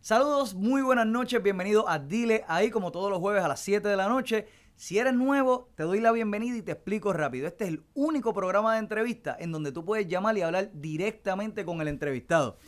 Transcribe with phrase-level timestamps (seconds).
[0.00, 3.88] Saludos, muy buenas noches, bienvenido a Dile ahí como todos los jueves a las 7
[3.88, 4.46] de la noche.
[4.76, 7.48] Si eres nuevo, te doy la bienvenida y te explico rápido.
[7.48, 11.64] Este es el único programa de entrevista en donde tú puedes llamar y hablar directamente
[11.64, 12.58] con el entrevistado.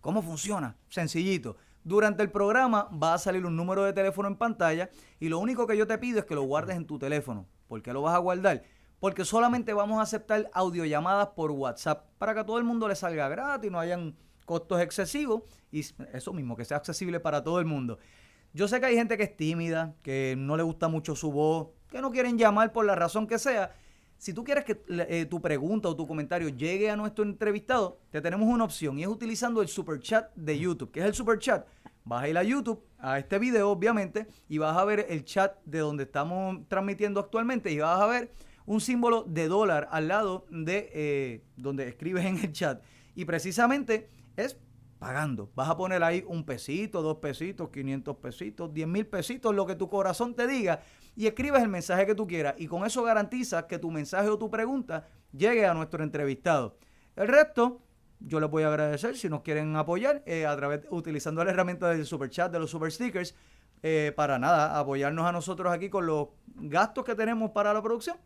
[0.00, 0.78] ¿Cómo funciona?
[0.88, 1.58] Sencillito.
[1.84, 4.88] Durante el programa va a salir un número de teléfono en pantalla
[5.20, 7.46] y lo único que yo te pido es que lo guardes en tu teléfono.
[7.68, 8.62] ¿Por qué lo vas a guardar?
[9.02, 12.94] Porque solamente vamos a aceptar audiollamadas por WhatsApp para que a todo el mundo le
[12.94, 14.14] salga gratis, no hayan
[14.44, 15.80] costos excesivos y
[16.12, 17.98] eso mismo, que sea accesible para todo el mundo.
[18.52, 21.70] Yo sé que hay gente que es tímida, que no le gusta mucho su voz,
[21.90, 23.74] que no quieren llamar por la razón que sea.
[24.18, 28.20] Si tú quieres que eh, tu pregunta o tu comentario llegue a nuestro entrevistado, te
[28.20, 30.92] tenemos una opción y es utilizando el super chat de YouTube.
[30.92, 31.66] ¿Qué es el super chat?
[32.04, 35.56] Vas a ir a YouTube, a este video obviamente, y vas a ver el chat
[35.64, 38.30] de donde estamos transmitiendo actualmente y vas a ver
[38.66, 42.82] un símbolo de dólar al lado de eh, donde escribes en el chat.
[43.14, 44.56] Y precisamente es
[45.02, 45.50] pagando.
[45.56, 49.74] Vas a poner ahí un pesito, dos pesitos, 500 pesitos, 10 mil pesitos, lo que
[49.74, 50.80] tu corazón te diga,
[51.16, 52.54] y escribes el mensaje que tú quieras.
[52.56, 56.78] Y con eso garantizas que tu mensaje o tu pregunta llegue a nuestro entrevistado.
[57.16, 57.82] El resto,
[58.20, 61.90] yo les voy a agradecer si nos quieren apoyar eh, a través utilizando la herramienta
[61.90, 63.34] del super chat, de los super stickers,
[63.82, 68.16] eh, para nada, apoyarnos a nosotros aquí con los gastos que tenemos para la producción.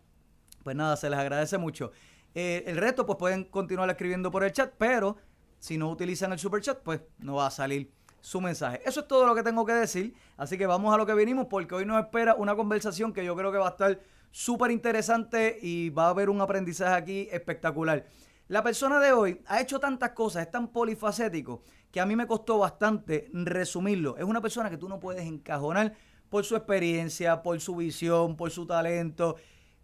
[0.67, 1.93] Pues nada, se les agradece mucho.
[2.35, 5.17] Eh, el resto, pues pueden continuar escribiendo por el chat, pero
[5.61, 8.81] si no utilizan el super chat, pues no va a salir su mensaje.
[8.85, 10.13] Eso es todo lo que tengo que decir.
[10.37, 13.37] Así que vamos a lo que venimos porque hoy nos espera una conversación que yo
[13.37, 14.01] creo que va a estar
[14.33, 18.05] súper interesante y va a haber un aprendizaje aquí espectacular.
[18.49, 22.27] La persona de hoy ha hecho tantas cosas, es tan polifacético que a mí me
[22.27, 24.17] costó bastante resumirlo.
[24.17, 25.95] Es una persona que tú no puedes encajonar
[26.29, 29.37] por su experiencia, por su visión, por su talento.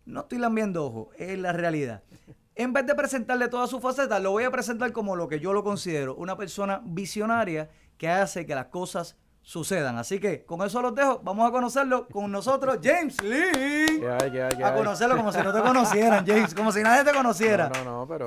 [0.05, 2.03] No estoy lambiendo ojo, es la realidad.
[2.55, 5.53] En vez de presentarle todas sus facetas, lo voy a presentar como lo que yo
[5.53, 9.97] lo considero, una persona visionaria que hace que las cosas sucedan.
[9.99, 11.21] Así que con eso los dejo.
[11.23, 14.03] Vamos a conocerlo con nosotros, James Lee.
[14.63, 17.69] a conocerlo como si no te conocieran, James, como si nadie te conociera.
[17.69, 18.27] No, no, no, pero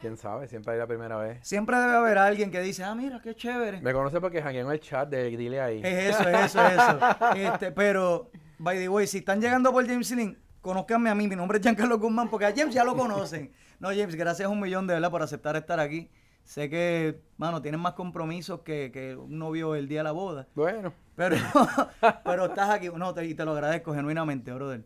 [0.00, 1.38] quién sabe, siempre hay la primera vez.
[1.42, 3.80] Siempre debe haber alguien que dice, ah, mira, qué chévere.
[3.80, 5.80] Me conoce porque en el chat de Dile ahí.
[5.82, 6.98] Es eso, es eso, es eso.
[7.36, 11.36] Este, pero, by the way, si están llegando por James Lee, conozcanme a mí, mi
[11.36, 13.52] nombre es Giancarlo Guzmán, porque a James ya lo conocen.
[13.78, 16.10] No, James, gracias un millón de verdad por aceptar estar aquí.
[16.44, 20.46] Sé que, mano, tienes más compromisos que, un novio el día de la boda.
[20.54, 20.92] Bueno.
[21.16, 21.36] Pero,
[22.24, 22.88] pero estás aquí.
[22.94, 24.84] No, te, y te lo agradezco genuinamente, brother.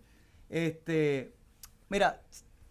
[0.49, 1.35] Este,
[1.89, 2.23] mira,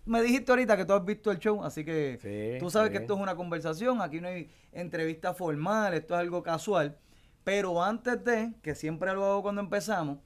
[0.06, 3.16] me dijiste ahorita que tú has visto el show, así que tú sabes que esto
[3.16, 6.98] es una conversación, aquí no hay entrevista formal, esto es algo casual.
[7.44, 10.20] Pero antes de, que siempre lo hago cuando empezamos,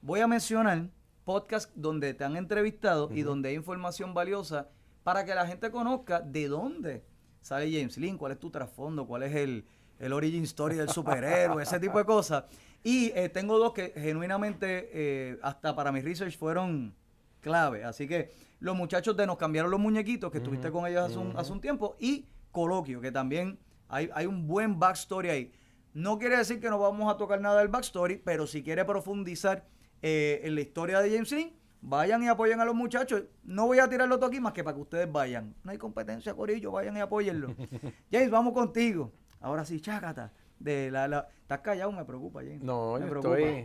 [0.00, 0.90] voy a mencionar
[1.24, 4.68] podcast donde te han entrevistado y donde hay información valiosa
[5.02, 7.04] para que la gente conozca de dónde
[7.40, 9.64] sale James Lynn, cuál es tu trasfondo, cuál es el,
[9.98, 12.44] el origin story del superhéroe, ese tipo de cosas.
[12.82, 16.94] Y eh, tengo dos que genuinamente, eh, hasta para mi research, fueron
[17.40, 17.84] clave.
[17.84, 21.36] Así que los muchachos de Nos Cambiaron los Muñequitos, que estuviste con ellos hace un,
[21.36, 25.52] hace un, tiempo, y Coloquio, que también hay, hay un buen backstory ahí.
[25.94, 29.66] No quiere decir que no vamos a tocar nada del backstory, pero si quiere profundizar
[30.02, 31.50] eh, en la historia de James Dean,
[31.80, 33.24] vayan y apoyen a los muchachos.
[33.44, 35.54] No voy a tirarlo todo aquí más que para que ustedes vayan.
[35.64, 37.54] No hay competencia, Corillo, vayan y apoyenlo.
[38.12, 39.12] James, vamos contigo.
[39.40, 40.32] Ahora sí, chácata.
[40.58, 41.28] De la, la...
[41.42, 42.62] Estás callado, me preocupa, James.
[42.62, 43.64] No, yo estoy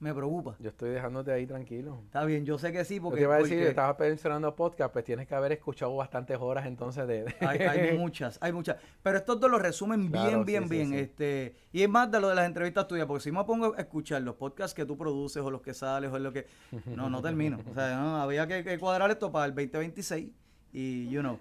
[0.00, 0.56] me preocupa.
[0.60, 2.02] Yo estoy dejándote ahí tranquilo.
[2.06, 3.16] Está bien, yo sé que sí, porque...
[3.16, 7.06] te iba a decir, estabas mencionando podcast, pues tienes que haber escuchado bastantes horas entonces
[7.08, 7.34] de...
[7.40, 8.76] Hay, muchas, hay muchas.
[9.02, 10.94] Pero estos dos lo resumen bien, bien, bien.
[10.94, 13.80] este Y es más de lo de las entrevistas tuyas, porque si me pongo a
[13.80, 16.46] escuchar los podcasts que tú produces o los que sales o lo que...
[16.86, 17.58] No, no termino.
[17.70, 20.30] O sea, no, había que, cuadrar esto para el 2026
[20.72, 21.38] y, you know...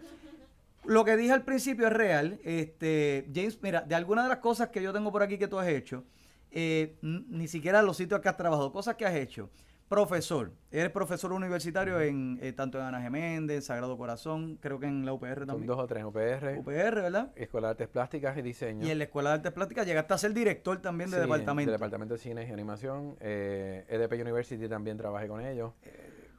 [0.85, 2.39] Lo que dije al principio es real.
[2.45, 5.59] Este, James, mira, de algunas de las cosas que yo tengo por aquí que tú
[5.59, 6.05] has hecho
[6.51, 9.49] eh, ni siquiera los sitios que has trabajado, cosas que has hecho.
[9.87, 14.85] Profesor, eres profesor universitario en eh, tanto en Ana Geméndez, en Sagrado Corazón, creo que
[14.85, 15.65] en la UPR también.
[15.65, 16.57] dos o tres, UPR.
[16.57, 17.31] UPR, ¿verdad?
[17.37, 18.85] Escuela de Artes Plásticas y Diseño.
[18.85, 21.71] Y en la Escuela de Artes Plásticas llegaste a ser director también de departamento.
[21.71, 23.15] De departamento de Cine y Animación.
[23.21, 25.71] Eh, EDP University también trabajé con ellos.
[25.83, 26.31] Eh,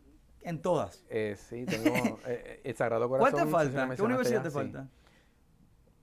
[0.42, 1.06] en todas.
[1.36, 2.18] sí, tengo
[2.64, 3.30] el Sagrado Corazón.
[3.30, 3.96] ¿Cuál te falta?
[3.96, 4.88] ¿Qué universidad te falta?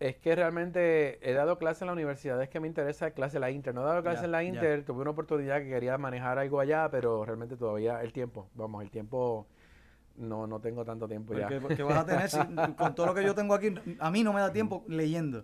[0.07, 3.41] Es que realmente he dado clases en la universidad, es que me interesa clase en
[3.41, 3.73] la Inter.
[3.73, 6.89] No he dado clases en la Inter, tuve una oportunidad que quería manejar algo allá,
[6.91, 9.47] pero realmente todavía el tiempo, vamos, el tiempo,
[10.17, 11.47] no, no tengo tanto tiempo ya.
[11.47, 13.73] ¿Qué vas a tener con todo lo que yo tengo aquí?
[13.99, 15.43] A mí no me da tiempo leyendo.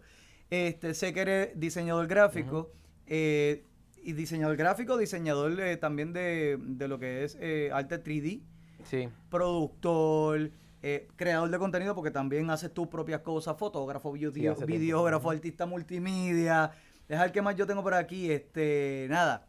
[0.52, 2.72] Este, sé que eres diseñador gráfico,
[3.08, 3.66] eh,
[4.04, 8.42] y diseñador gráfico, diseñador eh, también de, de, lo que es eh, arte 3D.
[8.84, 9.10] Sí.
[9.30, 16.72] Productor, eh, creador de contenido porque también haces tus propias cosas, fotógrafo, videógrafo, artista multimedia.
[17.08, 19.48] Dejar que más yo tengo por aquí, este, nada.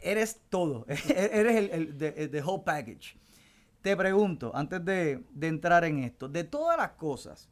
[0.00, 3.16] Eres todo, eres el, el whole package.
[3.82, 7.48] Te pregunto, antes de, de entrar en esto, de todas las cosas,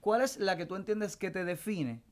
[0.00, 2.02] ¿cuál es la que tú entiendes que te define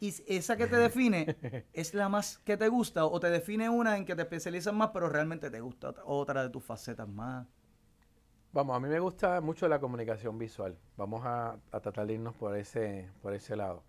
[0.00, 1.36] y esa que te define
[1.74, 4.90] es la más que te gusta o te define una en que te especializas más,
[4.94, 7.46] pero realmente te gusta otra de tus facetas más.
[8.52, 10.76] Vamos, a mí me gusta mucho la comunicación visual.
[10.96, 13.84] Vamos a, tratar de irnos por ese, por ese lado.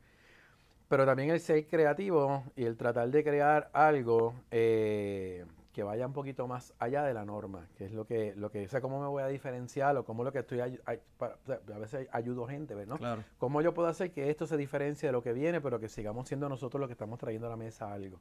[0.88, 6.14] Pero también el ser creativo y el tratar de crear algo eh, que vaya un
[6.14, 9.02] poquito más allá de la norma, que es lo que, lo que, o sea, cómo
[9.02, 12.98] me voy a diferenciar o cómo lo que estoy, a, veces ayudo gente, ¿no?
[12.98, 13.24] Claro.
[13.40, 16.28] ¿Cómo yo puedo hacer que esto se diferencie de lo que viene, pero que sigamos
[16.28, 18.20] siendo nosotros los que estamos trayendo a la mesa algo?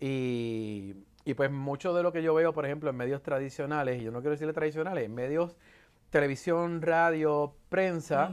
[0.00, 4.04] Y, y pues mucho de lo que yo veo, por ejemplo, en medios tradicionales, y
[4.04, 5.56] yo no quiero decirle tradicionales, en medios,
[6.10, 8.32] televisión, radio, prensa,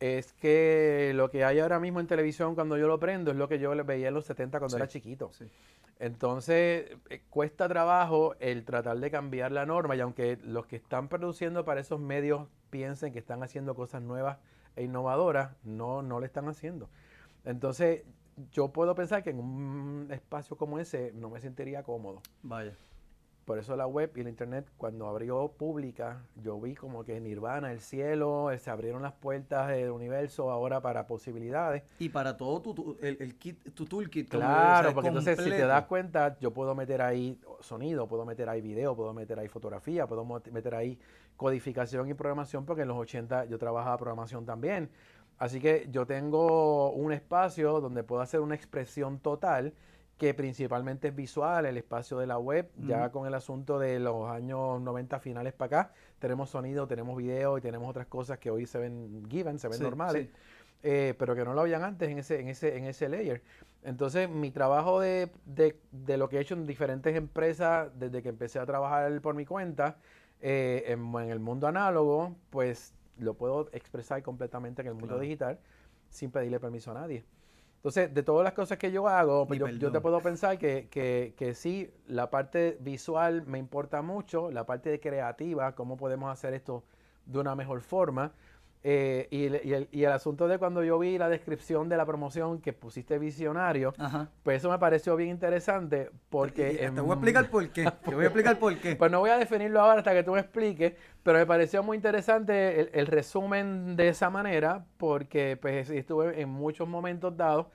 [0.00, 3.48] es que lo que hay ahora mismo en televisión cuando yo lo prendo es lo
[3.48, 5.30] que yo veía en los 70 cuando era chiquito.
[5.32, 5.46] Sí.
[5.98, 11.08] Entonces, eh, cuesta trabajo el tratar de cambiar la norma y aunque los que están
[11.08, 14.38] produciendo para esos medios piensen que están haciendo cosas nuevas
[14.74, 16.90] e innovadoras, no, no lo están haciendo.
[17.44, 18.02] Entonces,
[18.52, 22.22] yo puedo pensar que en un espacio como ese no me sentiría cómodo.
[22.42, 22.72] Vaya.
[23.46, 27.70] Por eso la web y la internet, cuando abrió pública, yo vi como que Nirvana,
[27.70, 31.84] el cielo, eh, se abrieron las puertas del universo ahora para posibilidades.
[32.00, 34.28] Y para todo tu, el, kit, tu toolkit.
[34.30, 38.60] Claro, porque entonces si te das cuenta, yo puedo meter ahí sonido, puedo meter ahí
[38.60, 40.98] video, puedo meter ahí fotografía, puedo meter ahí
[41.36, 44.90] codificación y programación, porque en los 80 yo trabajaba programación también.
[45.38, 49.74] Así que yo tengo un espacio donde puedo hacer una expresión total
[50.18, 54.30] que principalmente es visual, el espacio de la web, ya con el asunto de los
[54.30, 58.64] años 90 finales para acá, tenemos sonido, tenemos video y tenemos otras cosas que hoy
[58.64, 60.30] se ven given, se ven normales,
[60.82, 63.42] eh, pero que no lo habían antes en ese, en ese, en ese layer.
[63.82, 68.58] Entonces, mi trabajo de, de, lo que he hecho en diferentes empresas desde que empecé
[68.58, 69.98] a trabajar por mi cuenta,
[70.40, 75.58] eh, en, el mundo análogo, pues lo puedo expresar completamente en el mundo digital
[76.08, 77.24] sin pedirle permiso a nadie.
[77.76, 81.34] Entonces, de todas las cosas que yo hago, pues yo, te puedo pensar que, que,
[81.36, 86.52] que, sí, la parte visual me importa mucho, la parte de creativa, cómo podemos hacer
[86.54, 86.82] esto
[87.26, 88.32] de una mejor forma.
[88.88, 92.60] Eh, y, el, y, el, asunto de cuando yo vi la descripción de la promoción
[92.60, 93.92] que pusiste visionario,
[94.44, 96.88] pues eso me pareció bien interesante porque...
[96.94, 97.90] te voy a explicar por qué.
[98.04, 98.94] te voy a explicar por qué.
[98.94, 100.92] Pues no voy a definirlo ahora hasta que tú me expliques,
[101.24, 106.86] pero me pareció muy interesante el, resumen de esa manera porque pues estuve en muchos
[106.86, 107.66] momentos dados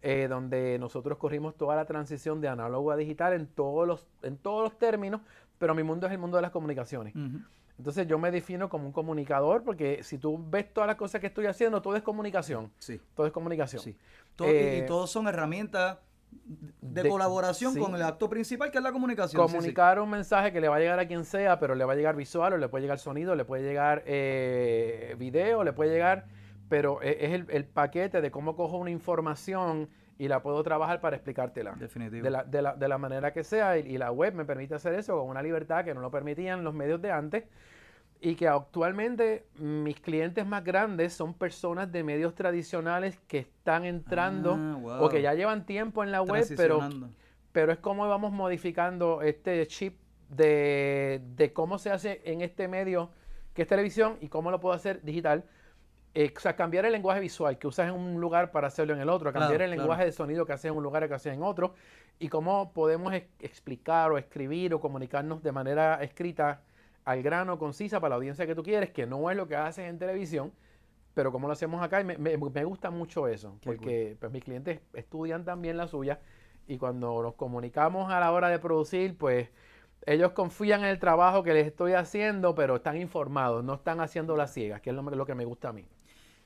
[0.00, 4.38] eh, donde nosotros corrimos toda la transición de análogo a digital en todos los, en
[4.38, 5.20] todos los términos,
[5.58, 7.12] pero mi mundo es el mundo de las comunicaciones.
[7.78, 11.26] Entonces yo me defino como un comunicador porque si tú ves todas las cosas que
[11.26, 12.70] estoy haciendo, todo es comunicación.
[12.78, 13.00] Sí.
[13.14, 13.82] Todo es comunicación.
[13.82, 13.96] Sí.
[14.40, 15.98] y, eh, todos son herramientas
[16.80, 19.42] de, colaboración con el acto principal que es la comunicación.
[19.42, 21.96] Comunicar un mensaje que le va a llegar a quien sea, pero le va a
[21.96, 26.26] llegar visual, o le puede llegar sonido, le puede llegar eh, video, le puede llegar,
[26.68, 29.88] pero e, es el, el, paquete de cómo cojo una información
[30.18, 31.72] y la puedo trabajar para explicártela.
[31.72, 32.22] Definitivo.
[32.22, 33.78] De la, de la, de la manera que sea.
[33.78, 36.74] Y, la web me permite hacer eso con una libertad que no lo permitían los
[36.74, 37.44] medios de antes.
[38.20, 44.56] Y que actualmente mis clientes más grandes son personas de medios tradicionales que están entrando
[44.88, 46.80] ah, o que ya llevan tiempo en la web, pero,
[47.52, 49.98] pero es como vamos modificando este chip
[50.30, 53.10] de, de cómo se hace en este medio
[53.52, 55.44] que es televisión y cómo lo puedo hacer digital
[56.16, 59.00] eh, o sea, cambiar el lenguaje visual que usas en un lugar para hacerlo en
[59.00, 61.42] el otro, cambiar el lenguaje de sonido que haces en un lugar que haces en
[61.42, 61.74] otro,
[62.20, 66.62] y cómo podemos explicar o escribir o comunicarnos de manera escrita
[67.04, 69.88] al grano, concisa para la audiencia que tú quieres, que no es lo que haces
[69.88, 70.52] en televisión,
[71.14, 75.44] pero como lo hacemos acá, y me, gusta mucho eso, porque pues, mis clientes estudian
[75.44, 76.20] también la suya,
[76.68, 79.48] y cuando nos comunicamos a la hora de producir, pues
[80.06, 84.36] ellos confían en el trabajo que les estoy haciendo, pero están informados, no están haciendo
[84.36, 85.86] las ciegas, que es lo que me gusta a mí.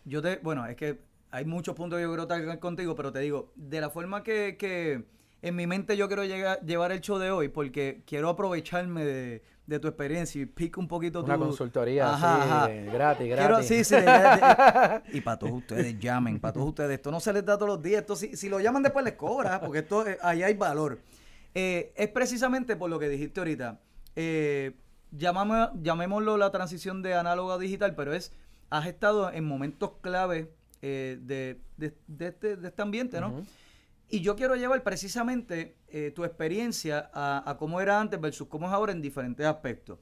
[0.09, 1.01] Yo te, bueno, es que
[1.31, 4.57] hay muchos puntos que yo quiero tocar contigo, pero te digo, de la forma que,
[4.59, 5.05] que
[5.43, 9.43] en mi mente yo quiero llegar, llevar el show de hoy, porque quiero aprovecharme de,
[9.67, 13.69] de tu experiencia y pico un poquito Una consultoría, ajá, sí, gratis, gratis.
[13.69, 13.97] sí, sí,
[15.13, 16.93] y para todos ustedes, llamen, para todos ustedes.
[16.93, 18.01] Esto no se les da todos los días.
[18.01, 21.01] Esto, si, si lo llaman después les cobra, porque esto eh, ahí hay valor.
[21.55, 23.79] Eh, es precisamente por lo que dijiste ahorita.
[24.17, 24.75] Eh,
[25.11, 28.33] llamémoslo la transición de análogo a digital, pero es
[28.71, 33.43] has estado en momentos clave eh, de, este, de, este, ambiente, ¿no?
[34.11, 38.73] Y yo quiero llevar precisamente eh, tu experiencia a, cómo era antes versus cómo es
[38.73, 39.99] ahora en diferentes aspectos.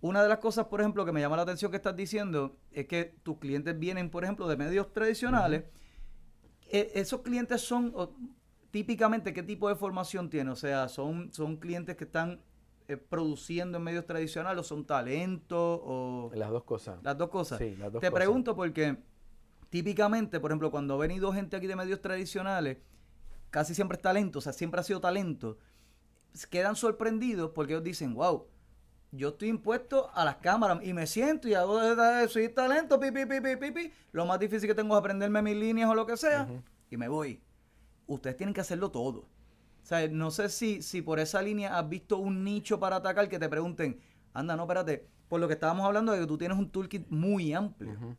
[0.00, 2.86] una de las cosas, por ejemplo, que me llama la atención que estás diciendo es
[2.86, 5.64] que tus clientes vienen, por ejemplo, de medios tradicionales.
[6.70, 7.92] E, esos clientes son
[8.70, 12.40] típicamente qué tipo de formación tienen, o sea, son, son clientes que están
[12.90, 16.98] eh, produciendo en medios tradicionales o son talentos o las dos cosas.
[17.02, 17.58] Las dos cosas.
[17.58, 18.96] Sí, las dos Te pregunto porque
[19.68, 22.78] típicamente, por ejemplo, cuando ha venido gente aquí de medios tradicionales,
[23.50, 25.58] casi siempre es talento, o sea, siempre ha sido talento,
[26.50, 28.48] quedan sorprendidos porque ellos dicen, wow,
[29.12, 31.78] yo estoy impuesto a las cámaras y me siento y hago
[32.28, 35.56] soy talento, pi, pi, pi, pi, pi, Lo más difícil que tengo es aprenderme mis
[35.56, 36.48] líneas o lo que sea
[36.90, 37.40] y me voy.
[38.08, 39.28] Ustedes tienen que hacerlo todo.
[39.90, 43.40] Sea, no sé si, si por esa línea has visto un nicho para atacar que
[43.40, 43.98] te pregunten,
[44.32, 47.52] anda, no, espérate, por lo que estábamos hablando de que tú tienes un toolkit muy
[47.52, 48.16] amplio.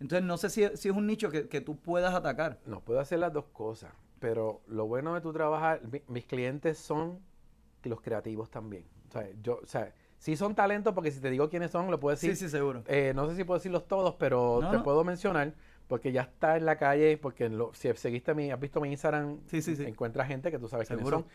[0.00, 2.60] Entonces, no sé si, si, es un nicho que, que, tú puedas atacar.
[2.66, 3.90] No, puedo hacer las dos cosas,
[4.20, 7.20] pero lo bueno de tu trabajar, mis clientes son
[7.84, 8.84] los creativos también.
[9.08, 12.00] O sea, yo, o sea, Sí son talentos, porque si te digo quiénes son, lo
[12.00, 12.34] puedo decir.
[12.34, 12.82] Sí, sí, seguro.
[12.86, 15.52] Eh, no sé si puedo decirlos todos, pero te puedo mencionar,
[15.88, 19.62] porque ya está en la calle, porque si seguiste mi, has visto mi Instagram, sí,
[19.62, 19.84] sí, sí.
[19.84, 21.26] encuentras gente que tú sabes quiénes son.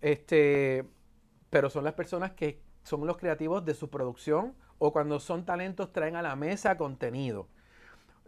[0.00, 0.84] Este,
[1.50, 5.92] pero son las personas que son los creativos de su producción o cuando son talentos
[5.92, 7.48] traen a la mesa contenido.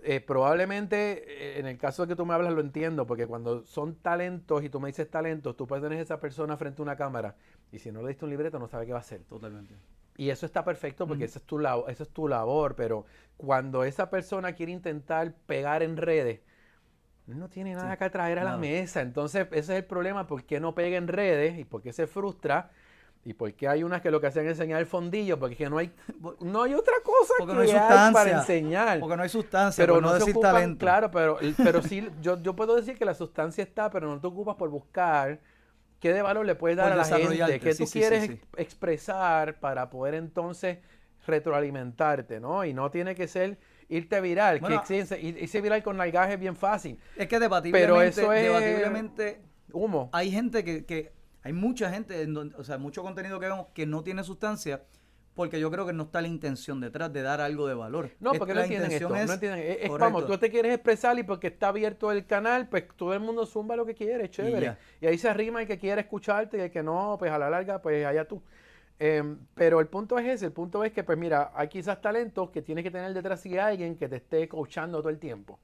[0.02, 3.64] Eh, probablemente, eh, en el caso de que tú me hablas, lo entiendo, porque cuando
[3.66, 6.84] son talentos y tú me dices talentos, tú puedes tener a esa persona frente a
[6.84, 7.36] una cámara
[7.72, 9.22] y si no le diste un libreto no sabe qué va a hacer.
[9.24, 9.74] Totalmente.
[10.18, 13.06] Y eso está perfecto porque esa, es tu labor, es tu labor, pero
[13.36, 16.40] cuando esa persona quiere intentar pegar en redes,
[17.26, 19.00] no tiene nada que traer a la mesa.
[19.00, 22.08] Entonces, ese es el problema, ¿por qué no pega en redes y por qué se
[22.08, 22.72] frustra?
[23.24, 25.38] ¿Y por qué hay unas que lo que hacen es enseñar el fondillo?
[25.38, 25.92] Porque no hay,
[26.40, 28.98] no hay otra cosa que no hay para enseñar.
[28.98, 30.80] Porque no hay sustancia, pero no, decir talento.
[30.80, 34.26] Claro, pero, pero sí, yo, yo puedo decir que la sustancia está, pero no te
[34.26, 35.38] ocupas por buscar
[36.00, 37.60] ¿Qué de valor le puedes dar a la gente?
[37.60, 40.78] ¿Qué tú quieres expresar para poder entonces
[41.26, 42.64] retroalimentarte, ¿no?
[42.64, 46.98] Y no tiene que ser irte viral, que irse viral con nalgaje es bien fácil.
[47.16, 49.40] Es que debatiblemente, Pero eso es debatiblemente
[49.72, 50.10] humo.
[50.12, 51.12] Hay gente que, que
[51.42, 52.26] hay mucha gente,
[52.56, 54.82] o sea, mucho contenido que vemos que no tiene sustancia
[55.38, 58.10] porque yo creo que no está la intención detrás de dar algo de valor.
[58.18, 59.76] No, porque no entienden esto, no entienden.
[59.82, 63.20] Es, como, tú te quieres expresar y porque está abierto el canal, pues todo el
[63.20, 64.76] mundo zumba lo que quiere, chévere.
[65.00, 67.48] Y, ahí se arrima el que quiere escucharte y el que no, pues a la
[67.48, 68.42] larga, pues allá tú.
[68.98, 72.50] Em, pero el punto es ese, el punto es que, pues mira, hay quizás talentos
[72.50, 75.60] que tienes que tener detrás de alguien que te esté coachando todo el tiempo.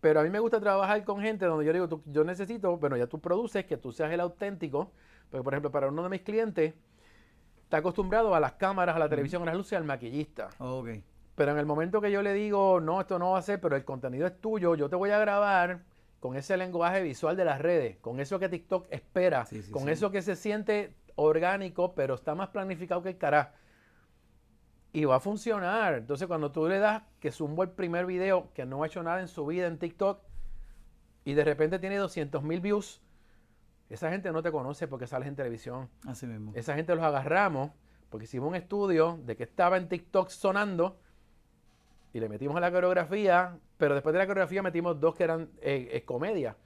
[0.00, 3.08] Pero a mí me gusta trabajar con gente donde yo digo, yo necesito, bueno, ya
[3.08, 4.90] tú produces, que tú seas el auténtico.
[5.30, 6.72] Porque, por ejemplo, para uno de mis clientes,
[7.72, 10.50] está acostumbrado a las cámaras, a la televisión, a las luces, al maquillista.
[10.58, 11.02] Okay.
[11.34, 13.76] Pero en el momento que yo le digo, no, esto no va a ser, pero
[13.76, 15.80] el contenido es tuyo, yo te voy a grabar
[16.20, 20.20] con ese lenguaje visual de las redes, con eso que TikTok espera, con eso que
[20.20, 23.52] se siente orgánico, pero está más planificado que el carajo.
[24.92, 25.94] Y va a funcionar.
[25.94, 29.22] Entonces, cuando tú le das que zumbo el primer video que no ha hecho nada
[29.22, 30.20] en su vida en TikTok
[31.24, 33.00] y de repente tiene 200 mil views,
[33.92, 35.88] esa gente no te conoce porque sales en televisión.
[36.06, 36.52] Así mismo.
[36.54, 37.70] Esa gente los agarramos
[38.08, 40.98] porque hicimos un estudio de que estaba en TikTok sonando
[42.12, 45.50] y le metimos a la coreografía, pero después de la coreografía metimos dos que eran
[45.60, 46.56] eh, eh, comedia.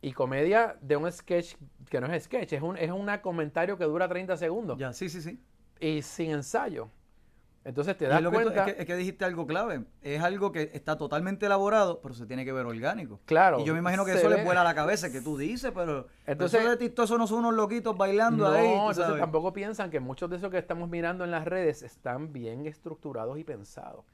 [0.00, 1.56] Y comedia de un sketch
[1.90, 4.78] que no es sketch, es un es un comentario que dura 30 segundos.
[4.78, 5.42] Ya, sí, sí, sí.
[5.80, 6.88] Y sin ensayo.
[7.64, 8.66] Entonces te das cuenta.
[8.66, 9.84] es, que, dijiste algo clave.
[10.00, 13.20] Es algo que está totalmente elaborado, pero se tiene que ver orgánico.
[13.26, 13.60] Claro.
[13.60, 16.06] Y yo me imagino que eso le vuela a la cabeza, que tú dices, pero.
[16.26, 18.68] Entonces, eso de TikTok no son unos loquitos bailando ahí.
[18.68, 22.32] No, entonces tampoco piensan que muchos de esos que estamos mirando en las redes están
[22.32, 24.04] bien estructurados y pensados.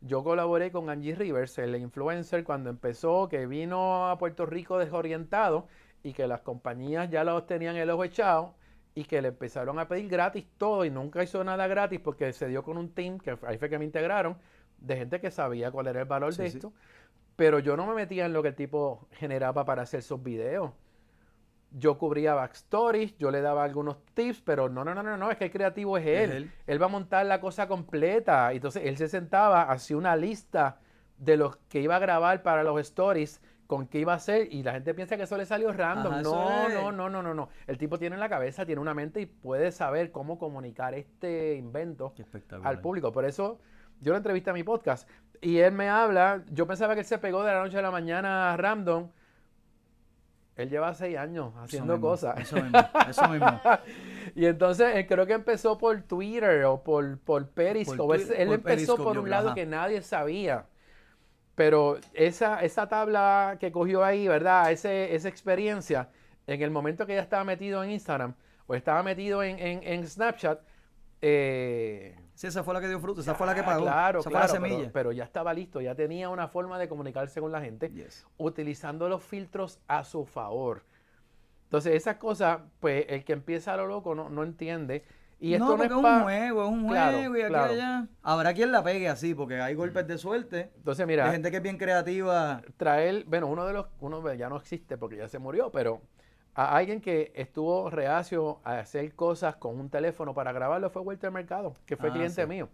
[0.00, 5.66] Yo colaboré con Angie Rivers, el influencer, cuando empezó, que vino a Puerto Rico desorientado
[6.02, 8.54] y que las compañías ya los tenían el ojo echado
[8.94, 12.46] y que le empezaron a pedir gratis todo y nunca hizo nada gratis porque se
[12.46, 14.36] dio con un team, que ahí fue que me integraron,
[14.78, 16.72] de gente que sabía cuál era el valor de esto.
[17.36, 20.70] Pero yo no me metía en lo que el tipo generaba para hacer sus videos.
[21.72, 25.38] Yo cubría backstories, yo le daba algunos tips, pero no, no, no, no, no, es
[25.38, 26.52] que el creativo es él.
[26.68, 26.80] él.
[26.80, 28.52] va a montar la cosa completa.
[28.52, 30.78] Entonces él se sentaba, hacía una lista
[31.18, 34.62] de los que iba a grabar para los stories con qué iba a ser y
[34.62, 36.22] la gente piensa que eso le salió random.
[36.22, 37.48] no, no, no, no, no, no.
[37.66, 41.54] El tipo tiene en la cabeza, tiene una mente y puede saber cómo comunicar este
[41.56, 42.14] invento
[42.62, 43.12] al público.
[43.12, 43.60] Por eso
[44.00, 45.08] yo lo entrevisté a mi podcast
[45.40, 47.90] y él me habla, yo pensaba que él se pegó de la noche a la
[47.90, 49.10] mañana a random.
[50.56, 52.38] Él lleva seis años haciendo cosas.
[52.38, 52.78] Eso mismo,
[53.08, 53.60] eso mismo.
[54.36, 58.22] y entonces creo que empezó por Twitter o por, por Periscope.
[58.40, 60.66] él, empezó por un lado que nadie sabía.
[61.54, 64.72] Pero esa, esa tabla que cogió ahí, ¿verdad?
[64.72, 66.08] Ese, esa experiencia,
[66.46, 68.34] en el momento que ya estaba metido en Instagram
[68.66, 70.60] o estaba metido en, Snapchat,
[71.26, 73.84] Eh, sí, esa fue la que dio fruto, esa fue la que ah, pagó.
[73.84, 74.92] Claro, esa claro, fue la pero- semilla.
[74.92, 78.26] Pero, ya estaba listo, ya tenía una forma de comunicarse con la gente Yes.
[78.36, 80.82] utilizando los filtros a su favor.
[81.64, 85.04] Entonces, esas cosas, pues el que empieza a lo loco no, no entiende.
[85.40, 87.72] Y esto no, no, es es un juego, es un Claro, juego y aquí claro.
[87.72, 88.08] allá.
[88.22, 90.70] Habrá quien la pegue así, porque hay golpes de suerte.
[90.76, 92.62] Entonces, mira, Hay gente que es bien creativa.
[92.76, 96.00] traer, bueno, uno de los, uno pues, ya no existe porque ya se murió, pero
[96.54, 101.30] a alguien que estuvo reacio a hacer cosas con un teléfono para grabarlo fue Walter
[101.30, 102.48] Mercado, que fue Ah, cliente sí.
[102.48, 102.68] mío.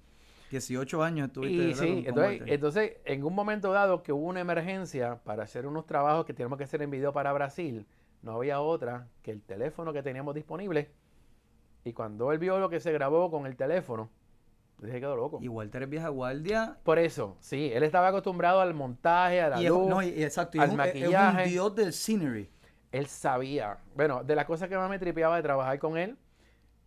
[0.51, 1.63] 18 años estuviste.
[1.63, 5.87] Y sí, entonces, entonces, en un momento dado que hubo una emergencia para hacer unos
[5.87, 7.87] trabajos que teníamos que hacer en video para Brasil,
[8.23, 10.91] no había otra que el teléfono que teníamos disponible.
[11.85, 14.11] Y cuando él vio lo que se grabó con el teléfono,
[14.79, 15.39] dije quedó loco.
[15.41, 16.77] Y Walter es vieja guardia.
[16.85, 19.89] Por eso, sí, él estaba acostumbrado al montaje, a la Y es, luz.
[19.89, 21.45] no, y- exacto, y al es, un, es- es maquillaje.
[21.45, 22.51] un dios del scenery.
[22.93, 23.79] él sabía.
[23.95, 26.17] Bueno, de las cosas que más me tripeaba de trabajar con él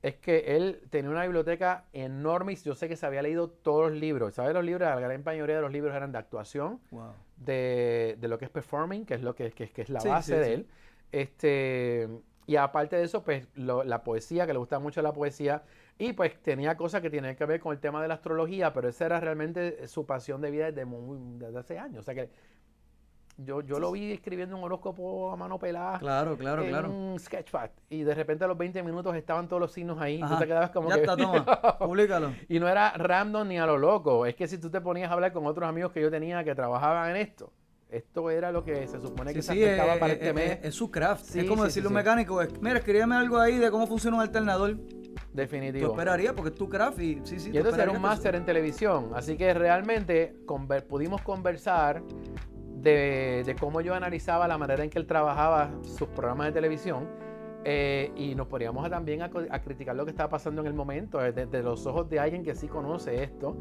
[0.02, 3.90] es que él tenía una biblioteca enorme y yo sé que se había leído todos
[3.92, 4.34] los libros.
[4.34, 4.54] ¿Sabes?
[4.54, 7.14] Los libros, la gran mayoría de los libros eran de actuación, Wow.
[7.38, 10.10] de, de lo que es performing, que es lo que, que, que es la Sí,
[10.10, 10.52] base sí, de sí.
[10.52, 10.68] él.
[11.14, 12.10] Este,
[12.48, 15.64] y aparte de eso, pues lo- la poesía, que le gustaba mucho la poesía.
[15.98, 18.90] Y pues tenía cosas que tenían que ver con el tema de la astrología, pero
[18.90, 22.00] esa era realmente su pasión de vida desde, muy- desde hace años.
[22.00, 22.30] O sea que
[23.38, 26.92] yo, yo lo vi escribiendo un horóscopo a mano pelada Claro, claro, en claro.
[26.92, 30.20] un sketchpad y de repente a los 20 minutos estaban todos los signos ahí y
[30.20, 30.38] tú Ajá.
[30.40, 31.44] te quedabas como ya que está, toma.
[31.80, 32.32] Públicalo.
[32.48, 35.16] y no era random ni a lo loco es que si tú te ponías a
[35.16, 37.52] hablar con otros amigos que yo tenía que trabajaban en esto
[37.94, 40.34] esto era lo que se supone Sí, que se sí, aceptaba es, para es- este
[40.34, 41.26] mes es- es su craft.
[41.26, 42.04] Sí, es como sí, decirle a sí, un sí.
[42.04, 44.76] mecánico, mira, escríbeme algo ahí de cómo funciona un alternador.
[44.78, 47.50] Tú definitivo esperarías porque es tu craft y sí, sí.
[47.50, 52.04] y tú entonces era un máster en televisión así que realmente conver- pudimos conversar
[52.82, 57.08] de, de cómo yo analizaba la manera en que él trabajaba sus programas de televisión
[57.66, 61.18] eh, y nos poníamos a también a, criticar lo que estaba pasando en el momento
[61.20, 63.58] desde de los ojos de alguien que sí conoce esto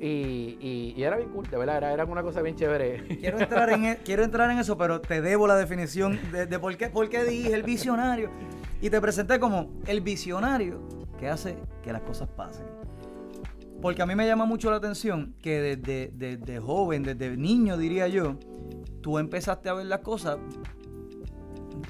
[0.00, 3.04] y, y- era bien cool, de verdad, era, era una cosa bien chévere.
[3.20, 6.58] Quiero entrar, en, e- quiero entrar en eso, pero te debo la definición de, de
[6.58, 8.30] por, qué, por qué dije el visionario.
[8.80, 10.80] Y te presenté como el visionario
[11.18, 12.64] que hace que las cosas pasen.
[13.82, 18.08] Porque a mí me llama mucho la atención que desde, desde joven, desde niño diría
[18.08, 18.36] yo,
[19.02, 20.38] tú empezaste a ver las cosas,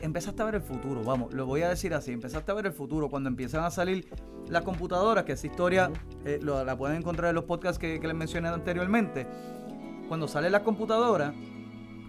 [0.00, 2.72] empezaste a ver el futuro, vamos, lo voy a decir así, empezaste a ver el
[2.72, 4.08] futuro cuando empiezan a salir
[4.48, 5.90] las computadoras, que esa historia
[6.24, 9.26] eh, lo- la pueden encontrar en los podcasts que, que les mencioné anteriormente.
[10.08, 11.32] Cuando salen las computadoras,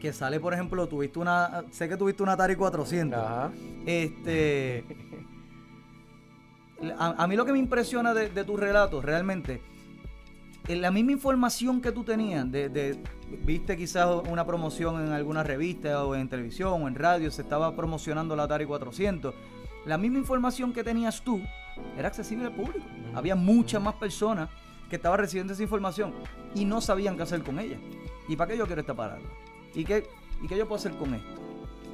[0.01, 3.19] que sale, por ejemplo, tuviste una, sé que tuviste una Atari 400.
[3.19, 3.51] Ajá.
[3.85, 4.85] Este.
[6.97, 9.61] A, a mí lo que me impresiona de, de tus relatos, realmente,
[10.67, 12.99] la misma información que tú tenías, de, de-
[13.45, 17.75] viste quizás una promoción en alguna revista o en televisión o en radio, se estaba
[17.75, 19.33] promocionando la Atari 400.
[19.85, 21.41] La misma información que tenías tú
[21.97, 22.85] era accesible al público.
[23.15, 24.49] Había muchas más personas
[24.89, 26.13] que estaban recibiendo esa información
[26.53, 27.77] y no sabían qué hacer con ella.
[28.27, 29.21] ¿Y para qué yo quiero esta parada?
[29.73, 30.05] ¿Y qué,
[30.41, 31.29] ¿Y qué yo puedo hacer con esto?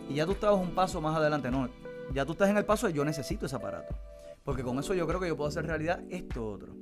[0.10, 1.69] Y ya tú estabas un paso más adelante, no.
[2.13, 3.95] Ya tú estás en el paso de yo necesito ese aparato.
[4.43, 6.73] Porque con eso yo creo que yo puedo hacer realidad esto otro.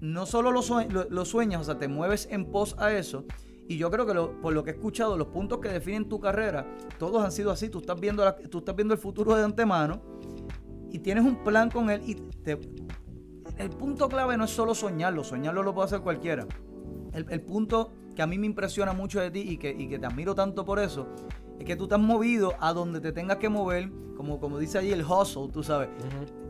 [0.00, 3.24] No solo lo, sue- lo- sueñas, o sea, te mueves en pos a eso.
[3.68, 6.66] Y yo creo que por lo que he escuchado, los puntos que definen tu carrera,
[6.98, 7.68] todos han sido así.
[7.68, 10.00] Tú estás viendo, tú estás viendo el futuro de antemano
[10.90, 12.00] y tienes un plan con él.
[12.06, 12.16] Y
[13.58, 16.46] el punto clave no es solo soñarlo, soñarlo lo puede hacer cualquiera.
[17.12, 20.04] El, punto que a mí me impresiona mucho de ti y que, y que te
[20.06, 21.08] admiro tanto por eso,
[21.58, 24.78] es que tú te has movido a donde te tengas que mover, como, como dice
[24.78, 25.88] allí el hustle, tú sabes.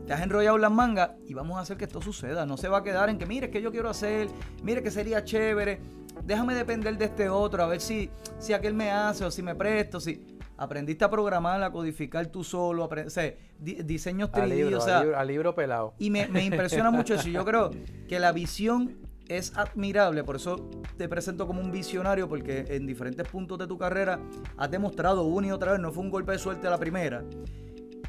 [0.07, 2.45] Te has enrollado las mangas y vamos a hacer que esto suceda.
[2.45, 4.29] No se va a quedar en que, mire, es que yo quiero hacer,
[4.63, 5.81] mire que sería chévere,
[6.23, 9.53] déjame depender de este otro, a ver si, si aquel me hace o si me
[9.55, 10.23] presto, si...
[10.59, 14.77] Aprendiste a programar, a codificar tú solo, apre- o sea, di- diseños Al 3D, libro,
[14.79, 15.93] o sea, al libro, al libro pelado.
[15.99, 17.29] y me, me impresiona mucho eso.
[17.29, 17.69] Y yo creo
[18.09, 20.23] que la visión es admirable.
[20.23, 20.67] Por eso
[20.97, 24.19] te presento como un visionario, porque en diferentes puntos de tu carrera
[24.57, 27.23] has demostrado una y otra vez, no fue un golpe de suerte a la primera.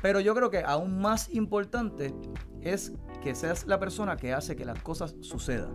[0.03, 2.15] Pero yo creo que aún más importante
[2.63, 5.73] es que seas la persona que hace que las cosas sucedan.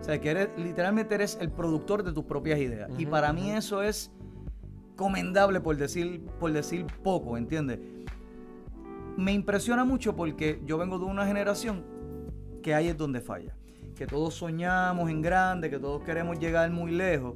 [0.00, 2.90] O sea, que eres, literalmente eres el productor de tus propias ideas.
[2.98, 3.58] y Ujú, para mí ujú.
[3.58, 4.10] eso es
[4.96, 7.78] comendable por decir, por decir poco, ¿entiendes?
[9.16, 11.84] Me impresiona mucho porque yo vengo de una generación
[12.62, 13.54] que ahí es donde falla.
[13.94, 17.34] Que todos soñamos en grande, que todos queremos llegar muy lejos.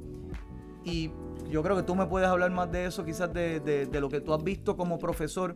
[0.83, 1.11] Y
[1.49, 4.09] yo creo que tú me puedes hablar más de eso, quizás de, de- de lo
[4.09, 5.55] que tú has visto como profesor,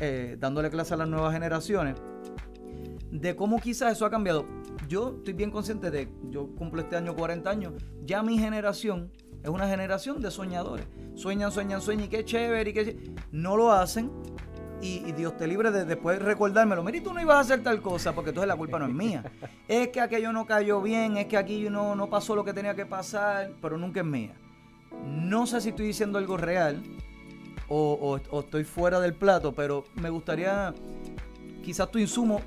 [0.00, 1.96] eh, dándole clase a las nuevas generaciones,
[3.10, 4.46] de cómo quizás eso ha cambiado.
[4.88, 7.72] Yo estoy bien consciente de, yo cumplo este año 40 años,
[8.04, 9.10] ya mi generación
[9.42, 10.86] es una generación de soñadores.
[11.14, 14.10] Sueñan, sueñan, sueñan, y qué chévere, y qué ché- No lo hacen,
[14.82, 16.82] y, Dios te libre de después recordármelo.
[16.82, 19.22] Mira, tú no ibas a hacer tal cosa porque entonces la culpa no es mía.
[19.68, 22.74] Es que aquello no cayó bien, es que aquí no, no pasó lo que tenía
[22.74, 24.34] que pasar, pero nunca es mía.
[25.06, 26.82] No sé si estoy diciendo algo real
[27.70, 30.74] o, estoy fuera del plato, pero me gustaría
[31.62, 32.40] quizás tu insumo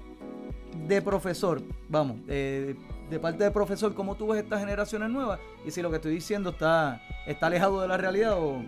[0.87, 2.75] de profesor, vamos, eh,
[3.09, 6.13] de parte de profesor, cómo tú ves estas generaciones nuevas y si lo que estoy
[6.13, 8.61] diciendo está, está alejado de la realidad o...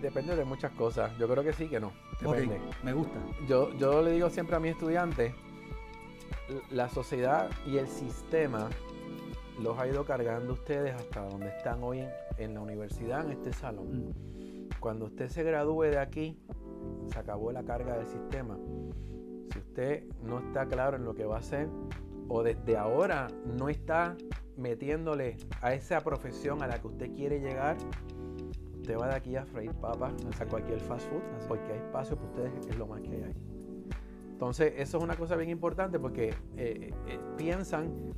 [0.00, 1.16] depende de muchas cosas.
[1.18, 1.92] Yo creo que sí, que no.
[2.20, 2.60] Depende.
[2.82, 3.18] me gusta.
[3.48, 5.32] Yo, yo le digo siempre a mis estudiantes,
[6.70, 8.68] la sociedad y el sistema
[9.62, 12.04] los ha ido cargando ustedes hasta donde están hoy
[12.38, 14.08] en, la universidad, en este salón.
[14.08, 14.33] Mm.
[14.84, 16.36] Cuando usted se gradúe de aquí,
[17.10, 18.58] se acabó la carga del sistema.
[19.50, 21.70] Si usted no está claro en lo que va a hacer,
[22.28, 24.14] o desde ahora no está
[24.58, 27.78] metiéndole a esa profesión a la que usted quiere llegar,
[28.74, 32.28] usted va de aquí a freír papas a cualquier fast food, porque hay espacio para
[32.28, 33.36] ustedes, es lo más que hay ahí.
[34.32, 38.12] Entonces, eso es una cosa bien importante porque eh, eh, piensan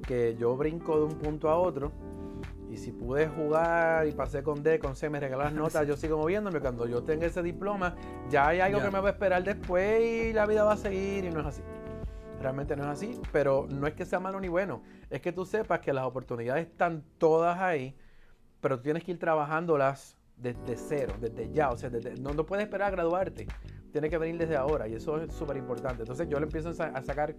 [0.00, 1.92] que yo brinco de un punto a otro
[2.70, 6.18] y si pude jugar y pasé con D, con C, me regalas notas, yo sigo
[6.18, 6.60] moviéndome.
[6.60, 7.94] Cuando yo tenga ese diploma,
[8.30, 11.24] ya hay algo que me va a esperar después y la vida va a seguir
[11.24, 11.62] y no es así.
[12.40, 15.46] Realmente no es así, pero no es que sea malo ni bueno, es que tú
[15.46, 17.96] sepas que las oportunidades están todas ahí,
[18.60, 22.66] pero tú tienes que ir trabajándolas desde cero, desde ya, o sea, no, no, puedes
[22.66, 23.46] esperar a graduarte,
[23.90, 26.02] tienes que venir desde ahora y eso es súper importante.
[26.02, 27.34] Entonces yo le empiezo a sacar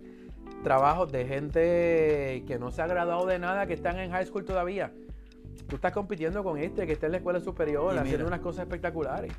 [0.63, 4.45] trabajos de gente que no se ha graduado de nada, que están en high school
[4.45, 4.91] todavía.
[5.65, 9.33] Tú estás compitiendo con este que está en la escuela superior, haciendo unas cosas espectaculares.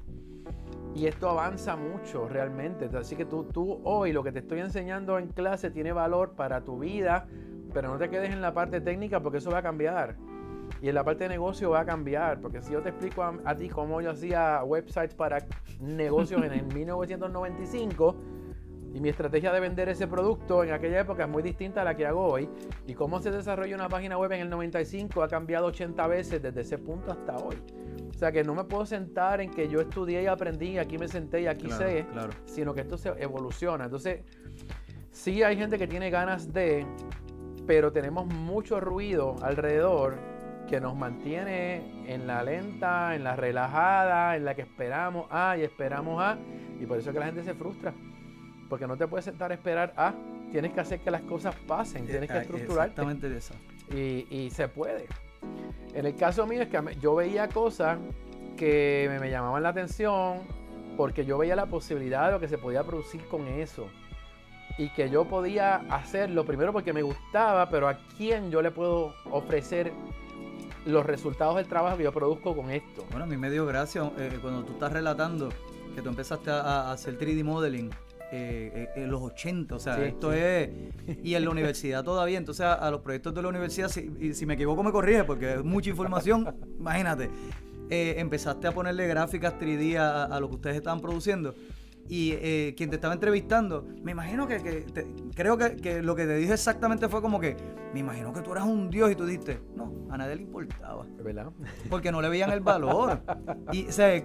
[0.94, 2.88] Y esto avanza mucho realmente.
[2.96, 6.62] Así que tú, tú hoy lo que te estoy enseñando en clase tiene valor para
[6.62, 7.28] tu vida,
[7.72, 10.16] pero no te quedes en la parte técnica porque eso va a cambiar.
[10.80, 13.54] Y en la parte de negocio va a cambiar, porque si yo te explico a,
[13.56, 15.38] ti cómo yo hacía websites para
[15.80, 18.16] negocios en el 1995
[18.94, 21.96] y mi estrategia de vender ese producto en aquella época es muy distinta a la
[21.96, 22.48] que hago hoy,
[22.86, 26.60] y cómo se desarrolla una página web en el 95 ha cambiado 80 veces desde
[26.60, 27.56] ese punto hasta hoy.
[28.08, 30.98] O sea que no me puedo sentar en que yo estudié y aprendí, y aquí
[30.98, 32.06] me senté y aquí sé,
[32.46, 33.84] sino que esto se evoluciona.
[33.84, 34.22] Entonces,
[35.10, 36.84] sí hay gente que tiene ganas de,
[37.66, 40.16] pero tenemos mucho ruido alrededor
[40.66, 45.62] que nos mantiene en la lenta, en la relajada, en la que esperamos A y
[45.62, 46.38] esperamos A,
[46.80, 47.94] y por eso es que la gente se frustra,
[48.68, 50.14] porque no te puedes sentar a esperar A,
[50.50, 53.00] tienes que hacer que las cosas pasen, tienes que eh, estructurarte.
[53.00, 53.54] Exactamente eso.
[53.94, 55.06] Y, y se puede.
[55.94, 57.98] En el caso mío es que yo veía cosas
[58.56, 60.40] que me, llamaban la atención
[60.96, 63.88] porque yo veía la posibilidad de lo que se podía producir con eso.
[64.76, 69.14] Y que yo podía hacerlo primero porque me gustaba, pero a quién yo le puedo
[69.30, 69.92] ofrecer
[70.84, 73.04] los resultados del trabajo que yo produzco con esto.
[73.10, 75.48] Bueno, a mí me dio gracia eh, cuando tú estás relatando
[75.94, 77.90] que tú empezaste a hacer 3D modeling
[78.30, 80.68] eh, eh, en los 80, o sea, esto es...
[81.22, 84.54] Y en la universidad todavía, entonces a, los proyectos de la universidad, si, si me
[84.54, 87.30] equivoco me corrige porque es mucha información, imagínate,
[87.88, 91.54] eh, empezaste a ponerle gráficas 3D a, lo que ustedes estaban produciendo.
[92.10, 92.32] Y
[92.72, 94.86] quien te estaba entrevistando, me imagino que,
[95.34, 97.54] creo que, lo que te dije exactamente fue como que,
[97.92, 101.04] me imagino que tú eras un dios y tú dijiste, no, a nadie le importaba.
[101.22, 101.50] ¿Verdad?
[101.90, 103.20] Porque no le veían el valor.
[103.72, 104.22] Y, o sea,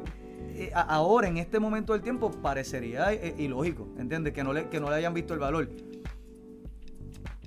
[0.56, 4.34] eh, ahora, en este momento del tiempo, parecería eh, ilógico, ¿entiendes?
[4.34, 5.70] Que no, le, que no le hayan visto el valor.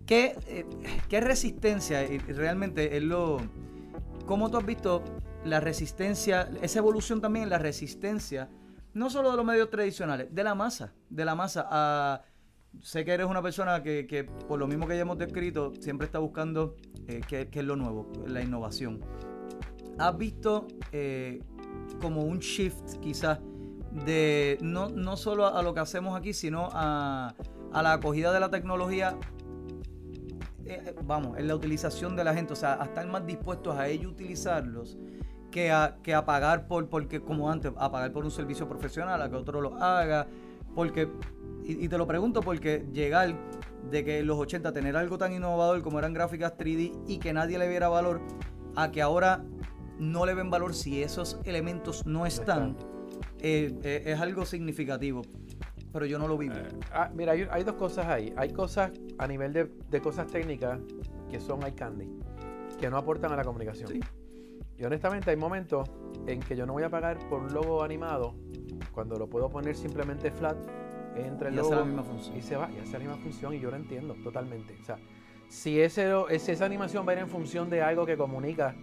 [0.07, 0.67] ¿Qué, eh,
[1.09, 3.41] qué resistencia realmente es lo...
[4.27, 5.03] ¿Cómo tú has visto
[5.45, 8.49] la resistencia, esa evolución también la resistencia,
[8.93, 12.25] no solo de los medios tradicionales, de la masa, de la masa
[12.83, 16.19] sé que eres una persona que, por lo mismo que ya hemos descrito, siempre está
[16.19, 16.75] buscando
[17.29, 19.01] qué, es lo nuevo, la innovación.
[19.99, 20.67] ¿Has visto
[22.01, 23.39] como un shift quizás
[24.05, 27.35] de no, no solo a, lo que hacemos aquí, sino a,
[27.73, 29.17] la acogida de la tecnología
[30.65, 33.77] eh, eh, vamos, en la utilización de la gente, o sea, a estar más dispuestos
[33.77, 34.99] a ellos utilizarlos
[35.51, 39.23] que a, que a pagar por, porque como antes, a pagar por un servicio profesional,
[39.23, 40.27] a que otro lo haga,
[40.75, 41.09] porque,
[41.65, 43.35] y, y te lo pregunto porque llegar
[43.91, 47.33] de que en los 80 tener algo tan innovador como eran gráficas 3D y que
[47.33, 48.21] nadie le viera valor,
[48.75, 49.45] a que ahora
[49.99, 52.77] no le ven valor si esos elementos no están,
[53.41, 55.23] eh, eh, es algo significativo.
[55.93, 56.55] Pero yo no lo vivo.
[56.57, 58.33] Eh, ah, mira, hay, dos cosas ahí.
[58.37, 60.79] Hay cosas a nivel de, cosas técnicas
[61.31, 62.11] que son eye candy,
[62.79, 64.01] que no aportan a la comunicación.
[64.79, 65.89] Y honestamente hay momentos
[66.27, 68.35] en que yo no voy a pagar por un logo animado
[68.93, 70.57] cuando lo puedo poner simplemente flat
[71.17, 72.37] entre el y logo la misma función.
[72.37, 74.77] y se va y hace la misma función y yo lo entiendo totalmente.
[74.79, 74.99] O sea,
[75.49, 78.75] si ese, esa animación va a ir en función de algo que comunica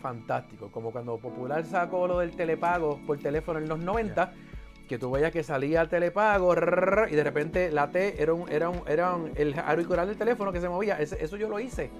[0.00, 0.70] fantástico.
[0.70, 4.32] Como cuando Popular sacó lo del telepago por teléfono en los 90,
[4.88, 6.54] que tú veías que salía el telepago
[7.10, 10.52] y de repente la T era un, era un, era un, el auricular del teléfono
[10.52, 10.98] que se movía.
[11.00, 11.90] eso yo lo hice.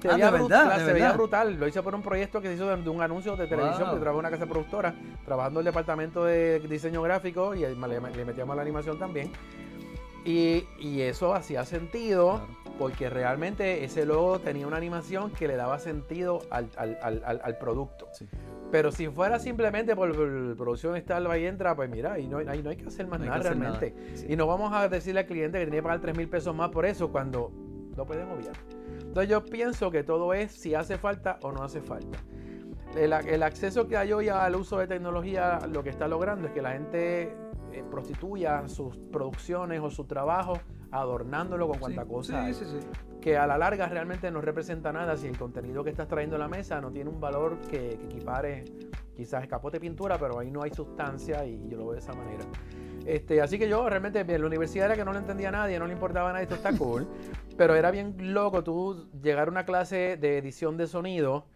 [0.00, 1.58] Se, ah, veía, brutal, se veía brutal.
[1.58, 4.12] Lo hice por un proyecto que se hizo de, un anuncio de televisión, que trabajaba
[4.12, 8.62] en una casa productora, trabajando en el departamento de diseño gráfico y le, metíamos la
[8.62, 9.32] animación también.
[10.24, 12.40] Y, y eso hacía sentido
[12.78, 17.58] porque realmente ese logo tenía una animación que le daba sentido al, al, al, al
[17.58, 18.08] producto.
[18.12, 18.28] Sí.
[18.70, 20.14] Pero si fuera simplemente por,
[20.56, 23.38] producción está y entra, pues mira, ahí no, ahí no hay que hacer más nada
[23.38, 23.94] realmente.
[24.28, 26.70] Y no vamos a decirle al cliente que tiene que pagar 3 mil pesos más
[26.70, 27.50] por eso cuando
[27.96, 28.52] lo pueden obviar.
[29.00, 32.18] Entonces yo pienso que todo es si hace falta o no hace falta.
[32.94, 36.52] El, el acceso que hay hoy al uso de tecnología lo que está logrando es
[36.52, 37.34] que la gente
[37.78, 40.58] eh, prostituya sus producciones o su trabajo
[40.90, 42.46] adornándolo con cuanta cosa.
[42.52, 42.78] Sí, sí,
[43.20, 46.38] que a la larga realmente no representa nada si el contenido que estás trayendo a
[46.38, 48.64] la mesa no tiene un valor que, equipare
[49.14, 52.44] quizás escapote pintura, pero ahí no hay sustancia y yo lo veo de esa manera.
[53.04, 55.78] Este, así que yo realmente, bien, la universidad era que no le entendía a nadie,
[55.78, 57.08] no le importaba nada, esto está cool,
[57.56, 61.46] pero era bien loco tú llegar a una clase de edición de sonido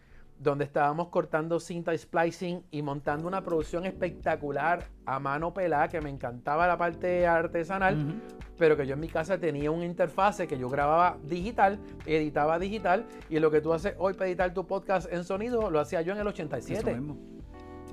[0.42, 6.10] donde estábamos cortando cinta splicing y montando una producción espectacular a mano pelada, que me
[6.10, 8.20] encantaba la parte artesanal,
[8.58, 13.06] pero que yo en mi casa tenía una interfase que yo grababa digital, editaba digital,
[13.30, 16.12] y lo que tú haces hoy para editar tu podcast en sonido, lo hacía yo
[16.12, 17.00] en el 87.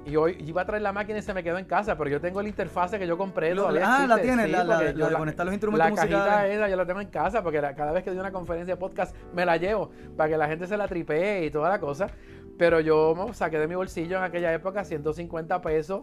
[0.06, 2.20] Y hoy iba a traer la máquina y se me quedó en casa, pero yo
[2.20, 3.54] tengo la interfase que yo compré.
[3.84, 7.02] ah, la tienes, la, la, de conectar los instrumentos la cajita esa yo la tengo
[7.02, 10.30] en casa porque cada vez que doy una conferencia de podcast me la llevo para
[10.30, 12.08] que la gente se la tripee y toda la cosa.
[12.60, 16.02] Pero yo saqué de mi bolsillo en aquella época 150 pesos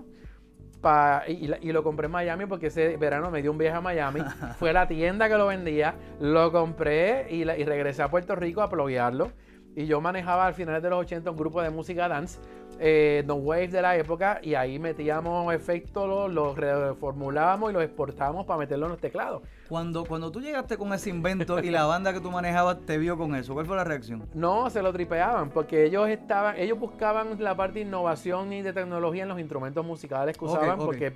[1.29, 4.21] y, lo compré en Miami porque ese verano me dio un viaje a Miami.
[4.59, 9.33] Fue la tienda que lo vendía, lo compré y, regresé a Puerto Rico a ploguearlo.
[9.77, 12.41] Y yo manejaba al final de los 80 un grupo de música dance
[12.79, 18.47] eh, No Wave de la época y ahí metíamos efectos, los, reformulábamos y los exportábamos
[18.47, 19.43] para meterlo en los teclados.
[19.69, 23.19] Cuando, cuando tú llegaste con ese invento y la banda que tú manejabas te vio
[23.19, 24.27] con eso, ¿cuál fue la reacción?
[24.33, 28.73] No, se lo tripeaban porque ellos estaban, ellos buscaban la parte de innovación y de
[28.73, 31.13] tecnología en los instrumentos musicales que usaban porque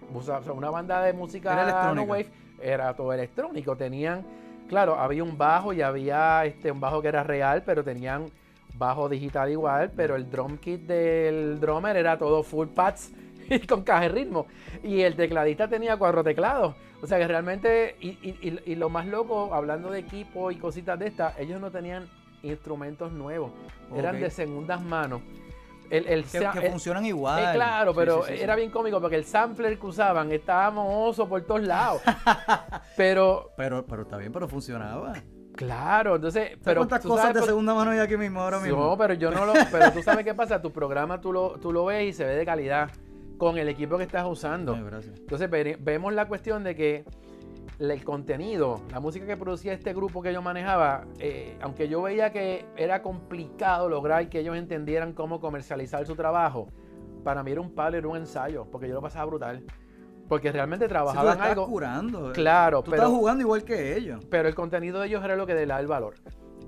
[0.55, 2.29] una banda de música No Wave
[2.61, 4.23] era todo electrónico, tenían
[4.71, 8.31] Claro, había un bajo y había este, un bajo que era real, pero tenían
[8.81, 13.13] bajo digital igual, pero el drum kit del drummer era todo full pads
[13.51, 14.47] y con caja de ritmo.
[14.83, 16.75] Y el tecladista tenía cuatro teclados.
[17.03, 21.39] O sea que realmente, y, lo más loco, hablando de equipo y cositas de estas,
[21.39, 22.09] ellos no tenían
[22.43, 23.53] instrumentos nuevos,
[23.95, 25.23] eran de segundas manos.
[25.89, 27.43] El, el, que, funcionan igual.
[27.43, 31.63] Eh, claro, pero era bien cómico porque el sampler que usaban estaba mohoso por todos
[31.63, 32.01] lados.
[32.97, 35.15] pero, pero, pero está bien, pero funcionaba.
[35.55, 38.79] Claro, entonces, pero cuántas cosas de segunda mano hay aquí mismo ahora mismo?
[38.79, 41.73] No, pero yo no lo, pero tú sabes qué pasa, tu programa tú lo, tú
[41.73, 42.91] lo ves y se ve de calidad
[43.37, 44.75] con el equipo que estás usando.
[44.75, 47.05] entonces vemos la cuestión de que
[47.79, 52.31] el contenido, la música que producía este grupo que yo manejaba, eh, aunque yo veía
[52.31, 56.69] que era complicado lograr que ellos entendieran cómo comercializar su trabajo,
[57.25, 59.65] para mí era un palo, era un ensayo, porque yo lo pasaba brutal.
[60.31, 61.67] Porque realmente trabajaban sí, algo.
[61.67, 62.31] curando.
[62.31, 62.35] Eh.
[62.35, 63.03] Claro, tú pero.
[63.03, 64.25] Estás jugando igual que ellos.
[64.31, 66.15] Pero el contenido de ellos era lo que le da el valor.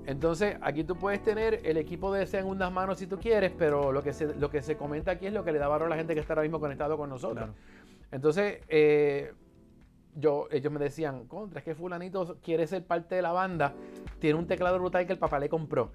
[0.05, 4.03] Entonces, aquí tú puedes tener el equipo de segundas manos si tú quieres, pero lo
[4.03, 5.95] que se, lo que se comenta aquí es lo que le da valor a la
[5.95, 7.51] gente que está ahora mismo conectado con nosotros.
[8.11, 9.31] Entonces, eh,
[10.13, 13.71] yo, ellos me decían, contra, es que fulanito quiere ser parte de la banda,
[14.19, 15.93] tiene un teclado brutal que el papá le compró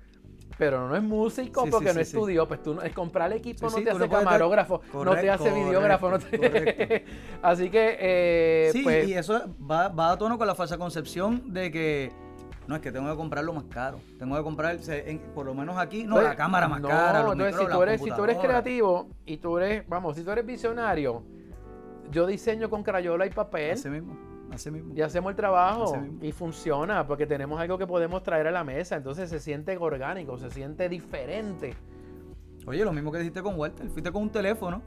[0.58, 2.46] pero no es músico porque no estudió.
[2.46, 6.10] Pues tú es comprar el equipo, no te hace camarógrafo, no te hace videógrafo.
[6.10, 7.04] No te...
[7.42, 7.96] Así que.
[7.98, 12.12] Eh, sí, pues y eso va, va, a tono con la falsa concepción de que.
[12.66, 13.98] No, es que tengo que comprarlo más caro.
[14.18, 14.76] Tengo que comprar,
[15.34, 17.22] por lo menos aquí, no, la cámara más cara.
[17.22, 20.32] No, entonces, si, tú eres, si tú eres creativo y tú eres, vamos, si tú
[20.32, 21.22] eres visionario,
[22.10, 23.70] yo diseño con crayola y papel.
[23.70, 24.27] Ese mismo
[24.94, 28.96] y hacemos el trabajo y funciona porque tenemos algo que podemos traer a la mesa.
[28.96, 31.74] Entonces se siente orgánico, se siente diferente.
[32.66, 34.82] Oye, lo mismo que dijiste con Walter, fuiste con un teléfono.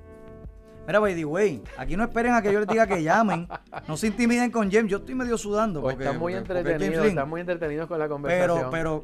[0.85, 3.47] Mira, by the way, aquí no esperen a que yo les diga que llamen.
[3.87, 4.89] No se intimiden con James.
[4.89, 5.81] Yo estoy medio sudando.
[5.81, 8.69] Porque, están muy entretenidos, están muy entretenidos con la conversación.
[8.71, 9.03] Pero,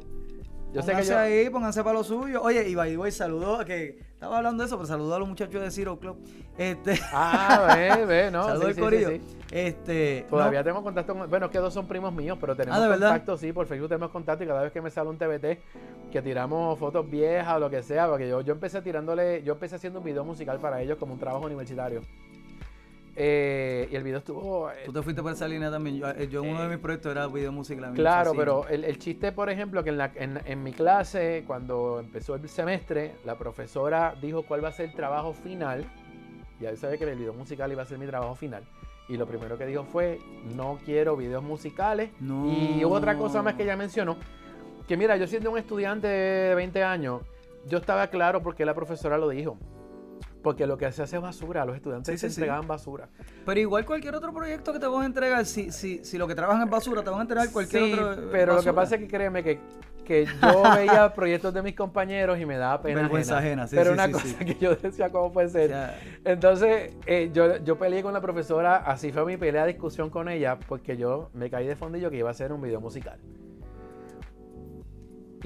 [0.72, 1.18] yo sé que yo...
[1.18, 2.42] ahí, pónganse para lo suyo.
[2.42, 5.28] Oye, y by the way, saludó, que estaba hablando de eso, pero saludó a los
[5.28, 6.18] muchachos de Zero Club.
[6.56, 6.98] Este...
[7.12, 8.44] Ah, ve, ve, no.
[8.44, 9.10] Saludó sí, corillo.
[9.50, 11.30] Este, Todavía tengo contacto con...
[11.30, 14.10] Bueno, es que dos son primos míos, pero tenemos ah, contacto, sí, por Facebook tenemos
[14.10, 17.70] contacto y cada vez que me sale un TBT, que tiramos fotos viejas o lo
[17.70, 20.98] que sea, porque yo, yo empecé tirándole, yo empecé haciendo un video musical para ellos
[20.98, 22.02] como un trabajo universitario.
[23.20, 24.70] Eh, y el video estuvo.
[24.70, 25.96] Eh, Tú te fuiste por esa línea también.
[25.96, 27.92] Yo, eh, en uno de mis proyectos era video musical.
[27.94, 32.48] Claro, pero el, chiste, por ejemplo, que en, la, en, mi clase, cuando empezó el
[32.48, 35.84] semestre, la profesora dijo cuál va a ser el trabajo final.
[36.60, 38.62] Ya él sabe que el video musical iba a ser mi trabajo final.
[39.08, 40.20] y lo primero que dijo fue,
[40.54, 42.10] no quiero videos musicales.
[42.20, 44.16] Y hubo otra cosa más que ella mencionó,
[44.86, 47.22] que mira, yo siendo un estudiante de 20 años,
[47.66, 49.58] yo estaba claro porque la profesora lo dijo.
[50.48, 53.06] Porque lo que se hace es basura, los estudiantes se entregaban basura.
[53.44, 56.34] Pero igual cualquier otro proyecto que te van a entregar, si, si, si lo que
[56.34, 58.30] trabajan es basura, te van a entregar cualquier otro.
[58.32, 59.60] Pero lo que pasa es que créeme que,
[60.06, 63.02] que yo veía proyectos de mis compañeros y me daba pena.
[63.02, 65.70] Vergüenza ajena, sí, Pero una cosa que yo decía, ¿cómo puede ser?
[66.24, 70.58] Entonces, eh, yo, yo peleé con la profesora, así fue mi pelea, discusión con ella,
[70.66, 73.18] porque yo me caí de fondillo que iba a hacer un video musical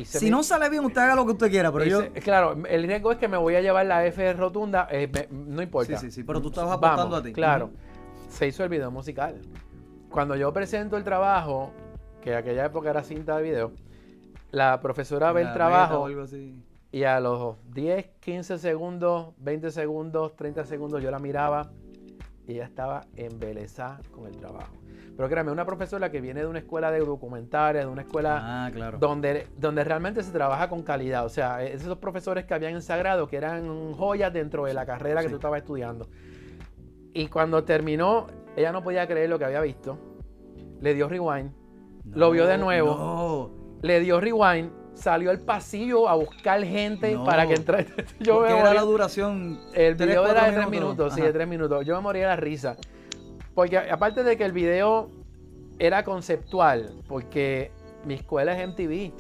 [0.04, 2.12] si no sale bien, usted haga lo que usted quiera, pero yo...
[2.22, 5.98] claro, el riesgo es que me voy a llevar la F rotunda, eh, no importa.
[5.98, 7.32] Sí, sí, sí, pero tú estabas apostando a ti.
[7.32, 7.70] Claro,
[8.28, 9.40] se hizo el video musical.
[10.10, 11.72] Cuando yo presento el trabajo,
[12.20, 13.72] que en aquella época era cinta de video,
[14.50, 16.08] la profesora ve el trabajo
[16.92, 21.72] y a los 10, 15 segundos, 20 segundos, 30 segundos yo la miraba
[22.46, 24.81] y ella estaba embelesada con el trabajo.
[25.16, 28.70] Pero créame, una profesora que viene de una escuela de documentaria, de una escuela ah,
[28.98, 31.26] donde, donde realmente se trabaja con calidad.
[31.26, 35.22] O sea, esos profesores que habían en Sagrado, que eran joyas dentro de la carrera
[35.22, 36.08] que tú estabas estudiando.
[37.12, 39.98] Y cuando terminó, ella no podía creer lo que había visto.
[40.80, 41.52] Le dio rewind.
[42.04, 43.78] lo vio de nuevo.
[43.82, 44.70] Le dio rewind.
[44.94, 47.84] Salió al pasillo a buscar gente para que entrara.
[48.20, 49.58] Yo ¿Qué era la duración?
[49.74, 51.84] El video era de tres minutos, sí, de tres minutos.
[51.86, 52.76] Yo me moría de la risa.
[53.54, 55.10] Porque aparte de que el video
[55.78, 57.70] era conceptual, porque
[58.04, 59.12] mi escuela es MTV.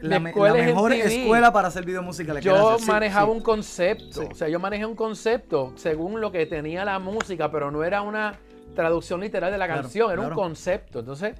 [0.00, 2.38] La, mejor escuela para hacer video musical.
[2.40, 4.28] Yo manejaba un concepto.
[4.30, 8.02] O sea, yo manejé un concepto según lo que tenía la música, pero no era
[8.02, 8.34] una
[8.74, 10.98] traducción literal de la canción, era un concepto.
[10.98, 11.34] Entonces,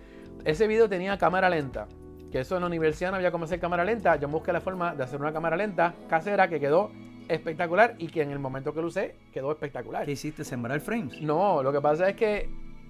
[0.44, 1.87] ese video tenía cámara lenta.
[2.33, 4.16] Que eso en la universidad no había cómo hacer cámara lenta.
[4.16, 6.90] Yo busqué la forma de hacer una cámara lenta casera que quedó
[7.28, 10.04] espectacular y que en el momento que lo usé quedó espectacular.
[10.06, 10.44] ¿Qué hiciste?
[10.44, 11.20] ¿Sembrar frames?
[11.20, 12.48] No, lo que pasa es que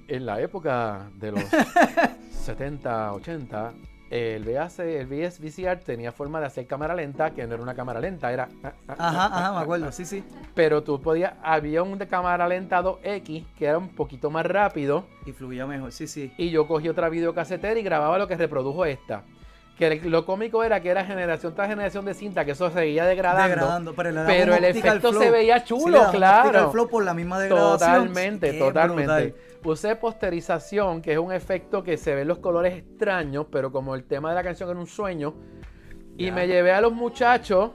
[0.08, 1.44] en la época de los
[2.30, 3.72] 70, 80,
[4.10, 8.00] el VHS, el VCR tenía forma de hacer cámara lenta, que no era una cámara
[8.00, 8.48] lenta, era...
[8.62, 10.22] Ah, ah, ajá, ajá, me acuerdo, sí, sí.
[10.54, 15.06] Pero tú podías, había un de cámara lenta 2X, que era un poquito más rápido.
[15.26, 16.32] Y fluía mejor, sí, sí.
[16.36, 19.24] Y yo cogí otra videocasetera y grababa lo que reprodujo esta
[19.78, 23.92] que lo cómico era que era generación tras generación de cinta, que eso seguía degradando.
[23.94, 26.70] pero, el efecto se veía chulo, claro.
[26.70, 27.78] flow por la misma degradación.
[27.78, 29.34] Totalmente, totalmente.
[29.64, 34.04] Usé posterización, que es un efecto que se ven los colores extraños, pero como el
[34.04, 35.34] tema de la canción era un sueño.
[36.16, 37.72] Y me llevé a los muchachos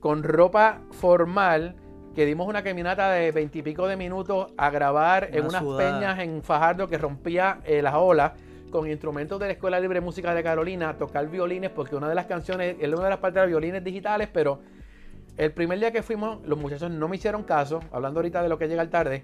[0.00, 1.76] con ropa formal,
[2.14, 6.88] que dimos una caminata de veintipico de minutos a grabar en unas peñas en Fajardo
[6.88, 8.32] que rompía eh, las olas
[8.72, 12.16] con instrumentos de la Escuela Libre de Música de Carolina, tocar violines, porque una de
[12.16, 14.60] las canciones, es una de las partes de violines digitales, pero
[15.36, 18.58] el primer día que fuimos, los muchachos no me hicieron caso, hablando ahorita de lo
[18.58, 19.22] que llega tarde,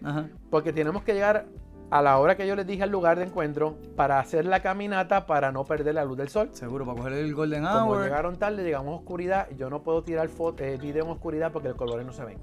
[0.50, 1.46] porque tenemos que llegar
[1.90, 5.26] a la hora que yo les dije al lugar de encuentro para hacer la caminata
[5.26, 6.50] para no perder la luz del sol.
[6.52, 7.80] Seguro, para coger el Golden Hour.
[7.80, 11.50] Como llegaron tarde, llegamos a oscuridad, yo no puedo tirar foto, eh, video en oscuridad
[11.50, 12.38] porque los colores no se ven.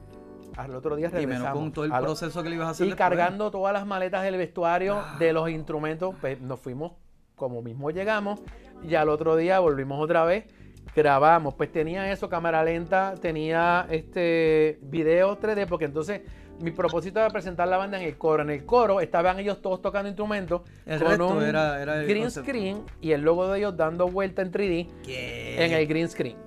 [0.57, 1.37] Al otro día regresamos.
[1.37, 2.87] Y menos con todo el proceso que le ibas a hacer.
[2.87, 5.15] Y cargando todas las maletas del vestuario, ah.
[5.19, 6.93] de los instrumentos, pues, nos fuimos
[7.35, 8.39] como mismo llegamos.
[8.87, 10.45] Y al otro día volvimos otra vez,
[10.95, 11.53] grabamos.
[11.55, 16.21] Pues tenía eso, cámara lenta, tenía este video 3D, porque entonces
[16.61, 18.43] mi propósito era presentar la banda en el coro.
[18.43, 23.11] En el coro estaban ellos todos tocando instrumentos el con un era, green screen y
[23.11, 26.37] el logo de ellos dando vuelta en 3D en el green screen.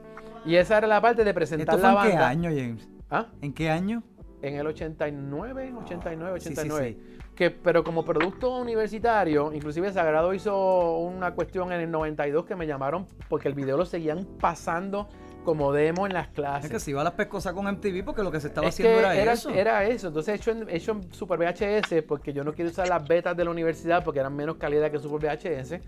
[0.46, 2.32] Y esa era la parte de presentar la banda.
[2.32, 2.97] ¿En qué año, James?
[3.10, 3.26] ¿Ah?
[3.40, 4.02] ¿En qué año?
[4.42, 6.98] En el 89, 89, 89.
[7.34, 12.66] Que, pero como producto universitario, inclusive Sagrado hizo una cuestión en el 92 que me
[12.66, 15.08] llamaron porque el video lo seguían pasando
[15.44, 16.66] como demo en las clases.
[16.66, 18.98] Es que se iba a las pescosas con MTV porque lo que se estaba haciendo
[18.98, 19.50] era, eso.
[19.50, 20.08] Era eso.
[20.08, 23.36] Entonces he hecho, en, hecho en Super VHS porque yo no quiero usar las betas
[23.36, 25.80] de la universidad porque eran menos calidad que Super VHS.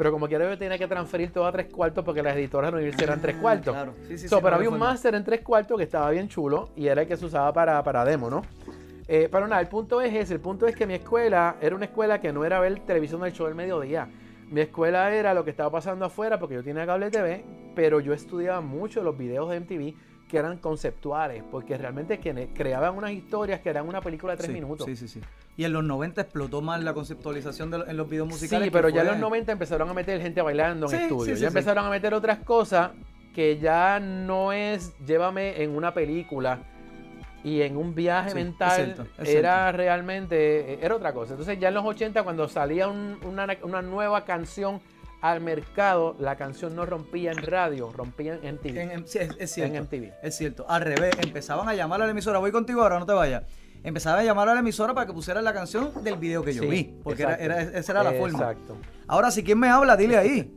[0.00, 2.72] Pero como quiera yo tenía que transferir todo a tres cuartos porque las editoras de
[2.72, 3.74] la universidad eran tres cuartos.
[3.74, 3.92] Claro.
[4.08, 7.02] Sí, sí, pero había un máster en tres cuartos que estaba bien chulo y era
[7.02, 8.40] el que se usaba para, para demo, ¿no?
[9.06, 10.32] Eh, pero nada, el punto es ese.
[10.32, 13.34] El punto es que mi escuela era una escuela que no era ver televisión del
[13.34, 14.08] show del mediodía.
[14.48, 17.44] Mi escuela era lo que estaba pasando afuera porque yo tenía cable TV,
[17.74, 19.94] pero yo estudiaba mucho los videos de MTV
[20.30, 22.20] que eran conceptuales, porque realmente
[22.54, 24.86] creaban unas historias que eran una película de tres minutos.
[24.86, 25.20] Sí, sí, sí.
[25.56, 28.66] Y en los 90 explotó más la conceptualización de, en los videos musicales.
[28.66, 31.40] Sí, pero ya en los 90 empezaron a meter gente bailando en estudios.
[31.40, 32.92] ya empezaron a meter otras cosas
[33.34, 36.60] que ya no es llévame en una película
[37.42, 41.32] y en un viaje mental era realmente, era otra cosa.
[41.32, 44.80] Entonces ya en los 80 cuando salía una, una nueva canción
[45.20, 49.04] al mercado, la canción no rompía en radio, rompía en MTV.
[49.38, 49.76] es, cierto.
[49.76, 50.12] En MTV.
[50.22, 50.66] Es cierto.
[50.68, 53.44] Al revés, empezaban a llamar a la emisora, voy contigo ahora, no te vayas.
[53.82, 56.62] empezaba a llamar a la emisora para que pusiera la canción del video que yo
[56.62, 56.84] vi.
[57.02, 58.38] Porque era, esa era la forma.
[58.38, 58.76] Exacto.
[59.06, 59.96] Ahora, si ¿quién me habla?
[59.96, 60.56] Dile ahí.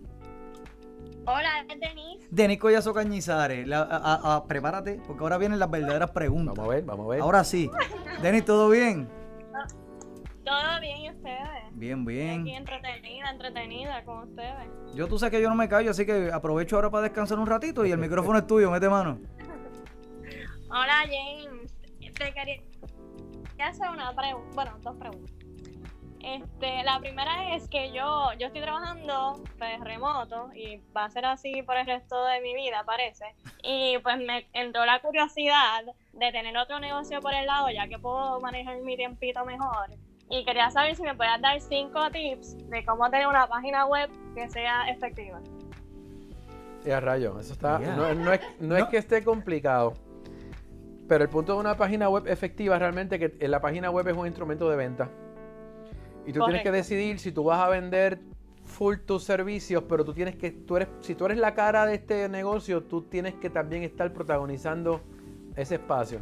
[1.25, 2.27] Hola, es Denis.
[2.31, 3.67] Denis Collazo Cañizares.
[4.47, 6.55] prepárate, porque ahora vienen las verdaderas preguntas.
[6.55, 7.21] Vamos a ver, vamos a ver.
[7.21, 7.69] Ahora sí.
[8.21, 9.07] Denis, ¿todo bien?
[10.45, 11.63] Todo bien, ¿y ustedes?
[11.71, 12.41] Bien, bien.
[12.41, 14.69] Aquí entretenida, entretenida con ustedes.
[14.93, 17.47] Yo tú sabes que yo no me callo, así que aprovecho ahora para descansar un
[17.47, 19.19] ratito y el micrófono es tuyo, mete mano.
[20.69, 22.61] Hola James, te quería
[23.59, 25.43] hacer una pregunta, bueno, dos preguntas.
[26.23, 31.25] Este, la primera es que yo, yo estoy trabajando pues, remoto y va a ser
[31.25, 33.25] así por el resto de mi vida, parece.
[33.61, 35.83] Y pues me entró la curiosidad
[36.13, 39.89] de tener otro negocio por el lado, ya que puedo manejar mi tiempito mejor.
[40.33, 44.09] Y quería saber si me puedes dar cinco tips de cómo tener una página web
[44.33, 45.39] que sea efectiva.
[46.83, 47.77] Ya rayo, eso está.
[47.77, 49.93] No, es, no es que esté complicado.
[51.07, 54.25] Pero el punto de una página web efectiva realmente que la página web es un
[54.25, 55.07] instrumento de venta.
[56.25, 58.17] Y tú tienes que decidir si tú vas a vender
[58.65, 61.93] full tus servicios, pero tú tienes que, tú eres, si tú eres la cara de
[61.93, 64.99] este negocio, tú tienes que también estar protagonizando
[65.55, 66.21] ese espacio.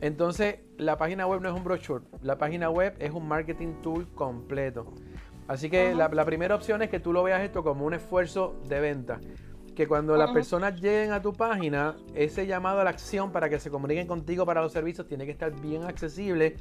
[0.00, 4.06] Entonces, la página web no es un brochure, la página web es un marketing tool
[4.14, 4.92] completo.
[5.48, 8.80] Así que la, primera opción es que tú lo veas esto como un esfuerzo de
[8.80, 9.20] venta.
[9.76, 13.60] Que cuando las personas lleguen a tu página, ese llamado a la acción para que
[13.60, 16.56] se comuniquen contigo para los servicios tiene que estar bien accesible,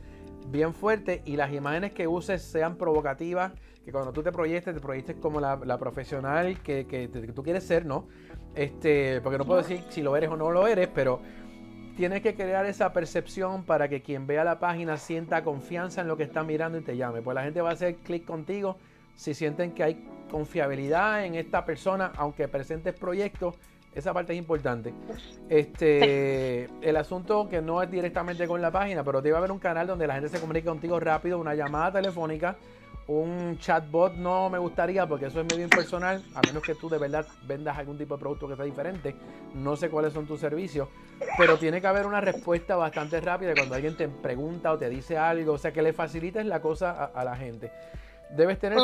[0.49, 4.81] bien fuerte y las imágenes que uses sean provocativas, que cuando tú te proyectes, te
[4.81, 8.07] proyectes como la, profesional que, que, que, tú quieres ser, ¿no?
[8.53, 11.21] Este, porque no puedo decir si lo eres o no lo eres, pero
[11.95, 16.17] tienes que crear esa percepción para que quien vea la página sienta confianza en lo
[16.17, 17.21] que está mirando y te llame.
[17.21, 18.77] Pues la gente va a hacer clic contigo
[19.15, 23.55] si sienten que hay confiabilidad en esta persona, aunque presentes proyectos.
[23.93, 24.93] Esa parte es importante.
[25.47, 29.87] Este, el asunto que no es directamente con la página, pero debe haber un canal
[29.87, 32.57] donde la gente se comunique contigo rápido, una llamada telefónica
[33.07, 36.97] un chatbot no me gustaría porque eso es medio impersonal, a menos que tú de
[36.97, 39.15] verdad vendas algún tipo de producto que sea diferente.
[39.53, 40.89] No sé cuáles son tus servicios,
[41.37, 45.17] pero tiene que haber una respuesta bastante rápida cuando alguien te pregunta o te dice
[45.17, 47.71] algo, o sea, que le facilites la cosa a, la gente.
[48.35, 48.79] Debes tener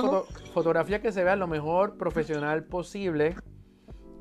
[0.54, 3.36] fotografía que se vea lo mejor profesional posible,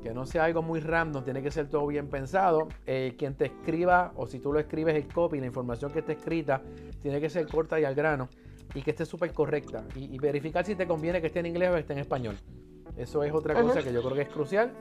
[0.01, 2.67] que no sea algo muy random, tiene que ser todo bien pensado.
[2.87, 6.13] Eh, quien te escriba, o si tú lo escribes el copy, la información que esté
[6.13, 6.59] escrita,
[7.03, 8.29] tiene que ser corta y al grano
[8.73, 9.83] y que esté súper correcta.
[9.95, 12.37] Y, verificar si te conviene que esté en inglés o esté en español.
[12.95, 14.71] Eso es otra cosa que yo creo que es crucial.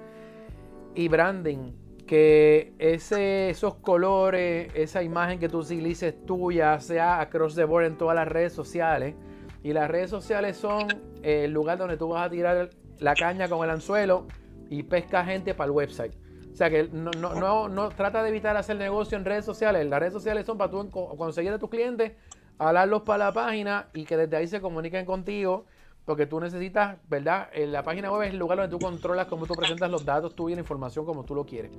[0.94, 1.72] Y branding,
[2.06, 7.96] que ese, esos colores, esa imagen que tú utilices tuya, sea across the board en
[7.96, 9.14] todas las redes sociales.
[9.62, 10.88] Y las redes sociales son
[11.22, 14.26] el lugar donde tú vas a tirar la caña con el anzuelo
[14.68, 16.14] y pesca gente para el website.
[16.52, 19.86] O sea que no, no, no, no, trata de evitar hacer negocio en redes sociales.
[19.86, 22.12] Las redes sociales son para tú conseguir a tus clientes
[22.60, 25.64] hablarlos para la página y que desde ahí se comuniquen contigo,
[26.04, 27.48] porque tú necesitas, ¿verdad?
[27.54, 30.34] En la página web es el lugar donde tú controlas cómo tú presentas los datos
[30.34, 31.70] tú y la información como tú lo quieres.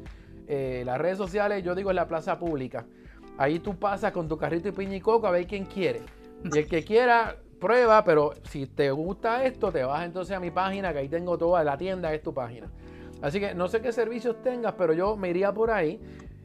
[0.47, 2.85] Eh, las redes sociales, yo digo, es la plaza pública.
[3.37, 6.01] Ahí tú pasas con tu carrito y piña y coco a ver quién quiere.
[6.51, 10.49] Y el que quiera, prueba, pero si te gusta esto, te vas entonces a mi
[10.49, 12.71] página, que ahí tengo toda la tienda, es tu página.
[13.21, 16.01] Así que no sé qué servicios tengas, pero yo me iría por ahí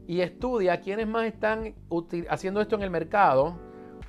[0.07, 1.75] y estudia quiénes más están
[2.29, 3.66] haciendo esto en el mercado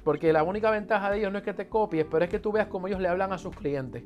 [0.08, 2.54] porque la única ventaja de ellos no es que te copies, pero es que tú
[2.54, 4.04] veas cómo ellos le hablan a sus clientes.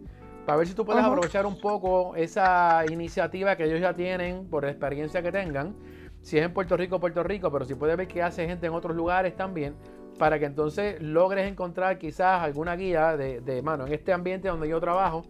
[0.48, 4.64] Para ver si tú puedes aprovechar un poco esa iniciativa que ellos ya tienen por
[4.64, 5.76] la experiencia que tengan.
[6.24, 8.74] Si es en Puerto Rico, Puerto Rico, pero si puedes ver que hace gente en
[8.74, 9.76] otros lugares también,
[10.18, 14.68] para que entonces logres encontrar quizás alguna guía de, de mano en este ambiente donde
[14.68, 15.22] yo trabajo,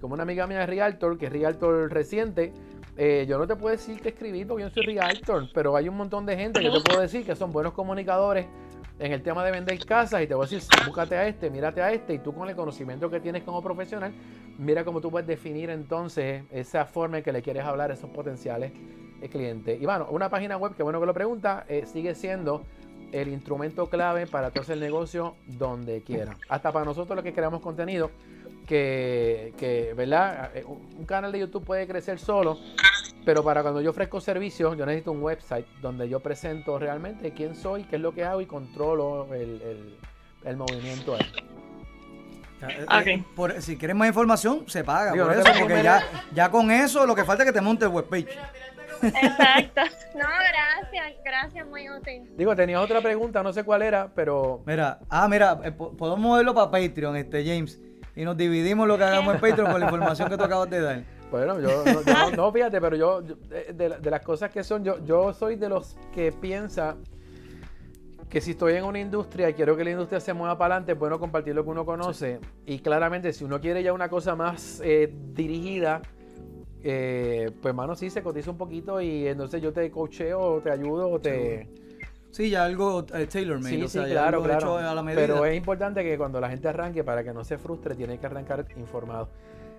[0.00, 2.52] como una amiga mía de Realtor, que es Realtor reciente,
[2.96, 5.88] eh, yo no te puedo decir que escribir porque yo no soy Realtor, pero hay
[5.88, 8.46] un montón de gente que te puedo decir que son buenos comunicadores
[8.98, 11.80] en el tema de vender casas y te voy a decir, búscate a este, mírate
[11.82, 14.12] a este y tú con el conocimiento que tienes como profesional,
[14.58, 18.10] mira cómo tú puedes definir entonces esa forma en que le quieres hablar a esos
[18.10, 18.72] potenciales
[19.30, 19.80] clientes.
[19.80, 22.64] Y bueno, una página web, que bueno que lo pregunta, eh, sigue siendo
[23.12, 26.36] el instrumento clave para todo el negocio donde quiera.
[26.48, 28.10] Hasta para nosotros los que creamos contenido,
[28.68, 30.50] que, que, ¿verdad?
[30.54, 32.58] Eh, un canal de YouTube puede crecer solo,
[33.24, 37.56] pero para cuando yo ofrezco servicios, yo necesito un website donde yo presento realmente quién
[37.56, 41.32] soy, qué es lo que hago y controlo el, movimiento ahí.
[42.60, 46.02] Eh, eh, si quieres más información, se paga por eso, porque ya,
[46.34, 48.28] ya con eso lo que falta es que te monte el webpage.
[49.02, 49.82] Exacto.
[50.14, 52.28] No, gracias, gracias, muy útil.
[52.36, 54.64] Digo, tenías otra pregunta, no sé cuál era, pero.
[54.66, 57.80] Mira, ah, mira, eh, podemos moverlo para Patreon, este James,
[58.18, 60.80] y nos dividimos lo que hagamos en Patreon con la información que tú acabas de
[60.80, 61.04] dar.
[61.30, 61.84] Bueno, yo
[62.36, 66.32] no, fíjate, pero yo, de, las cosas que son, yo, yo soy de los que
[66.32, 66.96] piensa
[68.28, 70.92] que si estoy en una industria y quiero que la industria se mueva para adelante,
[70.92, 72.40] es bueno compartir lo que uno conoce.
[72.66, 76.02] Y claramente, si uno quiere ya una cosa más eh, dirigida,
[76.82, 81.08] eh, pues, mano, sí, se cotiza un poquito y entonces yo te coacheo, te ayudo,
[81.08, 81.68] o te...
[81.72, 81.87] Sí,
[82.46, 84.78] ya algo eh, tailor made, Sí, o sea, sí, ya claro, algo claro.
[84.78, 85.20] hecho a la medida.
[85.20, 88.26] Pero es importante que cuando la gente arranque, para que no se frustre, tiene que
[88.26, 89.28] arrancar informado.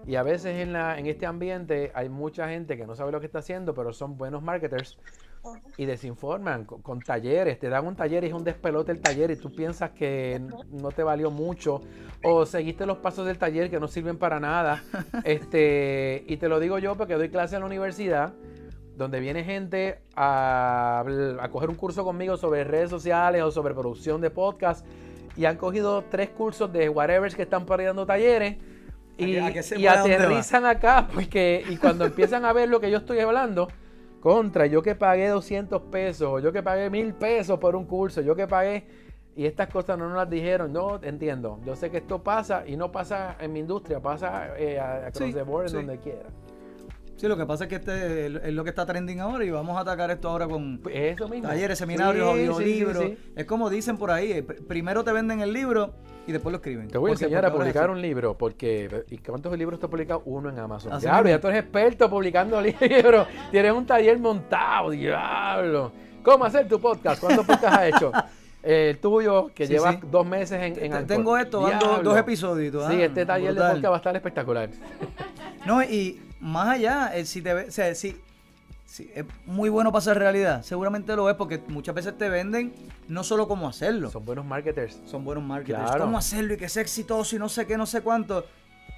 [0.06, 3.20] Y a veces en, la, en este ambiente hay mucha gente que no sabe lo
[3.20, 4.98] que está haciendo, pero son buenos marketers
[5.78, 7.60] y desinforman con, con talleres.
[7.60, 10.42] Te dan un taller y es un despelote el taller y tú piensas que
[10.72, 11.82] no te valió mucho
[12.24, 14.84] o seguiste los pasos del taller que no sirven para nada.
[15.24, 18.34] este Y te lo digo yo porque doy clase en la universidad
[19.00, 21.04] donde viene gente a,
[21.52, 24.86] coger un curso conmigo sobre redes sociales o sobre producción de podcast
[25.38, 28.58] y han cogido tres cursos de whatever que están dando talleres
[29.18, 32.70] y, ¿A qué- a qué se y aterrizan acá porque y cuando empiezan a ver
[32.70, 33.70] lo que yo estoy hablando
[34.20, 38.36] contra yo que pagué 200 pesos yo que pagué mil pesos por un curso yo
[38.36, 38.86] que pagué
[39.36, 42.76] y estas cosas no nos las dijeron no entiendo yo sé que esto pasa y
[42.76, 45.76] no pasa en mi industria pasa eh, a- across Sí, the board en sí.
[45.78, 46.26] donde quiera
[47.20, 49.76] Sí, lo que pasa es que este es lo que está trending ahora y vamos
[49.78, 53.04] a atacar esto ahora con Pues eso mismo talleres, seminarios, Sí, audiolibros.
[53.04, 53.18] sí.
[53.36, 55.94] Es como dicen por ahí, eh, pr- primero te venden el libro
[56.28, 56.88] y después lo escriben.
[56.88, 60.22] Te voy a enseñar a publicar un libro, porque ¿y cuántos libros te has publicado?
[60.26, 60.94] Uno en Amazon.
[60.94, 63.28] Así diablo, ya tú eres experto publicando libros.
[63.52, 65.92] Tienes un taller montado, diablo.
[66.24, 67.20] ¿Cómo hacer tu podcast?
[67.20, 68.12] ¿Cuántos podcasts has hecho?
[68.64, 71.08] El tuyo, que llevas dos meses en, en.
[71.08, 71.70] Tengo esto,
[72.04, 72.88] dos, episodios.
[72.92, 74.70] Sí, ah, este taller de podcast va a estar espectacular.
[75.66, 78.16] No, y más allá, eh, si te ve- o sea, si,
[78.86, 82.74] si es muy bueno para ser realidad, seguramente lo es porque muchas veces te venden
[83.08, 85.00] no solo cómo hacerlo, Son buenos marketers.
[85.06, 86.06] son buenos marketers, Claro.
[86.06, 88.46] cómo hacerlo y que sea exitoso y no sé qué, no sé cuánto.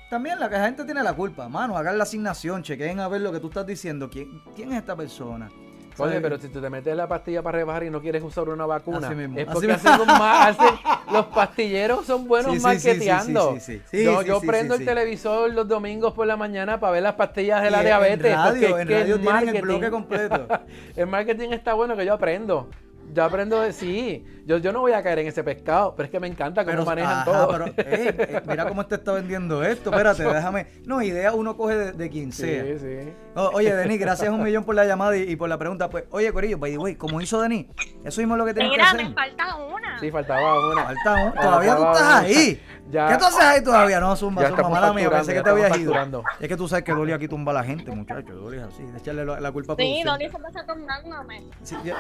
[0.10, 3.32] También la, la gente tiene la culpa, mano, hagan la asignación, chequen a ver lo
[3.32, 5.50] que tú estás diciendo, quién, quién es esta persona.
[5.98, 8.66] Oye, pero si tú te metes la pastilla para rebajar y no quieres usar una
[8.66, 9.90] vacuna, Así mismo, es así porque mismo.
[9.94, 10.10] hacen
[10.66, 10.80] hacen-
[11.12, 13.54] los pastilleros son buenos Sí, sí, sí, sí, marketeando.
[13.56, 14.04] sí, sí, sí.
[14.06, 17.68] yo yo prendo el televisor los domingos por la mañana para ver las pastillas de
[17.68, 18.26] Y la diabetes.
[18.32, 20.48] En radio, porque es en que radio el tienen el marketing- bloque completo.
[20.96, 22.70] el marketing está bueno que yo aprendo.
[23.14, 24.24] Yo aprendo de sí.
[24.46, 26.84] Yo, yo no voy a caer en ese pescado, pero es que me encanta cómo
[26.86, 27.48] manejan ajá, todo.
[27.52, 29.90] pero, ey, eh, mira cómo te está vendiendo esto.
[29.92, 30.68] Espérate, déjame.
[30.86, 32.64] No, idea uno coge de, de quien sea.
[32.64, 33.14] sí, sí.
[33.36, 35.90] O- oye, Denis, gracias un millón por la llamada y, y por la pregunta.
[35.90, 37.68] Pues, oye, Corillo, by the way, como hizo Denis,
[38.04, 39.06] eso mismo es lo que tienes que Mira, hacer.
[39.10, 40.00] me falta una.
[40.00, 40.84] Sí, faltaba una.
[40.86, 42.62] Falta un- Todavía tú estás ahí.
[42.90, 43.08] Ya.
[43.08, 44.00] ¿Qué tú haces ahí todavía?
[44.00, 45.94] No, zumba, Ya zumba, mala mía, pensé que te habías ido.
[46.40, 48.34] Es que tú sabes que Dolly aquí tumba a la gente, muchacho.
[48.34, 50.04] Dolly es así, de echarle la, la culpa a Sí.
[50.04, 51.44] Dolly se pasa tornándome.
[51.64, 51.94] Sí, eh,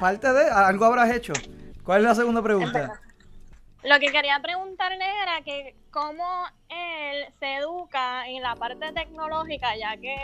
[0.00, 1.32] parte de algo habrás hecho.
[1.84, 3.00] ¿Cuál es la segunda pregunta?
[3.84, 6.24] Lo que quería preguntarle era que cómo
[6.68, 10.16] él se educa en la parte tecnológica, ya que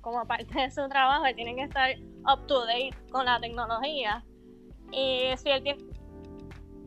[0.00, 1.90] como parte de su trabajo él tiene que estar
[2.32, 4.24] up to date con la tecnología.
[4.92, 5.84] Y si él tiene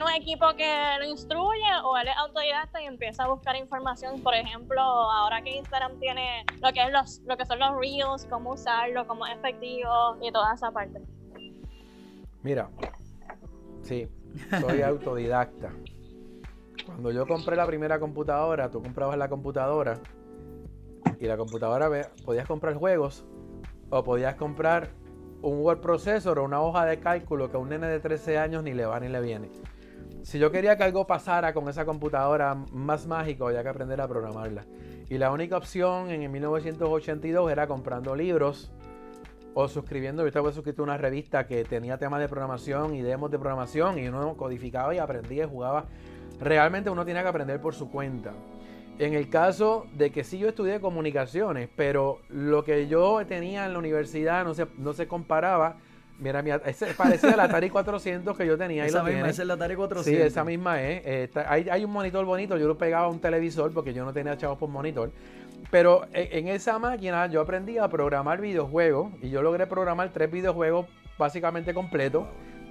[0.04, 4.34] un equipo que lo instruye o él es autodidacta y empieza a buscar información, por
[4.34, 8.54] ejemplo, ahora que Instagram tiene lo que es los lo que son los reels, cómo
[8.54, 11.02] usarlo, cómo es efectivo y toda esa parte.
[12.44, 12.70] Mira,
[13.82, 14.08] sí,
[14.62, 15.72] soy autodidacta.
[16.86, 20.00] Cuando yo compré la primera computadora, tú comprabas la computadora
[21.20, 21.90] y la computadora
[22.26, 23.26] podías comprar juegos
[23.90, 24.90] o podías comprar
[25.42, 28.64] un word processor o una hoja de cálculo que a un nene de 13 años
[28.64, 29.50] ni le va ni le viene.
[30.24, 34.08] Si yo quería que algo pasara con esa computadora más mágico, había que aprender a
[34.08, 34.66] programarla.
[35.10, 38.72] Y la única opción en el 1982 era comprando libros
[39.54, 40.24] o suscribiendo.
[40.24, 43.98] Yo estaba suscrito a una revista que tenía temas de programación y demos de programación
[43.98, 45.86] y uno codificaba y aprendía y jugaba.
[46.40, 48.34] Realmente uno tiene que aprender por su cuenta.
[49.00, 53.74] En el caso de que sí yo estudié comunicaciones, pero lo que yo tenía en
[53.74, 55.78] la universidad no se, no se comparaba.
[56.20, 58.84] Mira, mira, ese parecía el Atari 400 que yo tenía.
[58.84, 59.34] Ahí Esa lo misma, tienes.
[59.36, 60.26] esa es la Atari Sí, 400.
[60.28, 61.06] esa misma es.
[61.06, 64.04] Eh, está- hay, hay un monitor bonito, yo lo pegaba a un televisor porque yo
[64.06, 65.12] no tenía chavos por monitor.
[65.72, 70.30] Pero en, en esa máquina yo aprendí a programar videojuegos y yo logré programar tres
[70.32, 72.26] videojuegos básicamente completos.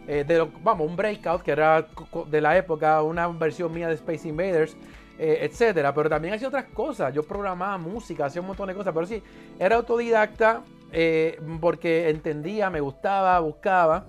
[0.06, 1.86] Eh, de lo- vamos, un Breakout que era
[2.30, 4.76] de la época, una versión mía de Space Invaders,
[5.18, 5.92] eh, etcétera.
[5.94, 7.12] Pero también hacía otras cosas.
[7.14, 8.92] Yo programaba música, hacía un montón de cosas.
[8.94, 9.22] Pero sí,
[9.58, 10.62] era autodidacta
[10.92, 14.06] eh, porque entendía, me gustaba, buscaba.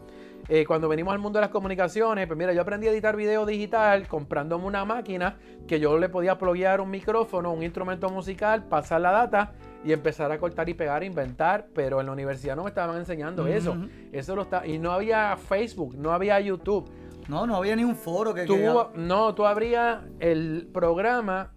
[0.48, 3.46] Eh, cuando venimos al mundo de las comunicaciones, pues mira, yo aprendí a editar video
[3.46, 9.02] digital comprándome una máquina que yo le podía pluguear un micrófono, un instrumento musical, pasar
[9.02, 9.54] la data
[9.86, 13.46] y empezar a cortar y pegar, inventar, pero en la universidad no me estaban enseñando
[13.46, 13.78] eso.
[14.12, 16.90] Eso lo está y no había Facebook, no había YouTube.
[17.28, 18.46] No, no había ni un foro que...
[18.46, 18.58] Tú,
[18.96, 21.52] no, tú abrías el programa,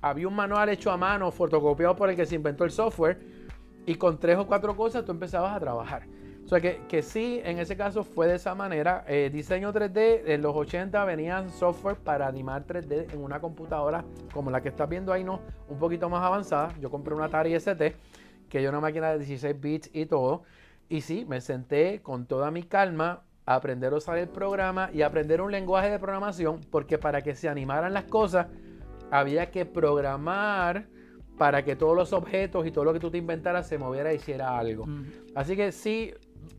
[0.00, 3.20] había un manual hecho a mano, fotocopiado por el que se inventó el software,
[3.86, 6.06] y con tres o cuatro cosas tú empezabas a trabajar.
[6.44, 9.04] O sea que, que sí, en ese caso fue de esa manera.
[9.08, 14.50] Eh, diseño 3D, en los 80 venían software para animar 3D en una computadora como
[14.50, 16.74] la que estás viendo ahí, no, un poquito más avanzada.
[16.80, 17.96] Yo compré una Atari ST,
[18.50, 20.42] que es una máquina de 16 bits y todo.
[20.90, 25.00] Y sí, me senté con toda mi calma a aprender a usar el programa y
[25.00, 28.48] aprender un lenguaje de programación, porque para que se animaran las cosas,
[29.10, 30.88] había que programar
[31.38, 34.16] para que todos los objetos y todo lo que tú te inventaras se moviera y
[34.16, 34.86] hiciera algo.
[35.34, 36.12] Así que sí,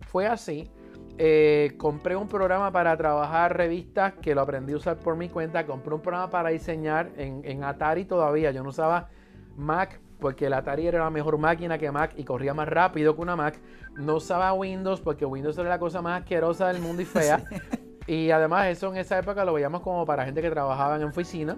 [0.07, 0.69] fue así.
[1.17, 5.65] Eh, compré un programa para trabajar revistas que lo aprendí a usar por mi cuenta.
[5.65, 8.51] Compré un programa para diseñar en, en Atari todavía.
[8.51, 9.09] Yo no usaba
[9.55, 13.21] Mac porque el Atari era la mejor máquina que Mac y corría más rápido que
[13.21, 13.59] una Mac.
[13.95, 17.43] No usaba Windows porque Windows era la cosa más asquerosa del mundo y fea.
[18.07, 21.57] Y además eso en esa época lo veíamos como para gente que trabajaba en oficina.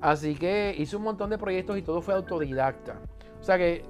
[0.00, 3.00] Así que hice un montón de proyectos y todo fue autodidacta.
[3.40, 3.84] O sea que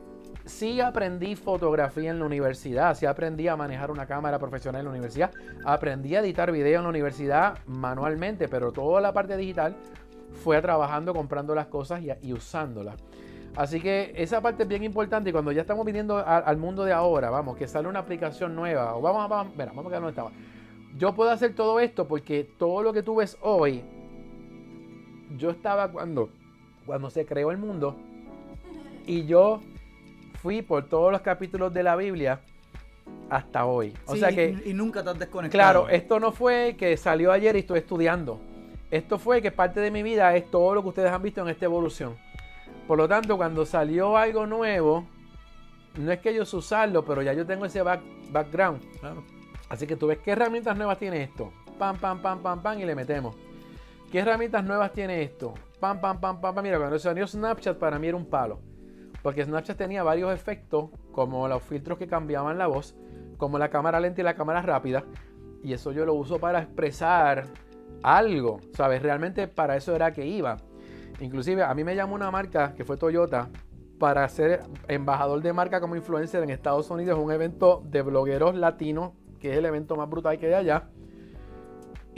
[0.44, 4.90] sí aprendí fotografía en la universidad, sí aprendí a manejar una cámara profesional en la
[4.90, 5.30] universidad,
[5.64, 9.76] aprendí a editar video en la universidad manualmente, pero toda la parte digital
[10.42, 12.96] fue trabajando, comprando las cosas y, usándolas.
[13.56, 16.92] Así que esa parte es bien importante y cuando ya estamos viniendo al mundo de
[16.92, 20.30] ahora, vamos, que sale una aplicación nueva, o vamos a, vamos, vamos a dónde estaba.
[20.96, 23.84] Yo puedo hacer todo esto porque todo lo que tú ves hoy,
[25.37, 26.31] yo estaba cuando,
[26.87, 27.97] cuando se creó el mundo
[29.07, 29.61] y yo
[30.43, 32.41] fui por todos los capítulos de la Biblia
[33.31, 33.95] hasta hoy.
[34.07, 34.57] O sea que.
[34.64, 35.59] Y, nunca te has desconectado.
[35.59, 38.41] Claro, esto no fue que salió ayer y estoy estudiando.
[38.91, 41.49] Esto fue que parte de mi vida es todo lo que ustedes han visto en
[41.49, 42.16] esta evolución.
[42.87, 45.07] Por lo tanto, cuando salió algo nuevo,
[45.99, 48.81] no es que yo usarlo, pero ya yo tengo ese background.
[49.01, 49.24] Claro.
[49.68, 51.53] Así que tú ves qué herramientas nuevas tiene esto.
[51.79, 53.37] Pam, pam, pam, pam, pam, y le metemos.
[54.11, 55.52] ¿Qué herramientas nuevas tiene esto?
[55.80, 56.64] Pam, pam, pam, pam, pam.
[56.64, 58.59] Mira, cuando salió Snapchat para mí era un palo.
[59.22, 62.96] Porque Snapchat tenía varios efectos, como los filtros que cambiaban la voz,
[63.36, 65.04] como la cámara lenta y la cámara rápida.
[65.62, 67.44] Y eso yo lo uso para expresar
[68.02, 69.02] algo, ¿sabes?
[69.02, 70.56] Realmente para eso era que iba.
[71.20, 73.50] Inclusive a mí me llamó una marca, que fue Toyota,
[73.98, 79.12] para ser embajador de marca como influencer en Estados Unidos, un evento de blogueros latinos,
[79.38, 80.88] que es el evento más brutal que hay allá.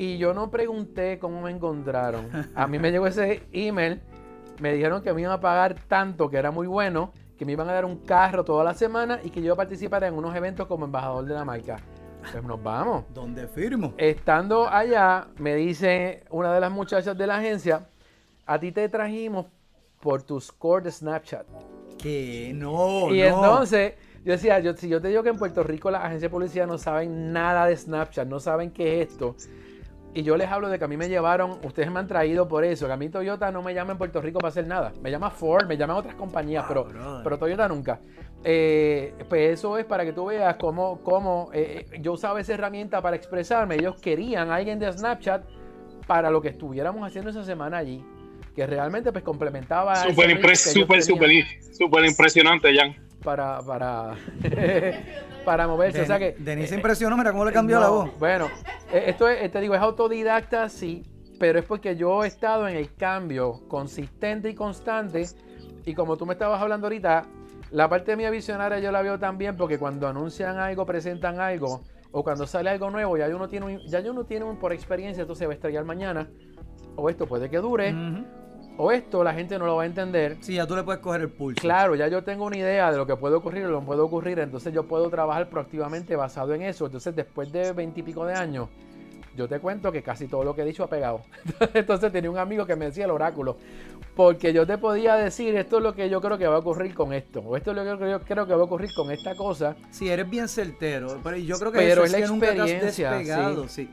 [0.01, 2.31] Y yo no pregunté cómo me encontraron.
[2.55, 4.01] A mí me llegó ese email
[4.59, 7.69] me dijeron que me iban a pagar tanto, que era muy bueno, que me iban
[7.69, 10.35] a dar un carro toda la semana y que yo iba a participar en unos
[10.35, 11.79] eventos como embajador de la marca.
[12.33, 13.05] Pues nos vamos.
[13.13, 13.95] ¿Dónde firmo?
[13.97, 17.87] Estando allá, me dice una de las muchachas de la agencia,
[18.47, 19.47] a ti te trajimos
[20.01, 21.47] por tu score de Snapchat.
[21.99, 23.15] Que no.
[23.15, 23.95] Y entonces
[24.25, 26.67] yo decía, yo, si yo te digo que en Puerto Rico las agencias de policía
[26.67, 29.37] no saben nada de Snapchat, no saben qué es esto,
[30.13, 32.65] y yo les hablo de que a mí me llevaron, ustedes me han traído por
[32.65, 34.93] eso, que a mí Toyota no me llama en Puerto Rico para hacer nada.
[35.01, 36.89] Me llama Ford, me llaman otras compañías, pero,
[37.23, 38.01] pero Toyota nunca.
[38.43, 43.01] Eh, pues eso es para que tú veas cómo, cómo eh, yo usaba esa herramienta
[43.03, 43.77] para expresarme.
[43.77, 45.45] Ellos querían a alguien de Snapchat
[46.07, 48.05] para lo que estuviéramos haciendo esa semana allí.
[48.57, 49.95] Que realmente pues complementaba.
[49.97, 52.97] Súper super, super, impresionante, Jan.
[53.23, 54.15] Para, para
[55.45, 56.03] para moverse.
[56.03, 56.37] o sea que.
[56.39, 58.11] Denise eh, impresionó, mira cómo le cambió la voz.
[58.19, 58.49] Bueno,
[58.93, 61.05] eh, esto es, eh, te digo, es autodidacta, sí,
[61.39, 65.27] pero es porque yo he estado en el cambio consistente y constante.
[65.85, 67.25] Y como tú me estabas hablando ahorita,
[67.71, 71.83] la parte de mi visionaria yo la veo también porque cuando anuncian algo, presentan algo,
[72.13, 75.23] o cuando sale algo nuevo, ya uno tiene un, ya uno tiene un por experiencia,
[75.23, 76.29] esto se va a estrellar mañana,
[76.97, 77.95] o esto puede que dure,
[78.81, 80.39] o esto la gente no lo va a entender.
[80.41, 81.61] Sí, ya tú le puedes coger el pulso.
[81.61, 84.01] Claro, ya yo tengo una idea de lo que puede ocurrir o lo que puede
[84.01, 86.87] ocurrir, entonces yo puedo trabajar proactivamente basado en eso.
[86.87, 88.69] Entonces, después de veintipico de años,
[89.37, 91.21] yo te cuento que casi todo lo que he dicho ha pegado.
[91.75, 93.59] Entonces tenía un amigo que me decía el oráculo,
[94.17, 96.95] porque yo te podía decir, esto es lo que yo creo que va a ocurrir
[96.95, 99.35] con esto, o esto es lo que yo creo que va a ocurrir con esta
[99.35, 99.77] cosa.
[99.91, 103.69] Sí, eres bien certero, pero yo creo que pero eso es, la experiencia.
[103.69, 103.91] sí.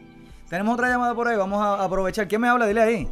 [0.50, 2.26] Tenemos otra llamada por ahí, vamos a aprovechar.
[2.26, 2.68] ¿Quién me habla?
[2.68, 3.08] Dile ahí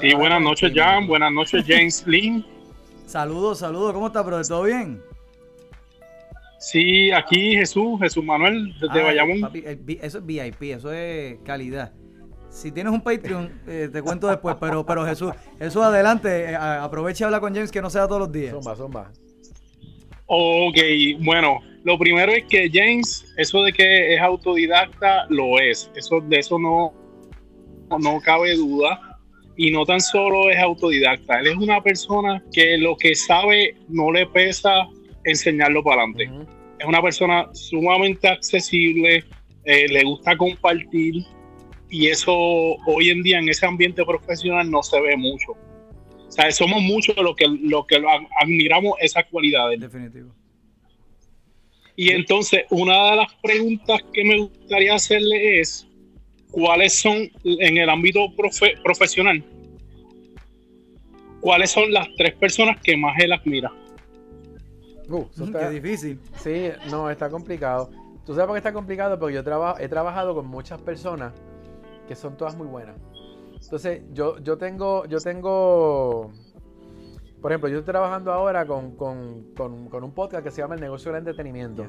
[0.00, 1.06] sí, buenas noches, Jan.
[1.06, 2.44] Buenas noches, James Lynn.
[3.06, 3.92] Saludos, saludos.
[3.92, 4.46] ¿Cómo está, brother?
[4.46, 5.02] ¿Todo bien?
[6.58, 9.50] Sí, aquí Jesús, Jesús Manuel, desde Bayamón.
[10.02, 11.92] eso es VIP, eso es calidad.
[12.50, 17.24] Si tienes un Patreon, eh, te cuento después, pero, pero Jesús, eso adelante, eh, aprovecha
[17.24, 18.52] y habla con James que no sea todos los días.
[18.52, 19.12] Zumba, zumba.
[20.26, 20.76] Ok,
[21.20, 25.90] bueno, lo primero es que James, eso de que es autodidacta, lo es.
[25.94, 26.92] Eso, de eso no,
[27.98, 29.09] no cabe duda
[29.62, 34.10] y no tan solo es autodidacta, él es una persona que lo que sabe no
[34.10, 34.88] le pesa
[35.24, 36.30] enseñarlo para adelante.
[36.78, 39.22] Es una persona sumamente accesible,
[39.64, 41.26] eh, le gusta compartir
[41.90, 45.52] y eso hoy en día en ese ambiente profesional no se ve mucho.
[45.52, 48.02] O sea, somos muchos los que, lo que
[48.40, 49.78] admiramos esas cualidades.
[49.78, 50.34] Definitivo.
[51.96, 55.86] Y entonces, una de las preguntas que me gustaría hacerle es,
[56.50, 58.26] ¿cuáles son en el ámbito
[58.82, 59.44] profesional?
[61.40, 63.72] ¿Cuáles son las tres personas que más él admira?
[65.08, 66.20] Uh, Qué difícil.
[66.36, 67.90] Sí, no, está complicado.
[68.24, 69.18] ¿Tú sabes por qué está complicado?
[69.18, 71.32] Porque yo he trabajado con muchas personas
[72.06, 72.96] que son todas muy buenas.
[73.62, 76.30] Entonces, yo, yo tengo, yo tengo,
[77.40, 81.20] por ejemplo, yo estoy trabajando ahora con, un podcast que se llama El negocio del
[81.20, 81.86] entretenimiento.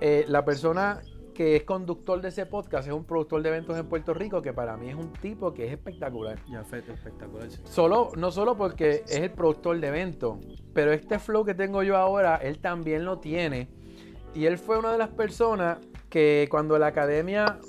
[0.00, 1.00] Eh, la persona
[1.38, 4.52] que es conductor de ese podcast es un productor de eventos en Puerto Rico que
[4.52, 6.36] para mí es un tipo que es espectacular.
[6.50, 7.48] Ya, espectacular.
[7.62, 10.38] Solo, no solo porque es el productor de eventos,
[10.74, 13.68] pero este flow que tengo yo ahora, él también lo tiene.
[14.34, 15.78] Y él fue una de las personas
[16.10, 17.60] que cuando la academia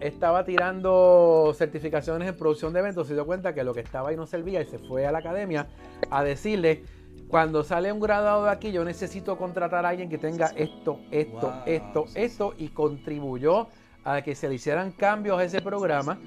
[0.00, 4.16] estaba tirando certificaciones en producción de eventos, se dio cuenta que lo que estaba ahí
[4.16, 5.66] no servía y se fue a la academia
[6.10, 6.82] a decirle,
[7.28, 11.62] cuando sale un graduado de aquí, yo necesito contratar a alguien que tenga esto, esto,
[11.66, 13.68] esto, esto, y contribuyó
[14.04, 16.18] a que se le hicieran cambios a ese programa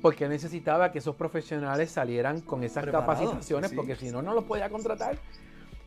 [0.00, 4.70] porque necesitaba que esos profesionales salieran con esas capacitaciones, porque si no, no los podía
[4.70, 5.18] contratar.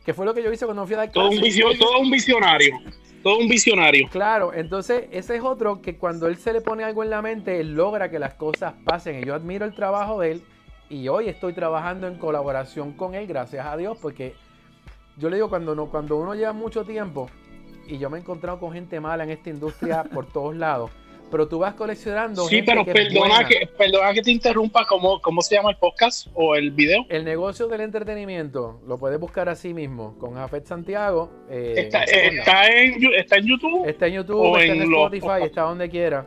[0.04, 1.40] Que fue lo que yo hice cuando fui a dar todo un,
[1.78, 2.74] todo un visionario.
[3.22, 4.08] Todo un visionario.
[4.10, 7.60] Claro, entonces ese es otro que cuando él se le pone algo en la mente,
[7.60, 9.20] él logra que las cosas pasen.
[9.20, 10.42] Y yo admiro el trabajo de él
[10.88, 14.34] y hoy estoy trabajando en colaboración con él, gracias a Dios, porque
[15.20, 17.28] yo le digo, cuando, no, cuando uno lleva mucho tiempo,
[17.86, 20.90] y yo me he encontrado con gente mala en esta industria por todos lados,
[21.30, 22.48] pero tú vas coleccionando.
[22.48, 26.56] Sí, pero perdona, que, perdona que te interrumpa, ¿cómo, ¿cómo se llama el podcast o
[26.56, 27.04] el video?
[27.08, 31.30] El negocio del entretenimiento, lo puedes buscar así mismo, con Jafet Santiago.
[31.50, 33.86] Eh, está, en, está, en, YouTube?
[33.86, 36.26] Está en YouTube, está en, Spotify, está donde quiera.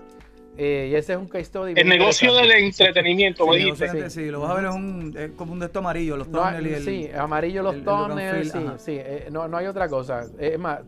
[0.56, 1.74] Eh, y ese es un case study.
[1.76, 4.30] El negocio del entretenimiento, sí, me Sí.
[4.30, 6.74] lo vas a ver es, un, es como un de estos amarillo, los tunnels y
[6.74, 10.28] el, Sí, amarillo los tunnels, sí, sí eh, no, no hay otra cosa.
[10.38, 10.82] Es más,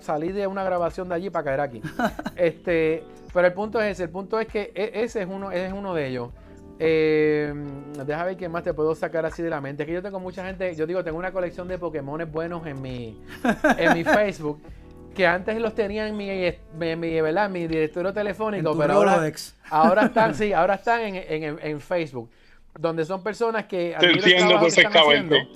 [0.00, 1.80] salí de una grabación de allí para caer aquí.
[2.36, 5.72] este, pero el punto es ese, el punto es que e, ese es uno, es
[5.72, 6.30] uno de ellos.
[6.80, 7.54] Eh,
[8.04, 9.84] déjame ver qué más te puedo sacar así de la mente.
[9.84, 12.82] Es que yo tengo mucha gente, yo digo, tengo una colección de Pokémon buenos en
[12.82, 13.20] mi,
[13.78, 14.60] en mi Facebook
[15.12, 16.28] que antes los tenía en mi,
[16.96, 17.50] mi, ¿verdad?
[17.50, 19.32] mi directorio telefónico, pero ahora,
[19.70, 22.30] ahora, están, sí, ahora están en, en, en, Facebook,
[22.78, 25.48] donde son personas que Te entiendo perfectamente.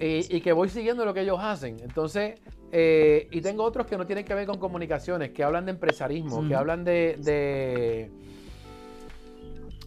[0.00, 1.78] Y, y, que voy siguiendo lo que ellos hacen.
[1.80, 2.34] Entonces,
[2.72, 6.46] eh, y tengo otros que no tienen que ver con comunicaciones, que hablan de empresarismo,
[6.46, 8.10] que hablan de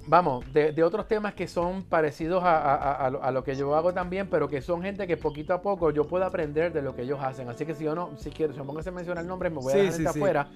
[0.09, 4.61] vamos, de, otros temas que son parecidos a, lo que yo hago también, pero que
[4.61, 7.47] son gente que poquito a poco yo puedo aprender de lo que ellos hacen.
[7.47, 9.57] Así que si yo no, si quiero, si me pongo a mencionar el nombre, me
[9.57, 10.49] voy a dejar sí, afuera.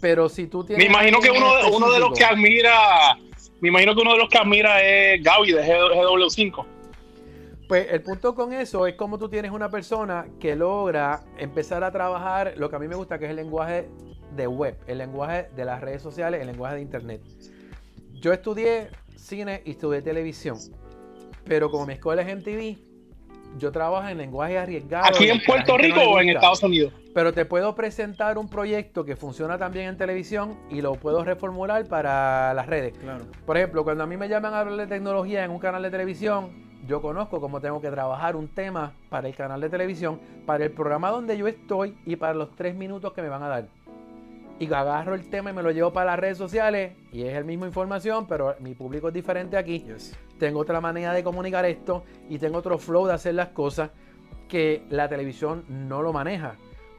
[0.00, 0.86] Pero si tú tienes.
[0.86, 3.16] Me imagino que uno, uno de los que admira,
[3.60, 6.66] me imagino que uno de los que admira es Gaby de GW5.
[7.66, 11.92] Pues el punto con eso es como tú tienes una persona que logra empezar a
[11.92, 13.88] trabajar lo que a mí me gusta, que es el lenguaje
[14.36, 17.22] de web, el lenguaje de las redes sociales, el lenguaje de internet.
[18.20, 20.58] Yo estudié cine y estudié televisión,
[21.46, 22.76] pero como mi escuela es en TV,
[23.56, 25.06] yo trabajo en lenguaje arriesgado.
[25.06, 26.92] ¿Aquí en Puerto Rico o en Estados Unidos?
[27.14, 31.86] Pero te puedo presentar un proyecto que funciona también en televisión y lo puedo reformular
[31.88, 32.92] para las redes.
[32.98, 33.24] Claro.
[33.46, 35.90] Por ejemplo, cuando a mí me llaman a hablar de tecnología en un canal de
[35.90, 36.50] televisión,
[36.86, 40.72] yo conozco cómo tengo que trabajar un tema para el canal de televisión, para el
[40.72, 43.68] programa donde yo estoy y para los tres minutos que me van a dar
[44.60, 47.46] y agarro el tema y me lo llevo para las redes sociales y es el
[47.46, 49.86] mismo información, pero mi público es diferente aquí.
[50.38, 53.90] Tengo otra manera de comunicar esto y tengo otro flow de hacer las cosas
[54.48, 56.56] que la televisión no lo maneja.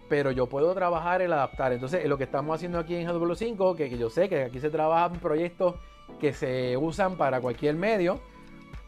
[0.09, 1.71] Pero yo puedo trabajar el adaptar.
[1.71, 4.71] Entonces, lo que estamos haciendo aquí en GW5, que, que yo sé que aquí se
[4.71, 5.75] trabajan proyectos
[6.19, 8.19] que se usan para cualquier medio,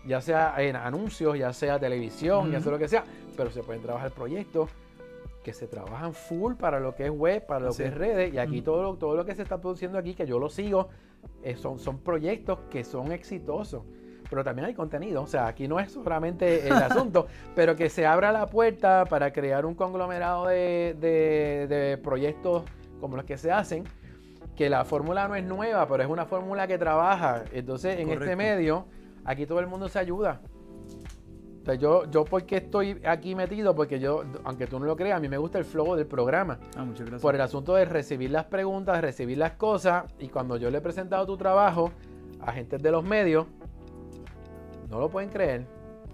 [0.03, 3.03] ya sea en anuncios, ya sea televisión, ya sea lo que sea,
[3.37, 4.69] pero se pueden trabajar proyectos
[5.43, 8.39] que se trabajan full para lo que es web, para lo que es redes, y
[8.39, 10.89] aquí todo, lo, todo lo que se está produciendo aquí, que yo lo sigo,
[11.43, 13.83] eh, son, son proyectos que son exitosos.
[14.29, 18.05] Pero también hay contenido, o sea, aquí no es solamente el asunto, pero que se
[18.07, 22.63] abra la puerta para crear un conglomerado de, de, proyectos
[22.99, 23.83] como los que se hacen,
[24.55, 27.43] que la fórmula no es nueva, pero es una fórmula que trabaja.
[27.51, 28.85] Entonces, en este medio,
[29.25, 30.41] aquí todo el mundo se ayuda
[31.79, 35.29] yo, yo porque estoy aquí metido, porque yo, aunque tú no lo creas, a mí
[35.29, 36.59] me gusta el flow del programa.
[36.75, 37.21] Ah, muchas gracias.
[37.21, 40.81] Por el asunto de recibir las preguntas, recibir las cosas, y cuando yo le he
[40.81, 41.91] presentado tu trabajo
[42.41, 43.47] a gente de los medios,
[44.89, 45.65] no lo pueden creer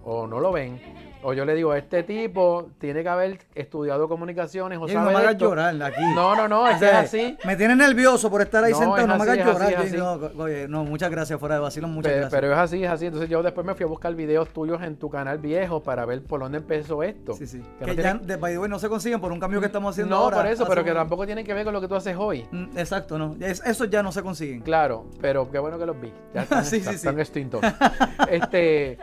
[0.04, 0.80] o no lo ven,
[1.22, 5.12] O yo le digo, este tipo tiene que haber estudiado comunicaciones o no sabe me
[5.12, 5.50] de hagas esto.
[5.50, 6.02] llorar aquí.
[6.16, 7.38] No, no, no, es O que es así.
[7.44, 8.98] Me tienes nervioso por estar ahí No, sentado.
[9.02, 10.20] es No me así, hagas es así, llorar.
[10.20, 10.32] así.
[10.38, 11.38] No, oye, no, muchas gracias.
[11.38, 12.40] Fuera de vacilo, muchas Pe- gracias.
[12.40, 13.06] Pero es así, es así.
[13.08, 16.24] Entonces yo después me fui a buscar videos tuyos en tu canal viejo para ver
[16.24, 17.34] por dónde empezó esto.
[17.34, 17.62] Sí, sí.
[17.80, 19.60] Que Que, no ya, tiene- de, by the way, no se consiguen por un cambio
[19.60, 20.38] que estamos haciendo No, ahora.
[20.38, 22.48] por eso, pero que tampoco tienen que ver con lo que tú haces hoy.
[22.52, 23.36] Mm, Exacto, no.
[23.42, 24.62] Es- esos ya no se consiguen.
[24.62, 26.14] Claro, pero qué bueno que los vi.
[26.34, 26.98] Ya están, Sí, sí, están- sí.
[26.98, 27.62] están extintos.
[28.30, 28.98] este,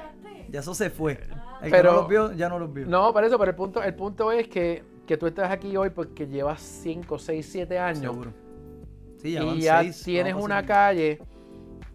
[0.49, 1.19] Ya eso se fue.
[1.67, 2.87] El Pero- que no los vio, ya no los vio.
[2.87, 5.91] no, por eso, pero el punto, el punto es que, que tú estás aquí hoy
[5.91, 8.33] porque llevas 5, 6, 7 años Seguro.
[9.19, 11.21] Sí, ya y ya seis, tienes una calle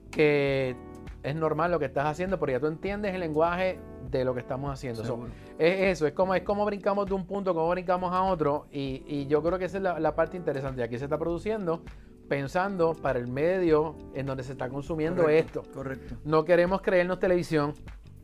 [0.10, 0.76] que
[1.24, 4.40] es normal lo que estás haciendo, porque ya tú entiendes el lenguaje de lo que
[4.42, 5.06] estamos haciendo.
[5.06, 5.26] So,
[5.60, 9.04] es eso, es como, es como brincamos de un punto, como brincamos a otro, y,
[9.08, 10.84] y yo creo que esa es la, la parte interesante.
[10.84, 11.84] Aquí se está produciendo
[12.28, 15.72] pensando para el medio en donde se está consumiendo Correcto, esto.
[15.74, 16.16] Correcto.
[16.24, 17.74] No queremos creernos televisión,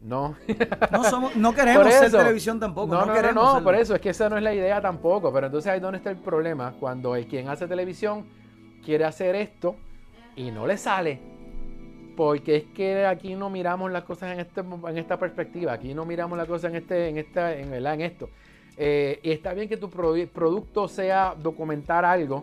[0.07, 0.35] no.
[0.91, 2.93] No, somos, no queremos ser televisión tampoco.
[2.93, 5.31] No, No, queremos no, por eso es que esa no es la idea tampoco.
[5.33, 6.73] Pero entonces ahí es donde está el problema.
[6.79, 8.25] Cuando el quien hace televisión
[8.83, 9.75] quiere hacer esto
[10.35, 11.19] y no le sale.
[12.15, 15.73] Porque es que aquí no miramos las cosas en, este, en esta perspectiva.
[15.73, 17.93] Aquí no miramos las cosas en este, en esta, en, ¿verdad?
[17.93, 18.29] en esto.
[18.75, 22.41] Eh, y está bien que tu produ- producto sea documentar algo,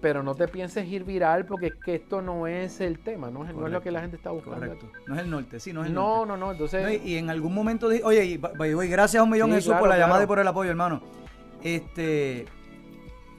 [0.00, 3.44] pero no te pienses ir viral porque es que esto no es el tema, no
[3.44, 4.58] es, no es lo que la gente está buscando.
[4.58, 4.86] Correcto.
[5.06, 6.28] No es el norte, sí, no es el No, norte.
[6.28, 6.52] no, no.
[6.52, 8.36] Entonces, No, y, y en algún momento dije, oye, y,
[8.88, 11.02] gracias a un millón Sí, Jesús claro, por la llamada y por el apoyo, hermano.
[11.62, 12.46] Este,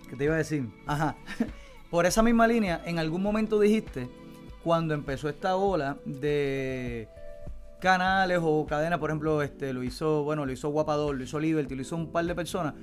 [0.09, 0.67] ¿qué te iba a decir?
[0.85, 1.15] Ajá.
[1.89, 4.09] por esa misma línea, en algún momento dijiste,
[4.63, 7.07] cuando empezó esta ola de
[7.79, 11.75] canales o cadenas, por ejemplo, este, lo hizo, bueno, lo hizo Guapador, lo hizo Liberty,
[11.75, 12.75] lo hizo un par de personas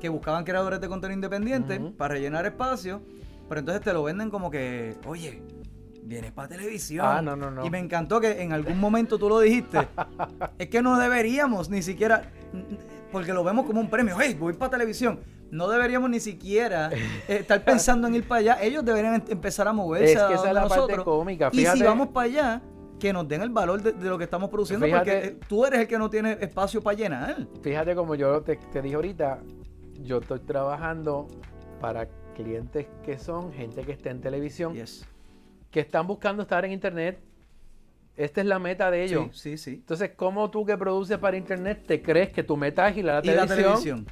[0.00, 3.00] que buscaban creadores de contenido independiente para rellenar espacio,
[3.48, 5.42] pero entonces te lo venden como que, oye,
[6.02, 7.04] vienes para televisión.
[7.08, 7.64] Ah, no, no, no.
[7.66, 9.78] Y me encantó que en algún momento tú lo dijiste.
[10.58, 12.30] es que no deberíamos ni siquiera,
[13.12, 15.20] porque lo vemos como un premio, hey, voy para televisión.
[15.50, 18.58] No deberíamos ni siquiera eh, estar pensando en ir para allá.
[18.62, 21.04] Ellos deberían em- empezar a moverse Es que esa es la parte nosotros.
[21.04, 21.84] cómica, Y si fíjate.
[21.84, 22.62] vamos para allá,
[22.98, 25.64] que nos den el valor de, de lo que estamos produciendo, Fíjate- porque eh, tú
[25.64, 27.46] eres el que no tiene espacio para llenar.
[27.62, 29.38] Fíjate como yo te, te dije ahorita,
[30.02, 31.28] yo estoy trabajando
[31.80, 35.06] para clientes que son gente que está en televisión, Yes.
[35.70, 37.18] que están buscando estar en internet.
[38.16, 39.26] Esta es la meta de ellos.
[39.32, 39.70] Sí, sí, sí.
[39.74, 43.20] Entonces, ¿cómo tú que produces para internet te crees que tu meta es ir a
[43.20, 44.06] la Y la televisión?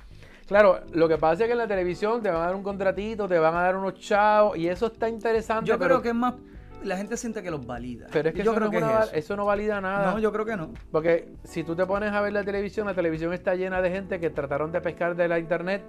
[0.47, 3.27] Claro, lo que pasa es que en la televisión te van a dar un contratito,
[3.29, 5.69] te van a dar unos chavos, y eso está interesante.
[5.71, 6.35] Yo pero, creo que es más,
[6.83, 8.09] la gente siente que los valida.
[8.13, 9.17] pero es que, yo eso, creo no, que es una- es eso.
[9.17, 10.13] eso no valida nada.
[10.13, 10.71] No, yo creo que no.
[10.93, 14.21] Porque si tú te pones a ver la televisión, la televisión está llena de gente
[14.21, 15.83] que trataron de pescar de la internet,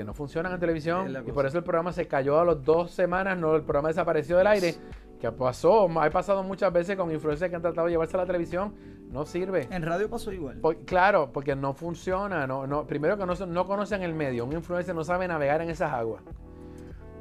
[0.00, 2.90] que no funcionan en televisión, y por eso el programa se cayó a las dos
[2.90, 4.74] semanas, no, el programa desapareció del aire,
[5.20, 8.26] que pasó, ha pasado muchas veces con influencers que han tratado de llevarse a la
[8.26, 8.72] televisión,
[9.12, 9.68] no sirve.
[9.70, 10.56] En radio pasó igual.
[10.56, 14.54] Por- claro, porque no funciona, no, no, primero que no, no conocen el medio, un
[14.54, 16.22] influencer no sabe navegar en esas aguas.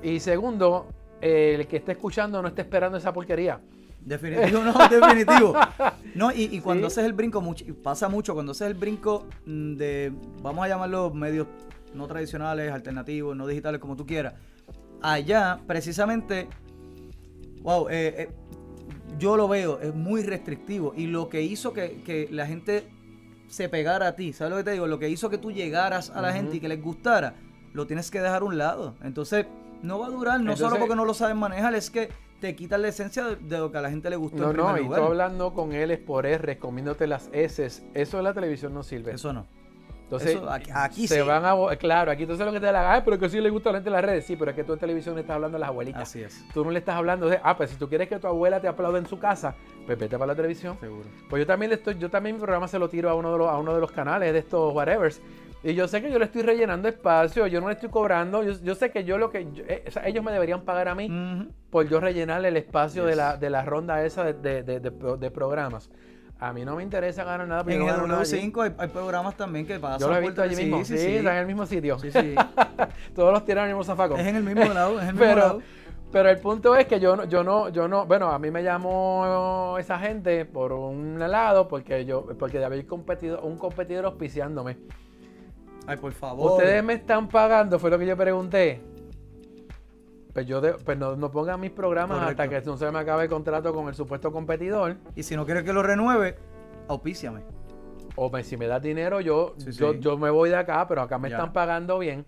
[0.02, 0.88] Y segundo,
[1.20, 3.60] eh, el que esté escuchando no está esperando esa porquería.
[4.00, 5.54] Definitivo, no, definitivo.
[6.16, 6.94] No, y, y cuando Sí.
[6.94, 11.12] haces el brinco, mucho, pasa mucho, cuando haces el brinco mm, de, vamos a llamarlo
[11.12, 11.48] medios
[11.94, 14.34] no tradicionales, alternativos, no digitales, como tú quieras,
[15.02, 16.48] allá, precisamente,
[17.62, 18.30] wow, eh, eh,
[19.18, 20.94] yo lo veo, es muy restrictivo.
[20.96, 22.90] Y lo que hizo que, que la gente
[23.48, 24.88] se pegara a ti, ¿sabes lo que te digo?
[24.88, 27.36] Lo que hizo que tú llegaras a la gente y que les gustara,
[27.74, 28.96] lo tienes que dejar a un lado.
[29.04, 29.48] Entonces,
[29.82, 32.10] no va a durar, no solo porque no lo saben manejar, es que
[32.40, 34.58] te quitan la esencia de, de lo que a la gente le gustó No, en
[34.58, 37.84] no, y tú hablando con él es por R, comiéndote las S.
[37.94, 39.14] Eso en la televisión no sirve.
[39.14, 39.46] Eso no.
[40.10, 41.22] Entonces, Eso, aquí- aquí se sí.
[41.22, 41.76] van a.
[41.76, 43.74] Claro, aquí entonces lo que te da la ah, pero que sí le gusta a
[43.74, 44.26] la gente en las redes.
[44.26, 46.02] Sí, pero es que tú en televisión le estás hablando a las abuelitas.
[46.02, 46.44] Así es.
[46.52, 48.68] Tú no le estás hablando de, ah, pues si tú quieres que tu abuela te
[48.68, 49.54] aplaude en su casa,
[49.86, 50.78] pues vete para la televisión.
[50.80, 51.06] Seguro.
[51.30, 53.38] Pues yo también le estoy, yo también mi programa se lo tiro a uno de
[53.38, 55.22] los, a uno de los canales de estos whatevers.
[55.62, 58.54] Y yo sé que yo le estoy rellenando espacio, yo no le estoy cobrando, yo,
[58.64, 60.96] yo sé que yo lo que, yo- eh, o sea, ellos me deberían pagar a
[60.96, 61.08] mí
[61.70, 65.32] por yo rellenarle el espacio de, la, de la ronda esa de, de- de- de
[65.32, 65.92] programas.
[66.42, 68.02] A mí no me interesa ganar nada, En yo allí.
[68.02, 70.00] GW5 hay, hay programas también que pasan.
[70.00, 72.00] Yo lo he visto allí mismo, sí, están en el mismo sitio.
[72.00, 72.34] Sí, sí.
[73.16, 74.22] Todos los tiran en el mismo zafacón.
[74.22, 75.62] es en el mismo lado, es en el mismo pero, lado.
[76.14, 78.64] pero el punto es que yo no, yo no, yo no, bueno, a mí me
[78.64, 84.78] llamó esa gente por un lado porque yo, porque había competido, un competidor auspiciándome.
[85.88, 86.54] Ay, por favor.
[86.54, 88.82] Ustedes me están pagando, fue lo que yo pregunté.
[90.34, 92.44] Pues yo de- pues no, no pongan mis programas Correcto.
[92.44, 94.98] hasta que no se me acabe el contrato con el supuesto competidor.
[95.16, 96.36] Y si no quieres que lo renueve,
[96.88, 97.42] auspíciame.
[98.16, 100.00] O me- si me das dinero, yo, Sí, yo, sí.
[100.00, 101.38] yo me voy de acá, pero acá me Ya.
[101.38, 102.26] están pagando bien.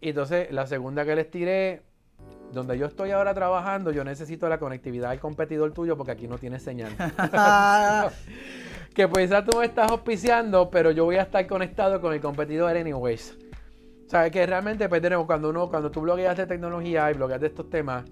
[0.00, 1.82] Y entonces, la segunda que les tiré,
[2.52, 6.38] donde yo estoy ahora trabajando, yo necesito la conectividad del competidor tuyo porque aquí no
[6.38, 6.92] tiene señal.
[8.94, 12.20] que pues ya tú me estás auspiciando, pero yo voy a estar conectado con el
[12.20, 13.36] competidor anyways.
[14.08, 17.46] Sea, que realmente pues, tenemos, cuando uno, cuando tú blogueas de tecnología y blogueas de
[17.48, 18.04] estos temas,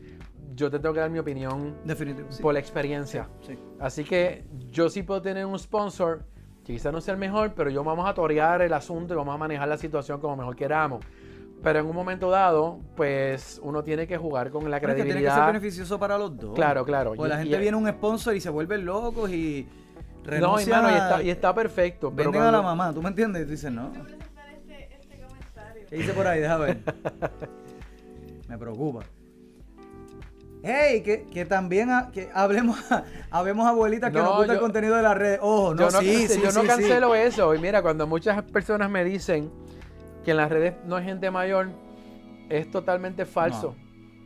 [0.55, 2.29] yo te tengo que dar mi opinión Definitivo.
[2.31, 2.43] sí.
[2.43, 3.29] por la experiencia.
[3.47, 3.59] Sí.
[3.81, 6.25] Así que yo sí puedo tener un sponsor,
[6.65, 9.35] que quizás no sea el mejor, pero yo vamos a torear el asunto y vamos
[9.35, 11.05] a manejar la situación como mejor queramos.
[11.63, 15.03] Pero en un momento dado, pues uno tiene que jugar con la Bueno, es que
[15.05, 15.47] tiene que ser credibilidad.
[15.47, 16.55] beneficioso para los dos.
[16.55, 17.15] Claro, claro.
[17.17, 20.27] O la Y- gente y- viene un sponsor y se vuelven locos y No, y,
[20.31, 22.13] renuncian mano, y, a- está, y está perfecto.
[22.15, 23.43] Pero Venden a la cuando- mamá, ¿tú me entiendes?
[23.43, 23.91] Y tú dices, no.
[25.89, 26.41] ¿Qué dice por ahí?
[26.41, 26.79] Deja ver.
[28.49, 29.05] Me preocupa.
[30.63, 32.79] Hey, que, que también ha- que hablemos,
[33.31, 35.39] habemos abuelitas que No, nos gusta el contenido de las redes.
[35.43, 37.55] Ojo, no, yo no, sí, sí, yo no cancelo eso.
[37.55, 39.51] Y mira, cuando muchas personas me dicen
[40.25, 41.69] que en las redes no hay gente mayor,
[42.49, 43.77] es totalmente falso.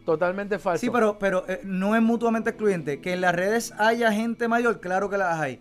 [0.06, 0.80] Totalmente falso.
[0.80, 3.00] Sí, pero, pero eh, no es mutuamente excluyente.
[3.02, 5.60] Que en las redes haya gente mayor, claro que las hay.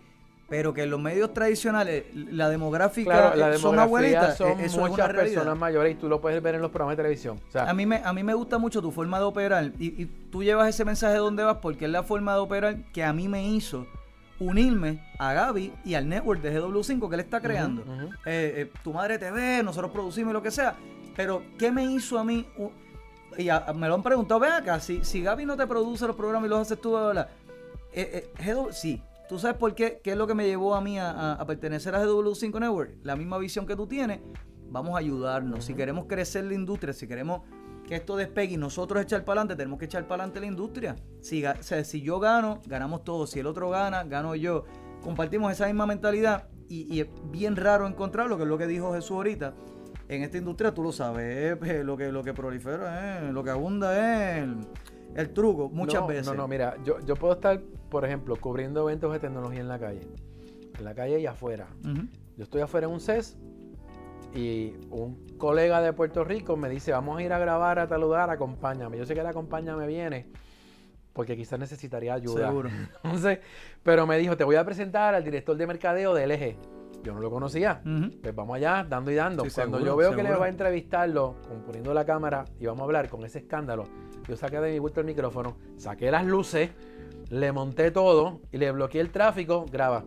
[0.50, 4.54] Pero que en los medios tradicionales, la demográfica Claro, la eh, son abuelitas, son eh,
[4.58, 7.02] eso es una muchas personas mayores y tú lo puedes ver en los programas de
[7.04, 7.40] televisión.
[7.48, 10.02] O sea, A mí, me, a mí me gusta mucho tu forma de operar y,
[10.02, 13.12] y tú llevas ese mensaje donde vas porque es la forma de operar que a
[13.12, 13.86] mí me hizo
[14.40, 17.82] unirme a Gaby y al network de GW5 que él está creando.
[18.26, 20.74] Eh, eh, tu madre TV, nosotros producimos y lo que sea.
[21.14, 22.44] Pero, ¿qué me hizo a mí?
[23.38, 26.16] Y a- me lo han preguntado, ve acá, si, si Gaby no te produce los
[26.16, 26.96] programas y los haces tú,
[28.44, 29.00] GW sí.
[29.30, 30.00] ¿Tú sabes por qué?
[30.02, 32.96] ¿Qué es lo que me llevó a mí a, pertenecer a GW5 Network?
[33.04, 34.18] La misma visión que tú tienes.
[34.70, 35.64] Vamos a ayudarnos.
[35.64, 37.42] Si queremos crecer la industria, si queremos
[37.86, 40.96] que esto despegue y nosotros echar para adelante, tenemos que echar para adelante la industria.
[41.20, 43.30] Si, o si yo gano, ganamos todos.
[43.30, 44.64] Si el otro gana, gano yo.
[45.00, 49.12] Compartimos esa misma mentalidad y, es bien raro encontrarlo, que es lo que dijo Jesús
[49.12, 49.54] ahorita.
[50.08, 53.50] En esta industria tú lo sabes, eh, lo que, lo que prolifera, es, lo que
[53.50, 54.48] abunda es
[55.14, 56.26] el, truco, muchas no, veces.
[56.26, 59.78] No, no, mira, yo, yo puedo estar, por ejemplo, cubriendo eventos de tecnología en la
[59.78, 60.06] calle.
[60.78, 61.68] En la calle y afuera.
[62.36, 63.36] Yo estoy afuera en un CES
[64.34, 68.00] y un colega de Puerto Rico me dice, vamos a ir a grabar a tal
[68.00, 68.96] lugar, acompáñame.
[68.96, 70.26] Yo sé que el acompáñame viene
[71.12, 72.48] porque quizás necesitaría ayuda.
[72.48, 72.70] Seguro.
[73.04, 73.40] Entonces,
[73.82, 76.79] pero me dijo, te voy a presentar al director de mercadeo de LG.
[77.02, 77.82] Yo no lo conocía.
[78.22, 79.44] Pues vamos allá, dando y dando.
[79.44, 81.36] Sí, Cuando seguro, yo veo que le va a entrevistarlo,
[81.66, 83.84] poniendo la cámara y vamos a hablar con ese escándalo,
[84.28, 86.70] yo saqué de mi bulto el micrófono, saqué las luces,
[87.30, 90.04] le monté todo y le bloqueé el tráfico, graba.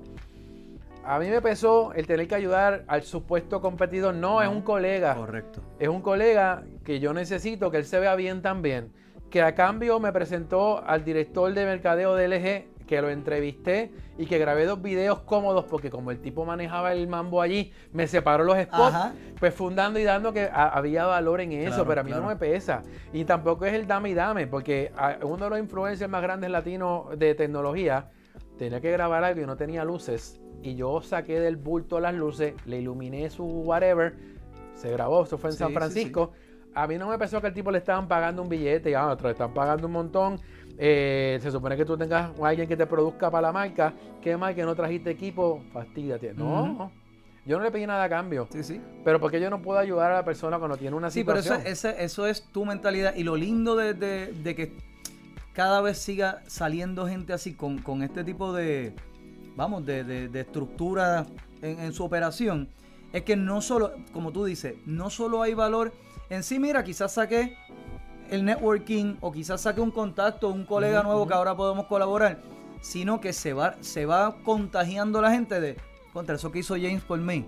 [1.05, 4.15] A mí me pesó el tener que ayudar al supuesto competidor.
[4.15, 5.15] No, es un colega.
[5.15, 5.61] Correcto.
[5.77, 8.93] Es un colega que yo necesito que él se vea bien también.
[9.29, 14.25] Que a cambio me presentó al director de mercadeo de LG, que lo entrevisté y
[14.25, 18.43] que grabé dos videos cómodos porque como el tipo manejaba el mambo allí, me separó
[18.43, 19.13] los spots, Ajá.
[19.39, 22.23] pues fundando y dando que a- había valor en eso, Claro, pero a mí claro.
[22.23, 22.83] no me pesa.
[23.13, 26.49] Y tampoco es el dame y dame, porque a- uno de los influencers más grandes
[26.49, 28.09] latinos de tecnología
[28.57, 30.39] tenía que grabar algo y no tenía luces.
[30.61, 34.15] Y yo saqué del bulto las luces, le iluminé su whatever,
[34.75, 36.31] se grabó, eso fue en Sí, San sí, Francisco.
[36.75, 39.15] A mí no me pensó que el tipo le estaban pagando un billete, y ah,
[39.21, 40.39] te están pagando un montón.
[40.77, 43.93] Eh, se supone que tú tengas a alguien que te produzca para la marca.
[44.21, 46.33] Qué mal que no trajiste equipo, fastidiate.
[46.33, 46.91] No, Ujú.
[47.45, 48.47] yo no le pedí nada a cambio.
[48.51, 48.81] Sí, sí.
[49.03, 51.55] Pero porque yo no puedo ayudar a la persona cuando tiene una Sí, pero eso,
[51.55, 51.95] situación.
[51.99, 53.15] eso es tu mentalidad.
[53.15, 54.77] Y lo lindo de, de- de que
[55.53, 58.93] cada vez siga saliendo gente así con, con este tipo de,
[59.55, 61.27] vamos, de, de- de estructura
[61.61, 62.69] en, en su operación,
[63.11, 65.93] es que no solo, como tú dices, no solo hay valor
[66.31, 67.55] en sí, mira, quizás saqué
[68.29, 72.39] el networking o quizás saqué un contacto, un colega nuevo que ahora podemos colaborar,
[72.81, 75.77] sino que se va, se va contagiando la gente de,
[76.11, 77.45] contra eso que hizo James por mí.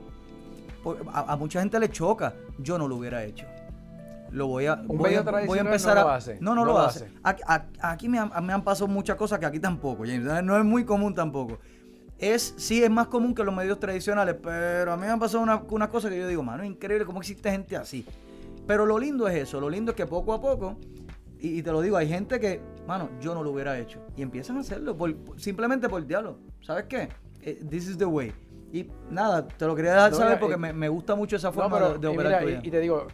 [0.84, 2.34] Por- a, a mucha gente le choca.
[2.60, 3.46] Yo no lo hubiera hecho.
[4.32, 6.04] Lo voy a, Un voy a, voy a tradicional empezar no a.
[6.06, 7.06] lo hace, No, no, no lo, lo hace.
[7.06, 7.14] hace.
[7.24, 10.44] Aquí, a- aquí me, han, me han pasado muchas cosas que aquí tampoco, James.
[10.44, 11.58] No es muy común tampoco.
[12.18, 15.44] Es, sí, es más común que los medios tradicionales, pero a mí me han pasado
[15.44, 18.06] unas una cosas que yo digo, mano, es increíble cómo existe gente así.
[18.68, 20.78] Pero lo lindo es eso, lo lindo es que poco a poco,
[21.40, 24.00] y, y te lo digo, hay gente que, mano, yo no lo hubiera hecho.
[24.16, 26.38] Y empiezan a hacerlo por- simplemente por diablo.
[26.62, 27.10] ¿Sabes qué?
[27.42, 28.34] Eh, This is the way.
[28.72, 31.50] Y nada, te lo quería dejar No, saber mira, porque me, me gusta mucho esa
[31.50, 33.08] No, forma pero, de, de y operar mira, y- te digo,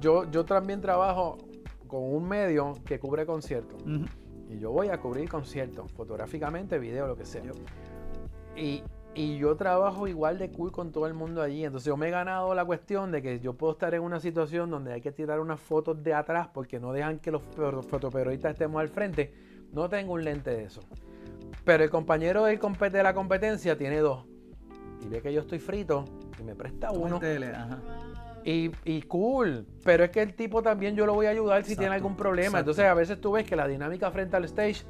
[0.00, 1.38] yo, yo también trabajo
[1.86, 3.82] con un medio que cubre conciertos.
[4.50, 7.42] Y yo voy a cubrir conciertos, fotográficamente, video, lo que sea.
[8.56, 8.82] Y,
[9.14, 11.64] y yo trabajo igual de cool con todo el mundo allí.
[11.64, 14.70] Entonces yo me he ganado la cuestión de que yo puedo estar en una situación
[14.70, 18.52] donde hay que tirar unas fotos de atrás porque no dejan que los fo- fotoperiodistas
[18.52, 19.32] estemos al frente.
[19.72, 20.80] No tengo un lente de eso.
[21.64, 24.24] Pero el compañero del de la competencia tiene dos.
[25.04, 26.04] Y ve que yo estoy frito
[26.40, 27.18] y me presta uno.
[27.18, 27.78] tele, ajá.
[28.44, 31.76] Y, y cool, pero es que el tipo también yo lo voy a ayudar si
[31.76, 32.46] tiene algún problema.
[32.58, 32.70] exacto.
[32.72, 34.82] Entonces a veces tú ves que la dinámica frente al stage,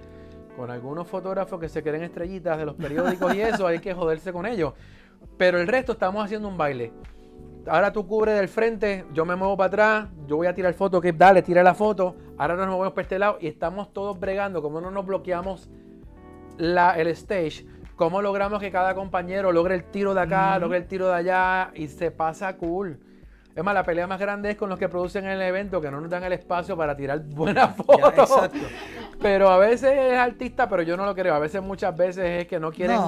[0.57, 4.33] con algunos fotógrafos que se creen estrellitas de los periódicos y eso, hay que joderse
[4.33, 4.75] con ellos.
[5.37, 6.93] Pero el resto estamos haciendo un baile.
[7.67, 11.01] Ahora tú cubres del frente, yo me muevo para atrás, yo voy a tirar foto,
[11.01, 12.17] que dale, tira la foto.
[12.37, 15.71] Ahora nos movemos para este lado y estamos todos bregando, como no nos bloqueamos
[16.59, 20.87] la, el stage, cómo logramos que cada compañero logre el tiro de acá, logre el
[20.87, 22.99] tiro de allá y se pasa cool.
[23.55, 26.01] Es más, la pelea más grande es con los que producen el evento, que no
[26.01, 28.51] nos dan el espacio para tirar buenas fotos.
[29.21, 31.35] Pero a veces es artista, pero yo no lo creo.
[31.35, 32.99] A veces, muchas veces es que no quieren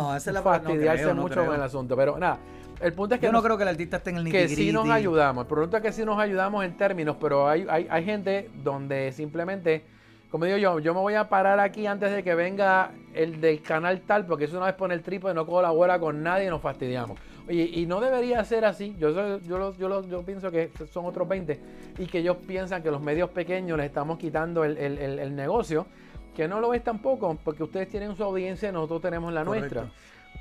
[0.43, 1.97] fastidiarse mucho con el asunto.
[1.97, 2.39] Pero nada,
[2.81, 3.27] el punto es que.
[3.27, 5.45] Yo no creo que el artista esté en el Que sí nos ayudamos.
[5.45, 9.13] El punto es que sí nos ayudamos en términos, pero hay, hay, hay gente donde
[9.13, 9.95] simplemente
[10.35, 13.63] como digo yo, yo me voy a parar aquí antes de que venga el del
[13.63, 16.61] canal tal, porque eso una vez pone el trípode, no colabora con nadie y nos
[16.61, 17.21] fastidiamos.
[17.49, 18.97] Y no debería ser así.
[18.99, 21.61] Yo, yo, yo, yo, pienso que son otros 20
[21.99, 25.87] y que ellos piensan que los medios pequeños les estamos quitando el, el negocio,
[26.35, 29.91] que no lo es tampoco, porque ustedes tienen su audiencia y nosotros tenemos la nuestra.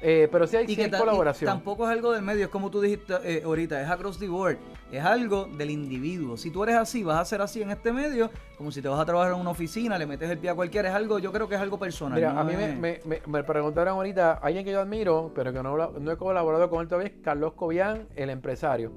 [0.02, 1.48] Eh, pero sí hay, y colaboración.
[1.48, 4.58] tampoco es algo del medio, es como tú dijiste eh, ahorita, es across the board,
[4.92, 6.36] es algo del individuo.
[6.36, 9.00] Si tú eres así, vas a ser así en este medio, como si te vas
[9.00, 11.48] a trabajar en una oficina, le metes el pie a cualquiera, es algo, yo creo
[11.48, 12.18] que es algo personal.
[12.18, 16.12] Mira, a mí me, me, preguntaron ahorita, alguien que yo admiro, pero que no, no
[16.12, 18.92] he colaborado con él todavía, es Carlos Cobian, el empresario.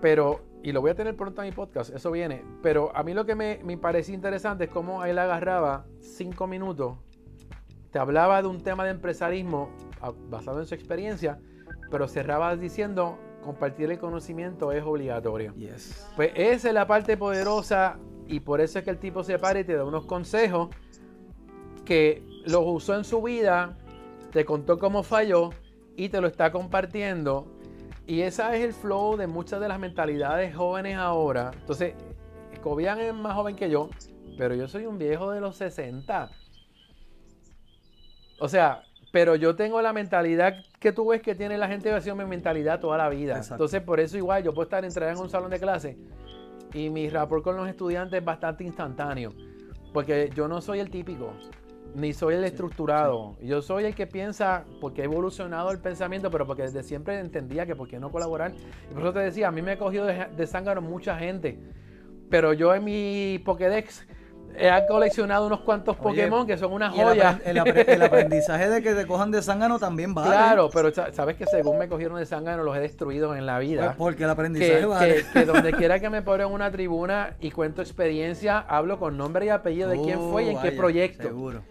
[0.00, 2.42] Pero, y lo voy a tener pronto en mi podcast, eso viene.
[2.62, 6.96] Pero a mí lo que me, me parecía interesante es cómo él agarraba cinco minutos
[7.90, 9.70] te hablaba de un tema de empresarismo
[10.28, 11.38] basado en su experiencia,
[11.90, 15.54] pero cerraba diciendo compartir el conocimiento es obligatorio.
[16.16, 19.60] Pues esa es la parte poderosa y por eso es que el tipo se para
[19.60, 20.68] y te da unos consejos
[21.84, 23.76] que los usó en su vida,
[24.30, 25.50] te contó cómo falló
[25.96, 27.46] y te lo está compartiendo.
[28.06, 31.50] Y ese es el flow de muchas de las mentalidades jóvenes ahora.
[31.54, 31.94] Entonces,
[32.62, 33.88] Cobian es más joven que yo,
[34.36, 36.30] pero yo soy un viejo de los 60.
[38.40, 38.82] O sea,
[39.12, 42.24] pero yo tengo la mentalidad que tú ves que tiene la gente de acción, mi
[42.24, 43.40] mentalidad toda la vida.
[43.50, 45.98] Entonces, por eso igual yo puedo estar entrada en un salón de clase
[46.72, 49.30] y mi rapport con los estudiantes es bastante instantáneo.
[49.92, 51.32] Porque yo no soy el típico,
[51.94, 53.36] ni soy el estructurado.
[53.42, 57.66] Yo soy el que piensa, porque he evolucionado el pensamiento, pero porque desde siempre entendía
[57.66, 58.52] que por qué no colaborar.
[58.90, 61.58] Y por eso te decía, a mí me ha cogido de, de mucha gente.
[62.30, 64.06] Pero yo en mi Pokédex
[64.56, 67.40] he coleccionado unos cuantos Pokémon que son una joya.
[67.44, 67.58] El,
[68.02, 70.30] aprendizaje de que te cojan de zángano también vale.
[70.30, 73.84] Claro, pero sabes que según me cogieron de zángano los he destruido en la vida.
[73.84, 75.24] Pues porque el aprendizaje vale.
[75.32, 79.46] Que, donde quiera que me ponga en una tribuna y cuento experiencia, hablo con nombre
[79.46, 81.24] y apellido de quién fue y en qué proyecto.
[81.24, 81.62] Seguro.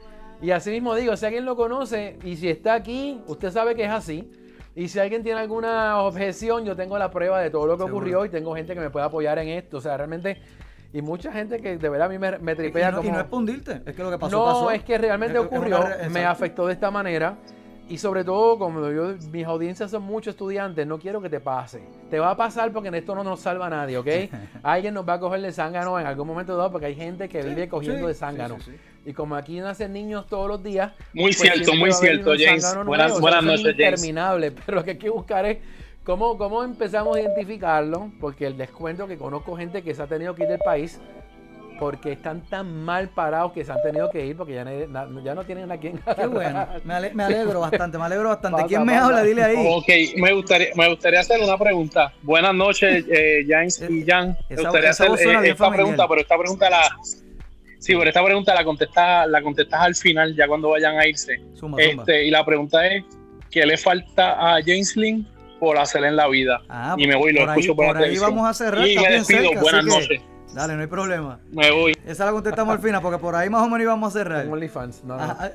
[0.42, 3.84] Y así mismo digo, si alguien lo conoce y si está aquí, usted sabe que
[3.84, 4.30] es así.
[4.76, 8.24] Y si alguien tiene alguna objeción, yo tengo la prueba de todo lo que ocurrió
[8.24, 9.78] y tengo gente que me puede apoyar en esto.
[9.78, 10.38] O sea, realmente
[10.92, 13.10] y mucha gente que de verdad a mí me, tripea y no, como...
[13.10, 14.72] Y no es pundirte, es que lo que pasó, no, pasó.
[14.72, 17.38] es que realmente ocurrió, me afectó de esta manera.
[17.90, 21.82] Y sobre todo, como yo, mis audiencias son muchos estudiantes, no quiero que te pase.
[22.12, 24.08] Te va a pasar porque en esto no nos salva a nadie, ¿ok?
[24.64, 27.42] Alguien nos va a coger de zángano en algún momento dado porque hay gente que
[27.42, 28.58] vive cogiendo de zángano.
[29.08, 30.94] y como aquí nacen niños todos los días.
[31.14, 32.78] Muy pues cierto, muy cierto, James.
[32.86, 34.04] Buenas, buenas noches, James.
[34.04, 35.58] Interminable, pero lo que hay que buscar es
[36.10, 40.34] cómo, cómo empezamos a identificarlo, porque el descuento que conozco gente que se ha tenido
[40.34, 41.00] que ir del país
[41.80, 45.36] porque están tan mal parados que se han tenido que ir porque ya no, ya
[45.36, 48.64] no tienen a quién Qué bueno, me, alegro bastante, me alegro bastante.
[48.68, 49.22] ¿Quién me habla?
[49.22, 49.56] Dile ahí.
[49.70, 49.88] Ok,
[50.18, 52.12] me gustaría, me gustaría hacer una pregunta.
[52.24, 54.36] Buenas noches, eh, James y Jan.
[54.50, 56.90] Me gustaría hacer eh, esta pregunta, pero esta pregunta la...
[57.78, 61.40] Sí, pero esta pregunta la contestas, la contestas al final, ya cuando vayan a irse.
[61.78, 63.04] este, Y la pregunta es,
[63.52, 66.62] ¿qué le falta a James Lynn por hacer en la vida?
[66.70, 68.88] Ah, y me voy, lo escucho por, por ahí vamos a cerrar.
[68.88, 70.22] Y me despido, buenas noches.
[70.54, 71.40] Dale, no hay problema.
[71.52, 71.96] Me voy.
[72.06, 74.48] Esa la contestamos al final, porque por ahí más o menos íbamos a cerrar.
[74.48, 75.24] OnlyFans, no, no.
[75.24, 75.52] Ah,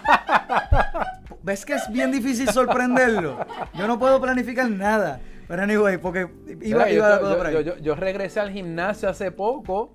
[0.00, 3.38] ah, ¿Ves que es bien difícil sorprenderlo?
[3.74, 5.20] Yo no puedo planificar nada.
[5.46, 6.26] Pero anyway, porque
[6.62, 9.94] iba, iba yo, yo, yo, yo, regresé al gimnasio hace poco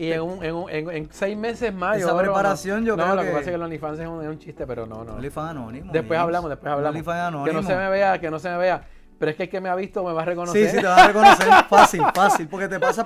[0.00, 1.98] y en, un, en, un, en, seis meses más.
[1.98, 3.28] Esa preparación yo no, creo lo que...
[3.28, 5.14] pasa es que el OnlyFans es un, es un chiste, pero no, no.
[5.14, 5.92] OnlyFans anónimo.
[5.92, 6.96] Después hablamos, después hablamos.
[6.96, 7.44] OnlyFans anónimo.
[7.44, 8.82] Que no se me vea, que no se me vea.
[9.18, 10.70] Pero es que el que me ha visto me va a reconocer.
[10.70, 11.46] Sí, sí, te va a reconocer.
[11.68, 12.48] fácil, fácil.
[12.48, 13.04] Porque te pasa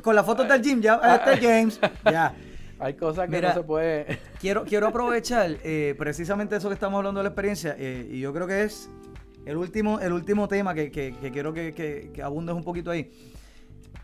[0.00, 1.78] con la foto del gym, ya, este James,
[2.10, 2.34] ya.
[2.80, 4.18] Hay cosas que no se puede.
[4.40, 7.76] quiero, quiero aprovechar eh, precisamente eso que estamos hablando de la experiencia.
[7.78, 8.88] Eh, y yo creo que es
[9.44, 13.12] el último, el último tema que, que, que quiero que, que, abundes un poquito ahí.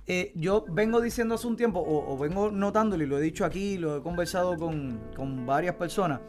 [0.08, 3.44] Eh, yo vengo diciendo hace un tiempo, o, o, vengo notándolo, y lo he dicho
[3.44, 6.20] aquí, lo he conversado con, con varias personas,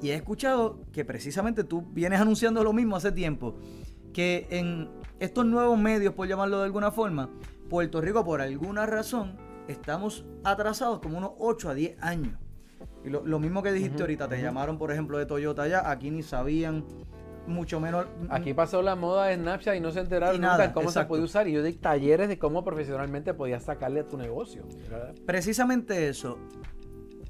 [0.00, 3.56] y he escuchado que precisamente tú vienes anunciando lo mismo hace tiempo
[4.12, 4.88] que en
[5.18, 7.30] estos nuevos medios, por llamarlo de alguna forma,
[7.68, 9.36] Puerto Rico por alguna razón
[9.68, 12.38] estamos atrasados como unos 8 a 10 años.
[13.04, 16.10] Y lo, lo mismo que dijiste ahorita, te llamaron, por ejemplo, de Toyota allá, aquí
[16.10, 16.84] ni sabían,
[17.48, 18.06] mucho menos.
[18.30, 21.04] Aquí pasó la moda de Snapchat y no se enteraron nunca nada, cómo exacto.
[21.04, 21.48] se puede usar.
[21.48, 24.64] Y yo di talleres de cómo profesionalmente podías sacarle a tu negocio.
[24.90, 25.14] ¿verdad?
[25.26, 26.38] Precisamente eso.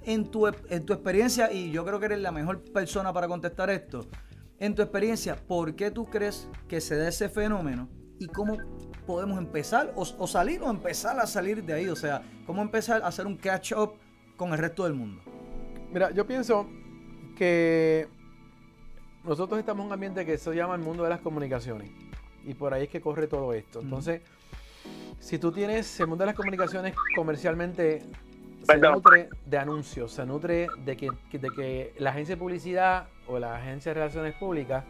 [0.05, 3.71] En tu, en tu experiencia, y yo creo que eres la mejor persona para contestar
[3.71, 4.07] esto,
[4.59, 7.89] en tu experiencia, ¿por qué tú crees que se da ese fenómeno
[8.19, 8.57] y cómo
[9.07, 11.89] podemos empezar o, o salir o empezar a salir de ahí?
[11.89, 13.95] O sea, ¿cómo empezar a hacer un catch-up
[14.37, 15.23] con el resto del mundo?
[15.93, 16.67] Mira, yo pienso
[17.37, 18.09] que
[19.25, 21.91] nosotros estamos en un ambiente que se llama el mundo de las comunicaciones.
[22.45, 23.81] Y por ahí es que corre todo esto.
[23.81, 24.23] Entonces,
[25.21, 28.03] si tú tienes el mundo de las comunicaciones comercialmente,
[28.65, 33.09] se nutre de anuncios, se nutre de que, que- de que la agencia de publicidad
[33.27, 34.85] o la agencia de relaciones públicas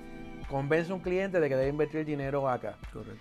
[0.49, 2.77] convence a un cliente de que debe invertir dinero acá.
[2.93, 3.19] Correcto.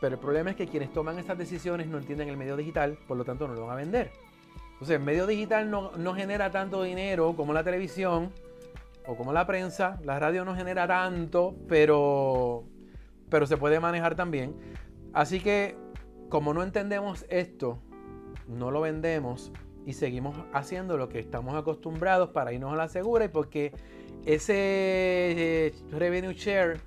[0.00, 3.16] Pero el problema es que quienes toman estas decisiones no entienden el medio digital, por
[3.18, 4.10] lo tanto no lo van a vender.
[4.72, 8.32] Entonces, el medio digital no, no genera tanto dinero como la televisión
[9.10, 9.98] o como la prensa.
[10.04, 12.64] La radio no genera tanto, pero,
[13.28, 14.54] pero se puede manejar también.
[15.12, 15.76] Así que,
[16.28, 17.82] como no entendemos esto,
[18.46, 19.50] no lo vendemos
[19.84, 23.72] y seguimos haciendo lo que estamos acostumbrados para irnos a la segura y porque
[24.24, 26.78] ese eh, revenue share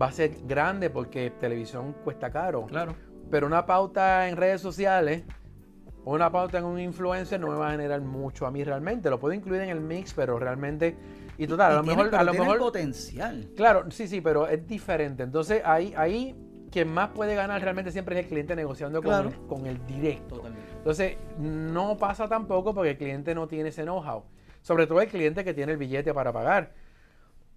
[0.00, 2.66] va a ser grande porque televisión cuesta caro.
[2.66, 2.94] Claro.
[3.30, 5.22] Pero una pauta en redes sociales
[6.04, 9.08] o una pauta en un influencer no me va a generar mucho a mí realmente.
[9.08, 10.94] Lo puedo incluir en el mix, pero realmente.
[11.38, 12.14] Y total, a lo mejor.
[12.14, 13.48] A lo tiene mejor potencial.
[13.56, 15.22] Claro, sí, sí, pero es diferente.
[15.22, 16.34] Entonces ahí, ahí
[16.70, 19.32] quien más puede ganar realmente siempre es el cliente negociando con, Claro.
[19.48, 20.36] con el directo.
[20.36, 20.72] Totalmente.
[20.76, 24.24] Entonces no pasa tampoco porque el cliente no tiene ese know-how.
[24.62, 26.72] Sobre todo el cliente que tiene el billete para pagar.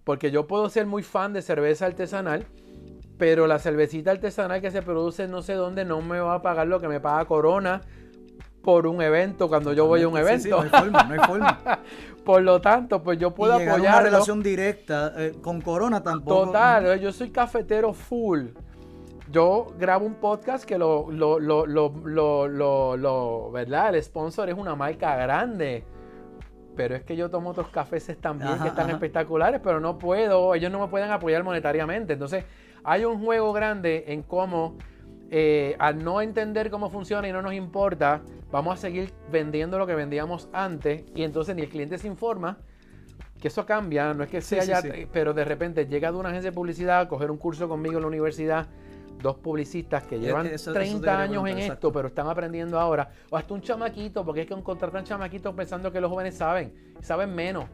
[0.04, 2.46] Porque yo puedo ser muy fan de cerveza artesanal,
[3.18, 6.66] pero la cervecita artesanal que se produce no sé dónde no me va a pagar
[6.66, 7.80] lo que me paga Corona
[8.62, 10.42] por un evento cuando yo voy a un Sí, evento.
[10.44, 11.58] sí, no hay forma, no hay forma.
[12.28, 16.02] Por lo tanto, pues yo puedo y llegar a una relación directa eh, con Corona
[16.02, 16.44] tampoco.
[16.48, 18.48] Total, eh, yo soy cafetero full.
[19.30, 23.94] Yo grabo un podcast que lo, lo, lo, lo, lo, lo- lo- ¿verdad?
[23.94, 25.86] El sponsor es una marca grande.
[26.76, 28.92] Pero es que yo tomo otros cafés también Ajá, que están ajá.
[28.96, 32.12] espectaculares, pero no puedo, ellos no me pueden apoyar monetariamente.
[32.12, 32.44] Entonces,
[32.84, 34.76] hay un juego grande en cómo,
[35.30, 39.86] eh, al no entender cómo funciona y no nos importa, vamos a seguir vendiendo lo
[39.86, 42.58] que vendíamos antes y entonces ni el cliente se informa
[43.40, 45.06] que eso cambia, no es que sea sí, ya, sí.
[45.12, 48.02] pero de repente llega de una agencia de publicidad a coger un curso conmigo en
[48.02, 48.66] la universidad,
[49.22, 52.80] dos publicistas que llevan eso- eso te 30 quería años en esto, pero están aprendiendo
[52.80, 56.72] ahora, o hasta un chamaquito, porque es que contratan chamaquitos pensando que los jóvenes saben,
[57.00, 57.66] saben menos.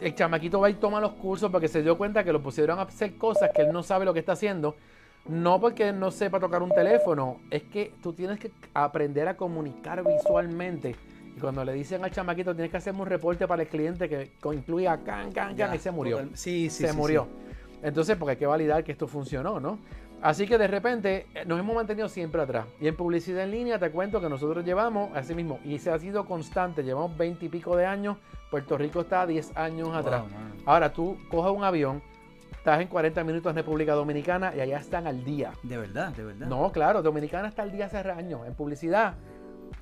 [0.00, 2.82] El chamaquito va y toma los cursos porque se dio cuenta que lo pusieron a
[2.82, 4.76] hacer cosas que él no sabe lo que está haciendo.
[5.26, 10.02] No porque no sepa tocar un teléfono, es que tú tienes que aprender a comunicar
[10.04, 10.96] visualmente.
[11.36, 14.30] Y cuando le dicen al chamaquito, tienes que hacerme un reporte para el cliente que
[14.52, 16.16] incluya can, can, can, y se murió.
[16.18, 17.24] total- Sí, sí, se sí, murió.
[17.30, 17.76] sí.
[17.82, 19.78] Entonces, porque hay que validar que esto funcionó, ¿no?
[20.22, 22.66] Así que de repente eh, nos hemos mantenido siempre atrás.
[22.80, 25.98] Y en publicidad en línea te cuento que nosotros llevamos, así mismo, y se ha
[25.98, 28.18] sido constante, llevamos 20 y pico de años,
[28.50, 30.22] Puerto Rico está 10 años atrás.
[30.22, 30.30] Wow.
[30.66, 32.02] Ahora tú coges un avión,
[32.60, 35.52] estás en 40 minutos en República Dominicana y allá están al día.
[35.62, 36.46] De verdad, de verdad.
[36.46, 38.42] No, claro, Dominicana está al día hace años.
[38.46, 39.14] En publicidad,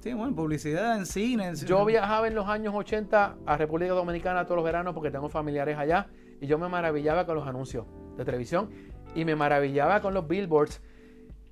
[0.01, 1.49] Sí, bueno, publicidad en cine.
[1.49, 5.29] en- yo viajaba en los años 80 a República Dominicana todos los veranos porque tengo
[5.29, 6.07] familiares allá
[6.41, 7.85] y yo me maravillaba con los anuncios
[8.17, 8.71] de televisión
[9.17, 10.81] y me maravillaba con los billboards,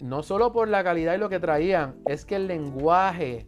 [0.01, 3.47] no solo por la calidad y lo que traían, es que el lenguaje,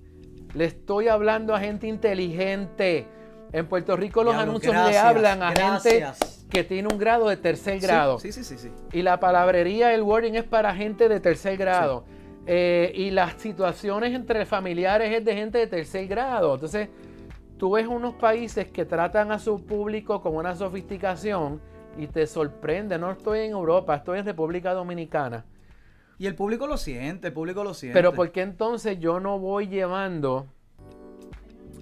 [0.54, 3.06] le estoy hablando a gente inteligente.
[3.52, 6.37] En Puerto Rico los Diablo, anuncios le hablan a gente gracias.
[6.50, 8.18] Que tiene un grado de tercer grado.
[8.18, 8.70] Sí, sí, sí, sí.
[8.92, 12.04] Y la palabrería, el wording es para gente de tercer grado.
[12.46, 16.54] Eh, y las situaciones entre familiares es de gente de tercer grado.
[16.54, 16.88] Entonces,
[17.58, 21.60] tú ves unos países que tratan a su público con una sofisticación
[21.98, 22.98] y te sorprende.
[22.98, 25.44] No estoy en Europa, estoy en República Dominicana.
[26.18, 27.94] Y el público lo siente, el público lo siente.
[27.94, 30.46] Pero ¿por qué entonces yo no voy llevando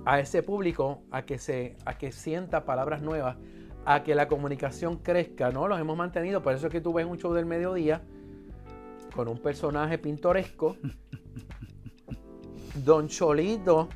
[0.05, 3.36] a ese público a que se a que sienta palabras nuevas,
[3.86, 5.68] a que la comunicación crezca, ¿no?
[5.68, 8.02] Los hemos mantenido, por eso es que tú ves un show del mediodía
[9.14, 10.76] con un personaje pintoresco.
[12.84, 13.88] Don Cholito,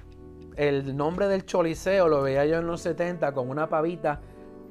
[0.56, 4.20] el nombre del choliseo lo veía yo en los 70 con una pavita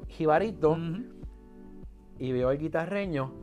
[0.07, 1.03] jibarito Ujú.
[2.17, 3.33] y veo el guitarreño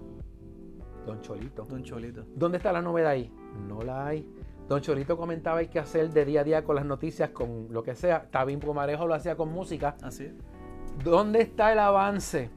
[1.07, 1.65] Don Cholito.
[1.67, 2.25] Don Cholito.
[2.35, 3.31] ¿Dónde está la novedad ahí?
[3.69, 4.27] No la hay.
[4.67, 7.83] Don Cholito comentaba hay que hacer de día a día con las noticias, con lo
[7.83, 8.29] que sea.
[8.31, 9.97] Tabín Pomarejo lo hacía con música.
[10.03, 10.33] Así.
[11.05, 12.51] ¿Dónde está el avance?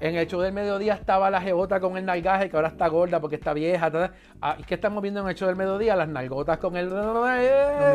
[0.00, 3.20] En el show del mediodía estaba la jebota con el nalgaje, que ahora está gorda
[3.20, 3.90] porque está vieja.
[3.90, 4.14] ta, ta.
[4.40, 5.96] Ah, ¿y ¿Qué estamos viendo en el show del mediodía?
[5.96, 6.88] Las nalgotas con el...
[6.88, 7.24] Lo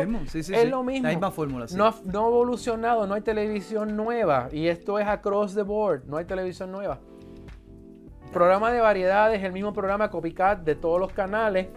[0.06, 0.54] mismo, sí, sí.
[0.54, 0.68] es sí.
[0.68, 1.04] lo mismo.
[1.04, 1.76] La misma fórmula, sí.
[1.76, 4.48] No, ha- no ha evolucionado, no hay televisión nueva.
[4.52, 6.98] Y esto es across the board, no hay televisión nueva.
[8.34, 11.68] Programa de variedades, el mismo programa copycat de todos los canales.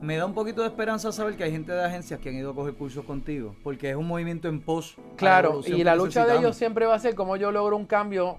[0.00, 2.50] Me da un poquito de esperanza saber que hay gente de agencias que han ido
[2.50, 4.96] a coger cursos contigo, porque es un movimiento en pos.
[4.96, 7.84] la Claro, y la lucha de ellos siempre va a ser cómo yo logro un
[7.84, 8.38] cambio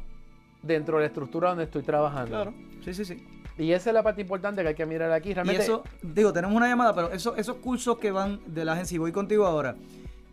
[0.64, 2.32] dentro de la estructura donde estoy trabajando.
[2.32, 3.24] Claro, sí, sí, sí.
[3.58, 5.32] Y esa es la parte importante que hay que mirar aquí.
[5.32, 8.74] Y Realmente, eso, digo, tenemos una llamada, pero eso, esos cursos que van de la
[8.74, 9.76] agencia, y voy contigo ahora,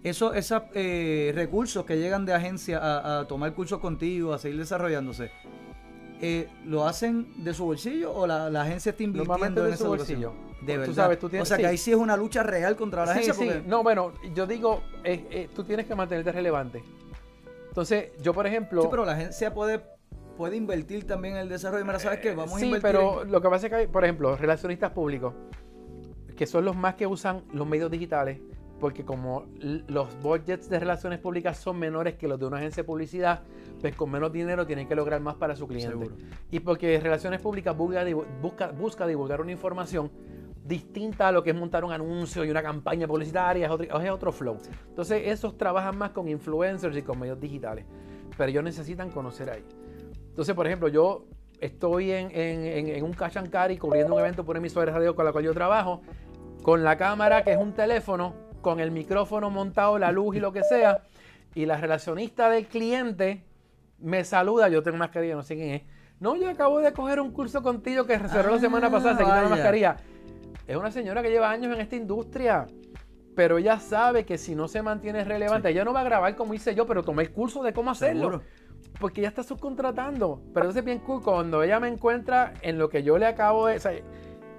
[0.02, 4.58] eso, esos eh, recursos que llegan de agencia a, a tomar cursos contigo, a seguir
[4.58, 5.30] desarrollándose,
[6.20, 9.72] eh, ¿lo hacen de su bolsillo o la, la agencia está invirtiendo Normalmente en de
[9.74, 10.20] esa su educación?
[10.22, 10.48] bolsillo.
[10.60, 10.94] De Tú verdad.
[10.94, 11.68] sabes, tú tienes- o sea que sí.
[11.68, 13.34] ahí sí es una lucha real contra la Sí, agencia.
[13.34, 13.44] sí.
[13.52, 16.82] porque- No, bueno, yo digo, eh, eh, tú tienes que mantenerte relevante.
[17.68, 18.82] Entonces, yo, por ejemplo.
[18.82, 19.80] Sí, pero la agencia puede,
[20.36, 21.84] puede invertir también en el desarrollo.
[21.84, 22.34] Mira, ¿sabes qué?
[22.34, 24.90] Vamos a sí, invertir pero en- lo que pasa es que, hay, por ejemplo, relacionistas
[24.90, 25.34] públicos,
[26.36, 28.40] que son los más que usan los medios digitales,
[28.80, 29.46] porque como
[29.88, 33.42] los budgets de relaciones públicas son menores que los de una agencia de publicidad,
[33.80, 35.90] pues con menos dinero tienen que lograr más para su cliente.
[35.90, 36.16] Seguro.
[36.50, 40.10] Y porque relaciones públicas busca, divu- busca, busca divulgar una información
[40.64, 44.10] distinta a lo que es montar un anuncio y una campaña publicitaria, es otro, es
[44.10, 44.58] otro flow.
[44.88, 47.86] Entonces, esos trabajan más con influencers y con medios digitales,
[48.36, 49.64] pero ellos necesitan conocer ahí.
[50.28, 51.24] Entonces, por ejemplo, yo
[51.60, 55.16] estoy en, en, en- un cash and carry cubriendo un evento por emisora de radio
[55.16, 56.02] con la cual yo trabajo,
[56.62, 60.52] con la cámara que es un teléfono, con el micrófono montado, la luz y lo
[60.52, 61.02] que sea,
[61.54, 63.42] y la relacionista del cliente
[63.98, 65.82] me saluda, yo tengo mascarilla, no sé quién es.
[66.20, 69.22] No, yo acabo de coger un curso contigo que cerró la semana Ah, pasada, se
[69.22, 69.48] quitó la vaya.
[69.50, 69.96] mascarilla.
[70.66, 72.66] Es una señora que lleva años en esta industria,
[73.34, 76.54] pero ella sabe que si no se mantiene relevante, ella no va a grabar como
[76.54, 78.22] hice yo, pero tomé el curso de cómo hacerlo.
[78.30, 78.42] Seguro.
[79.00, 80.40] Porque ella está subcontratando.
[80.52, 83.66] Pero entonces es bien cool cuando ella me encuentra en lo que yo le acabo
[83.68, 83.76] de.
[83.76, 83.92] o sea,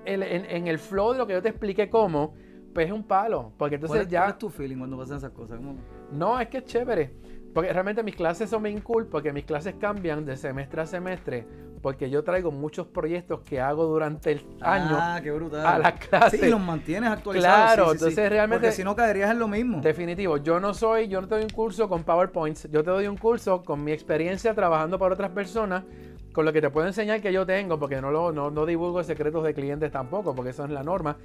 [0.06, 2.34] en, en el flow de lo que yo te expliqué cómo,
[2.74, 3.52] pues es un palo.
[3.58, 4.30] Porque ¿Cuál entonces es, cuál ya.
[4.30, 5.58] es tu feeling cuando pasan esas cosas?
[5.58, 5.76] ¿Cómo?
[6.14, 7.14] No, es que es chévere.
[7.54, 11.46] Porque realmente mis clases son bien cool porque mis clases cambian de semestre a semestre.
[11.82, 15.66] Porque yo traigo muchos proyectos que hago durante el año Ah, qué brutal.
[15.66, 16.40] a las clases.
[16.42, 17.56] Sí, y los mantienes actualizados.
[17.74, 18.04] Claro, sí, sí, sí.
[18.10, 19.80] entonces realmente- Porque si no caerías en lo mismo.
[19.82, 23.08] Definitivo, yo no soy, yo no te doy un curso con PowerPoints, yo te doy
[23.08, 25.86] un curso con mi experiencia trabajando para otras personas,
[26.34, 29.02] con lo que te puedo enseñar que yo tengo, porque no, lo, no, no divulgo
[29.04, 31.16] secretos de clientes tampoco, porque eso es la norma.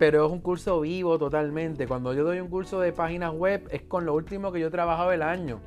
[0.00, 1.86] Pero es un curso vivo totalmente.
[1.86, 4.70] Cuando yo doy un curso de páginas web, es con lo último que yo he
[4.70, 5.60] trabajado el año.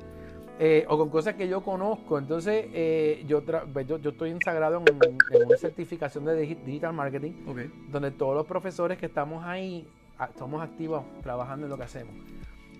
[0.60, 2.16] eh, o con cosas que yo conozco.
[2.18, 3.42] Entonces, eh, yo,
[3.72, 4.98] pues, yo, yo estoy insagrado en,
[5.36, 7.32] en una certificación de digi- digital marketing
[7.90, 9.84] donde todos los profesores que estamos ahí
[10.30, 12.14] estamos activos trabajando en lo que hacemos.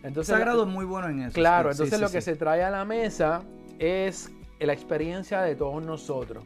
[0.04, 1.34] Entonces, Sagrado es muy bueno en eso.
[1.34, 3.42] claro, sí, entonces sí, lo que se trae a la mesa
[3.80, 6.44] es la experiencia de todos nosotros.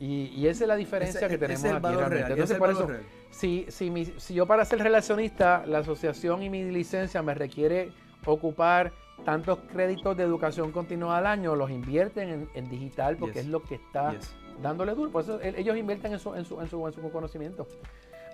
[0.00, 2.08] Y, y esa es la diferencia Ese- que tenemos aquí realmente.
[2.16, 3.02] real, Entonces, por eso, real.
[3.30, 7.90] Si, si, mi- si yo para ser relacionista, la asociación y mi licencia me requiere
[8.24, 8.92] ocupar
[9.24, 13.44] tantos créditos de educación continua al año, los invierten en, en digital porque Yes.
[13.44, 14.34] es lo que está Yes.
[14.62, 15.10] dándole duro.
[15.10, 17.66] Por eso el- ellos invierten en su, en su, en su, en su conocimiento.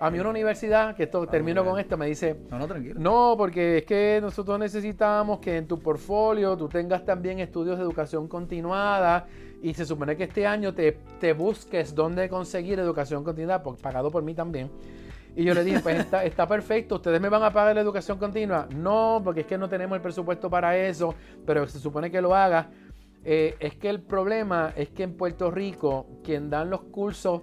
[0.05, 1.71] A mí una universidad, que esto termino bien.
[1.71, 2.95] con esto, me dice, No, no, tranquilo.
[2.99, 7.83] no, porque es que nosotros necesitamos que en tu portfolio tú tengas también estudios de
[7.83, 9.25] educación continuada
[9.61, 14.11] y se supone que este año te, te busques dónde conseguir educación continuada, por- pagado
[14.11, 14.69] por mí también.
[15.35, 18.17] Y yo le dije, pues está, está perfecto, ustedes me van a pagar la educación
[18.17, 18.67] continua.
[18.75, 21.15] No, porque es que no tenemos el presupuesto para eso,
[21.45, 22.69] pero se supone que lo haga.
[23.23, 27.41] Eh, es que el problema es que en Puerto Rico quien dan los cursos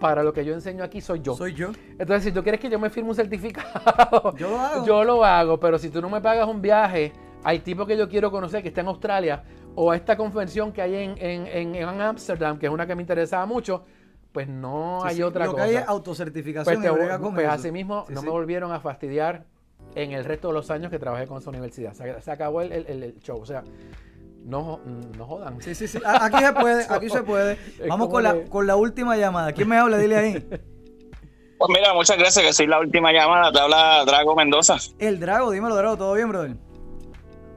[0.00, 1.34] para lo que yo enseño aquí soy yo.
[1.34, 1.70] Soy yo.
[1.98, 4.86] Entonces, si tú quieres que yo me firme un certificado, Yo lo hago.
[4.86, 7.12] yo lo hago, pero si tú no me pagas un viaje
[7.44, 9.42] al tipo que yo quiero conocer, que está en Australia,
[9.74, 12.94] o a esta convención que hay en, en, en, en Amsterdam, que es una que
[12.94, 13.84] me interesaba mucho,
[14.32, 15.64] pues no Sí, hay sí, otra lo cosa.
[15.64, 17.54] que hay es autocertificación pues te- con pues eso.
[17.54, 19.44] así mismo Sí, no me volvieron a fastidiar
[19.94, 21.92] en el resto de los años que trabajé con esa universidad.
[21.94, 23.40] Se, se acabó el, el- el show.
[23.40, 23.62] O sea,
[24.44, 24.80] no,
[25.16, 25.60] no jodan.
[25.60, 25.98] Sí, sí, sí.
[26.04, 27.58] Aquí se puede, aquí se puede.
[27.88, 29.52] Vamos con la, con la última llamada.
[29.52, 29.98] ¿Quién me habla?
[29.98, 30.48] Dile ahí.
[31.58, 33.50] Pues mira, muchas gracias, que soy la última llamada.
[33.52, 34.76] Te habla Drago Mendoza.
[34.98, 35.96] El Drago, dímelo, Drago.
[35.96, 36.56] ¿Todo bien, brother?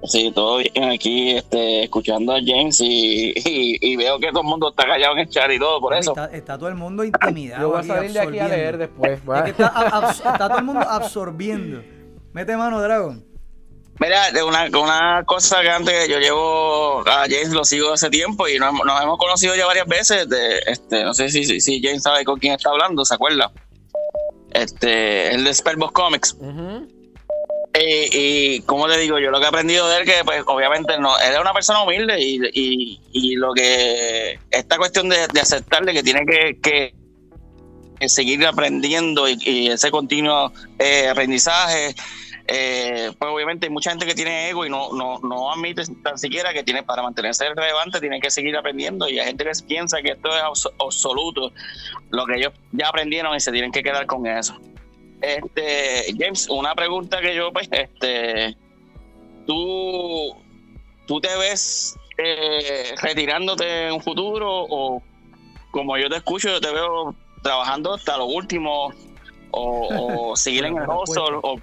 [0.04, 4.48] Sí, todo bien aquí, este, escuchando a James y, y, y veo que todo el
[4.48, 6.10] mundo está callado en el chat y todo, por eso.
[6.12, 7.62] Está, está todo el mundo intimidado.
[7.62, 9.12] Yo voy a salir de aquí a leer después.
[9.22, 11.84] Es que está, a- abs- está todo el mundo absorbiendo.
[12.34, 13.14] Mete mano, Drago.
[14.00, 18.58] Mira, una, una cosa que antes yo llevo a James lo sigo hace tiempo y
[18.58, 20.28] nos, hemos- nos hemos conocido ya varias veces.
[20.28, 23.52] De, este, no sé si, si, si James sabe con quién está hablando, ¿se acuerda?
[24.54, 26.34] Este, el de Spellbox Comics.
[26.40, 26.88] Ujú.
[27.74, 30.98] Eh, y como le digo, yo lo que he aprendido de él, que pues obviamente
[31.00, 35.40] no, él es una persona humilde y, y, y lo que, esta cuestión de, de
[35.40, 41.96] aceptarle que tiene que, que seguir aprendiendo y, ese continuo eh, aprendizaje,
[42.54, 46.18] eh, pues obviamente hay mucha gente que tiene ego y no, no, no admite tan
[46.18, 49.08] siquiera que tiene para mantenerse relevante, tiene que seguir aprendiendo.
[49.08, 51.54] Y hay gente que piensa que esto es absoluto,
[52.10, 54.58] lo que ellos ya aprendieron y se tienen que quedar con eso.
[55.22, 58.58] Este, James, una pregunta que yo, pues, este,
[59.48, 60.36] tú,
[61.08, 65.02] tú te ves eh, retirándote en un futuro o
[65.72, 68.92] como yo te escucho, yo te veo trabajando hasta lo último
[69.52, 71.58] o, seguir en el hostel o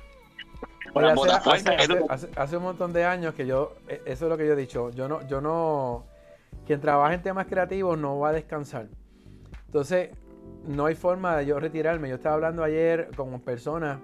[2.36, 4.90] hace, un montón de años que yo, e, eso es lo que yo he dicho,
[4.90, 6.04] yo no, yo no,
[6.66, 8.88] quien trabaja en temas creativos no va a descansar.
[9.66, 10.10] Entonces,
[10.66, 12.08] no hay forma de yo retirarme.
[12.08, 13.98] Yo estaba hablando ayer con personas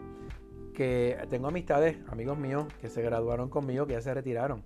[0.75, 4.63] que tengo amistades, amigos míos, que se graduaron conmigo, que ya se retiraron.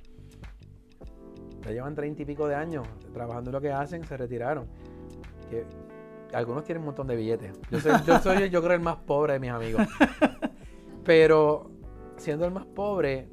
[1.64, 4.66] Ya llevan treinta y pico de años trabajando en lo que hacen, se retiraron.
[5.50, 5.64] Que,
[6.32, 7.52] algunos tienen un montón de billetes.
[7.70, 9.86] Yo soy, yo soy, yo creo, el más pobre de mis amigos.
[11.04, 11.70] Pero
[12.18, 13.28] siendo el más pobre,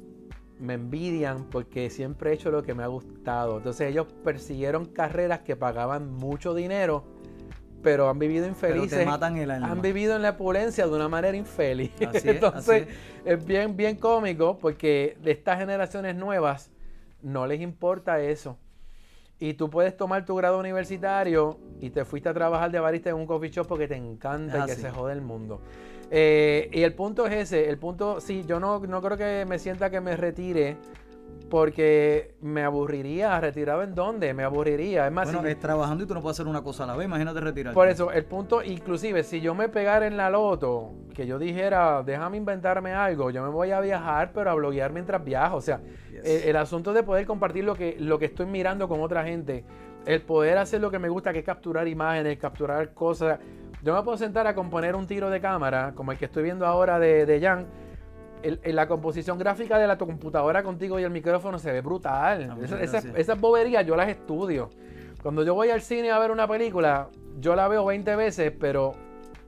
[0.58, 3.58] me envidian porque siempre he hecho lo que me ha gustado.
[3.58, 7.04] Entonces ellos persiguieron carreras que pagaban mucho dinero,
[7.82, 9.06] pero han vivido infelices.
[9.06, 11.92] matan el Han vivido en la opulencia de una manera infeliz.
[12.00, 12.88] Entonces
[13.24, 13.44] es.
[13.44, 16.70] bien, bien cómico porque de estas generaciones nuevas
[17.22, 18.58] no les importa eso.
[19.38, 23.16] Y tú puedes tomar tu grado universitario y te fuiste a trabajar de barista en
[23.16, 25.60] un coffee shop porque te encanta y que se jode el mundo.
[26.10, 29.58] Eh, y el punto es ese, el punto, sí, yo no, no creo que me
[29.58, 30.76] sienta que me retire
[31.50, 35.06] porque me aburriría, retirado en dónde, me aburriría.
[35.06, 37.06] Es más, bueno, es trabajando y tú no puedes hacer una cosa a la vez,
[37.06, 37.74] imagínate retirar.
[37.74, 42.02] Por eso, el punto, inclusive, si yo me pegara en la loto, que yo dijera,
[42.04, 45.56] déjame inventarme algo, yo me voy a viajar, pero a bloguear mientras viajo.
[45.56, 45.80] O sea,
[46.24, 49.64] el, el, asunto de poder compartir lo que, lo que estoy mirando con otra gente,
[50.04, 53.38] el poder hacer lo que me gusta, que es capturar imágenes, capturar cosas.
[53.86, 56.66] Yo me puedo sentar a componer un tiro de cámara, como el que estoy viendo
[56.66, 57.68] ahora de, de Jan.
[58.42, 62.50] En la composición gráfica de la computadora contigo y el micrófono se ve brutal.
[62.50, 62.80] Ah,
[63.16, 64.70] esas boberías yo las estudio.
[65.22, 68.94] Cuando yo voy al cine a ver una película, yo la veo 20 veces, pero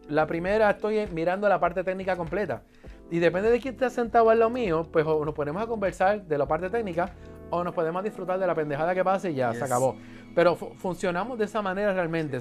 [0.08, 2.62] la primera estoy mirando la parte técnica completa.
[3.10, 6.38] Y depende de quién esté sentado al lado mío, pues nos ponemos a conversar de
[6.38, 7.10] la parte técnica
[7.50, 9.96] o nos podemos disfrutar de la pendejada que pasa y ya se acabó.
[10.34, 12.38] Pero funcionamos de esa manera realmente.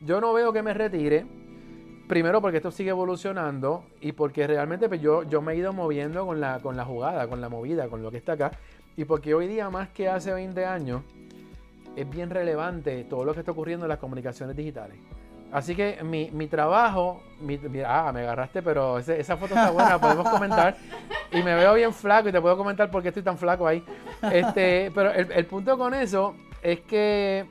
[0.00, 1.26] yo no veo que me retire.
[2.08, 6.26] Primero porque esto sigue evolucionando y porque realmente pues, yo, yo me he ido moviendo
[6.26, 8.50] con la, con la jugada, con la movida, con lo que está acá.
[8.96, 11.02] Y porque hoy día, más que hace 20 años,
[11.96, 14.98] es bien relevante todo lo que está ocurriendo en las comunicaciones digitales.
[15.54, 20.28] Así que mi, mi trabajo, mi, ah, me agarraste, pero esa foto está buena, podemos
[20.28, 20.76] comentar.
[21.30, 23.84] Y me veo bien flaco y te puedo comentar por qué estoy tan flaco ahí.
[24.32, 27.46] Este, pero el, el punto con eso es que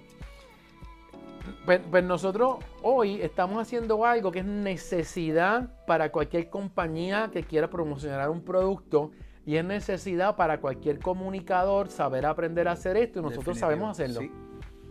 [1.63, 7.69] pues, pues, nosotros hoy estamos haciendo algo que es necesidad para cualquier compañía que quiera
[7.69, 9.11] promocionar un producto
[9.45, 14.29] y es necesidad para cualquier comunicador saber aprender a hacer esto y nosotros sabemos hacerlo.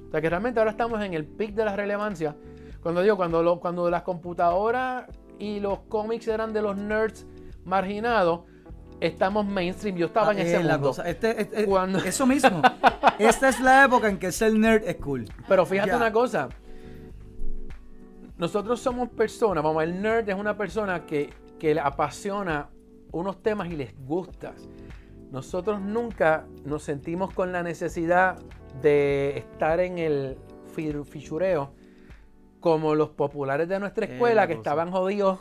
[0.08, 2.36] O sea que realmente ahora estamos en el pic de la relevancia.
[2.82, 5.06] Cuando digo, cuando, lo, cuando las computadoras
[5.38, 7.26] y los cómics eran de los nerds
[7.64, 8.40] marginados,
[9.00, 9.96] estamos mainstream.
[9.96, 10.94] Yo estaba en ah, ese mundo.
[11.04, 11.68] Este, este,
[12.08, 12.62] Eso mismo.
[13.18, 15.26] Esta es la época en que ser nerd es cool.
[15.48, 16.48] Pero fíjate una cosa.
[18.36, 22.70] Nosotros somos personas, vamos, el nerd es una persona que, que le apasiona
[23.12, 24.54] unos temas y les gusta.
[25.30, 28.38] Nosotros nunca nos sentimos con la necesidad
[28.82, 30.38] de estar en el
[31.04, 31.74] fichureo
[32.62, 35.40] como los populares de nuestra escuela que estaban jodidos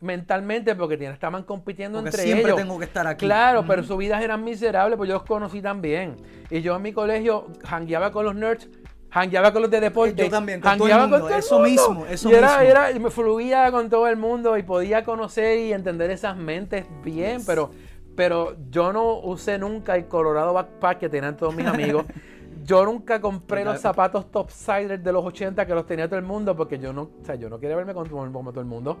[0.00, 2.56] mentalmente porque estaban compitiendo entre siempre ellos.
[2.56, 3.26] tengo que estar aquí.
[3.26, 6.16] Claro, pero sus vidas eran miserables, pues yo los conocí también.
[6.48, 8.68] Y yo en mi colegio jangueaba con los nerds,
[9.10, 10.24] jangueaba con los de deporte.
[10.24, 11.28] Yo también, con todo el mundo.
[11.28, 15.58] eso mismo, eso y era, Era, me fluía con todo el mundo y podía conocer
[15.58, 17.70] y entender esas mentes bien, pero,
[18.16, 22.06] pero yo no usé nunca el Colorado Backpack que tenían todos mis amigos.
[22.70, 26.54] Yo nunca compré los zapatos topsiders de los 80 que los tenía todo el mundo
[26.54, 28.96] porque yo no, o sea, yo no quería verme como, como todo el mundo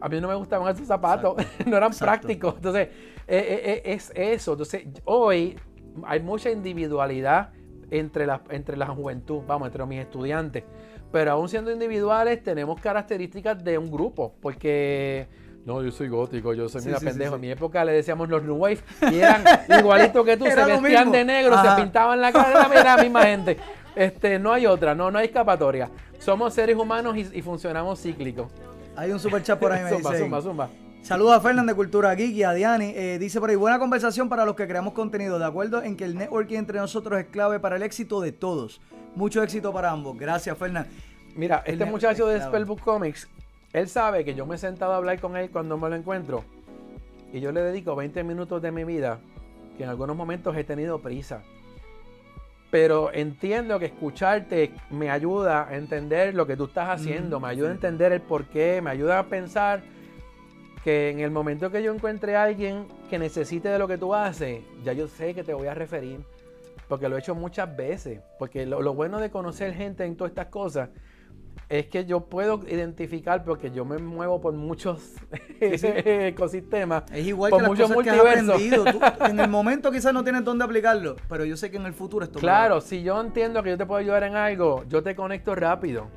[0.00, 1.34] a mí no me gustaban esos zapatos,
[1.66, 2.54] no eran prácticos.
[2.56, 2.92] Entonces, eh,
[3.26, 4.52] eh, eh, es eso.
[4.52, 5.56] Entonces, hoy
[6.04, 7.52] hay mucha individualidad
[7.90, 10.62] entre la, entre la juventud, vamos, entre mis estudiantes.
[11.10, 15.28] Pero aún siendo individuales, tenemos características de un grupo, porque...
[15.64, 17.36] No, yo soy gótico, yo soy una pendejo.
[17.36, 18.80] En mi época le decíamos los New Wave
[19.12, 19.44] y eran
[19.78, 23.56] igualitos que tú, se vestían de negro, se pintaban la cara, era la misma gente.
[23.94, 25.90] Este, no hay otra, no, no hay escapatoria.
[26.18, 28.50] Somos seres humanos y, y funcionamos cíclicos.
[28.96, 30.70] Hay un super chat por ahí, me zumba, Zumba, zumba.
[31.02, 32.92] Saludos a Fernán de Cultura Geek y a Diani.
[32.94, 35.38] Eh, dice por ahí, buena conversación para los que creamos contenido.
[35.38, 38.80] De acuerdo en que el networking entre nosotros es clave para el éxito de todos.
[39.16, 40.16] Mucho éxito para ambos.
[40.16, 40.86] Gracias, Fernán.
[41.34, 42.46] Mira, El este muchacho es de.
[42.46, 43.28] Spellbook Comics,
[43.72, 46.44] él sabe que yo me he sentado a hablar con él cuando me lo encuentro.
[47.32, 49.20] Y yo le dedico 20 minutos de mi vida,
[49.76, 51.42] que en algunos momentos he tenido prisa.
[52.70, 57.48] Pero entiendo que escucharte me ayuda a entender lo que tú estás haciendo, Mm, me
[57.48, 59.82] ayuda a entender el porqué, me ayuda a pensar
[60.84, 64.14] que en el momento que yo encuentre a alguien que necesite de lo que tú
[64.14, 66.20] haces, ya yo sé que te voy a referir.
[66.88, 68.20] Porque lo he hecho muchas veces.
[68.38, 70.90] Porque lo, lo bueno de conocer gente en todas estas cosas
[71.72, 75.14] es que yo puedo identificar, porque yo me muevo por muchos
[75.60, 77.04] ecosistemas.
[77.10, 78.54] Es igual Por que las muchos cosas que has multiversos.
[78.54, 78.84] aprendido.
[78.84, 81.94] Tú, en el momento quizás no tienes dónde aplicarlo, pero yo sé que en el
[81.94, 85.16] futuro esto Claro, si yo entiendo que yo te puedo ayudar en algo, yo te
[85.16, 86.08] conecto rápido.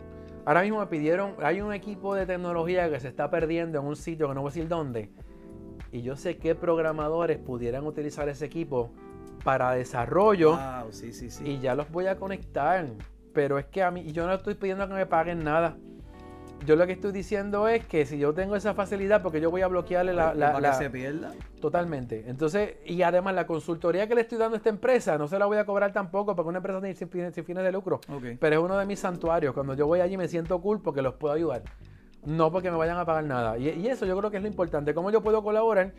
[0.43, 3.95] Ahora mismo me pidieron, hay un equipo de tecnología que se está perdiendo en un
[3.95, 5.09] sitio que no voy a decir dónde.
[5.93, 8.91] Y yo sé qué programadores pudieran utilizar ese equipo
[9.45, 10.57] para desarrollo.
[10.57, 11.47] Wow, sí, sí, sí.
[11.47, 12.87] y ya los voy a conectar.
[13.35, 15.75] Pero es que a mí, yo no estoy pidiendo que me paguen nada.
[16.65, 19.61] Yo lo que estoy diciendo es que si yo tengo esa facilidad, porque yo voy
[19.61, 21.31] a bloquearle la, la- para la- que se pierda.
[21.61, 22.23] totalmente.
[22.27, 25.45] Entonces, y además la consultoría que le estoy dando a esta empresa, no se la
[25.45, 27.09] voy a cobrar tampoco, porque una empresa sin, sin
[27.45, 27.99] fines- de lucro.
[28.39, 29.53] Pero es uno de mis santuarios.
[29.53, 31.61] Cuando yo voy allí me siento cool porque los puedo ayudar.
[32.25, 33.57] No porque me vayan a pagar nada.
[33.59, 34.95] Y, y eso yo creo que es lo importante.
[34.95, 35.91] Cómo yo puedo colaborar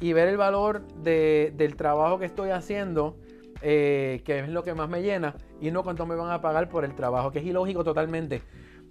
[0.00, 3.16] y ver el valor de- del trabajo que estoy haciendo,
[3.62, 6.68] eh, que es lo que más me llena, y no cuánto me van a pagar
[6.68, 8.42] por el trabajo, que es ilógico totalmente.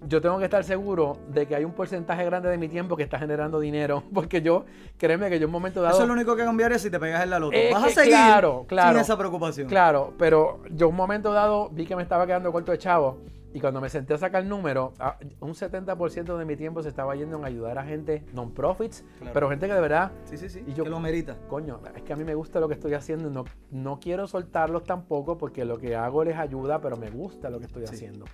[0.02, 3.02] Yo tengo que estar seguro de que hay un porcentaje grande de mi tiempo que
[3.02, 4.64] está generando dinero, porque yo,
[4.98, 5.94] créeme que yo en un momento dado...
[5.94, 7.56] Eso es lo único que cambiaría si te pegas en la loto.
[7.72, 8.90] Vas a seguir claro, claro.
[8.90, 9.68] sin esa preocupación.
[9.68, 13.18] Claro, pero yo un momento dado vi que me estaba quedando corto de chavo
[13.56, 16.90] y cuando me senté a sacar el número, ah, un 70% de mi tiempo se
[16.90, 19.32] estaba yendo en ayudar a gente non-profits, Claro.
[19.32, 20.62] pero gente que de verdad, Sí, sí, sí.
[20.66, 21.38] Y yo- que lo merita.
[21.48, 24.84] coño, es que a mí me gusta lo que estoy haciendo no, no quiero soltarlos
[24.84, 27.94] tampoco porque lo que hago les ayuda, pero me gusta lo que estoy Sí.
[27.94, 28.26] haciendo.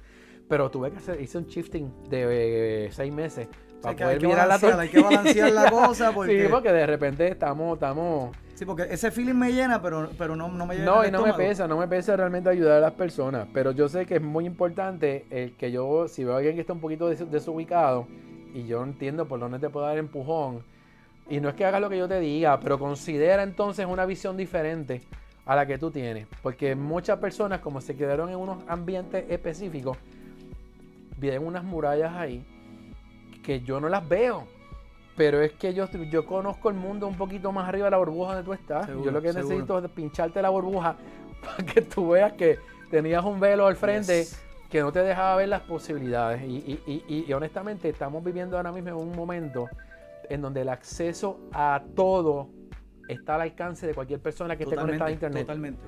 [0.49, 4.03] Pero tuve que hacer, hice un shifting de eh, seis meses O sea, para que
[4.03, 6.43] hay poder que mirar la hay que balancear la cosa porque...
[6.43, 10.47] Sí, porque de repente estamos, estamos Sí, porque ese feeling me llena, pero, pero no,
[10.49, 12.81] no me llena No, el y no me pesa, no me pesa realmente ayudar a
[12.81, 16.37] las personas, pero yo sé que es muy importante el que yo, si veo a
[16.37, 18.07] alguien que está un poquito des- desubicado
[18.55, 20.63] y yo entiendo por dónde te puedo dar empujón,
[21.29, 24.37] y no es que hagas lo que yo te diga, pero considera entonces una visión
[24.37, 25.03] diferente
[25.45, 29.99] a la que tú tienes, porque muchas personas como se quedaron en unos ambientes específicos,
[31.17, 32.47] vienen unas murallas ahí
[33.43, 34.47] que yo no las veo.
[35.17, 38.35] Pero es que yo, yo conozco el mundo un poquito más arriba de la burbuja
[38.35, 38.87] donde tú estás.
[38.87, 39.49] Seguro, yo lo que seguro.
[39.49, 40.97] necesito es pincharte la burbuja
[41.45, 42.59] para que tú veas que
[42.91, 44.43] tenías un velo al frente Yes.
[44.71, 46.43] que no te dejaba ver las posibilidades.
[46.43, 49.69] Y, y- y- y- y honestamente estamos viviendo ahora mismo un momento
[50.31, 52.49] en donde el acceso a todo
[53.09, 55.43] está al alcance de cualquier persona que esté conectada a internet.
[55.43, 55.83] Totalmente.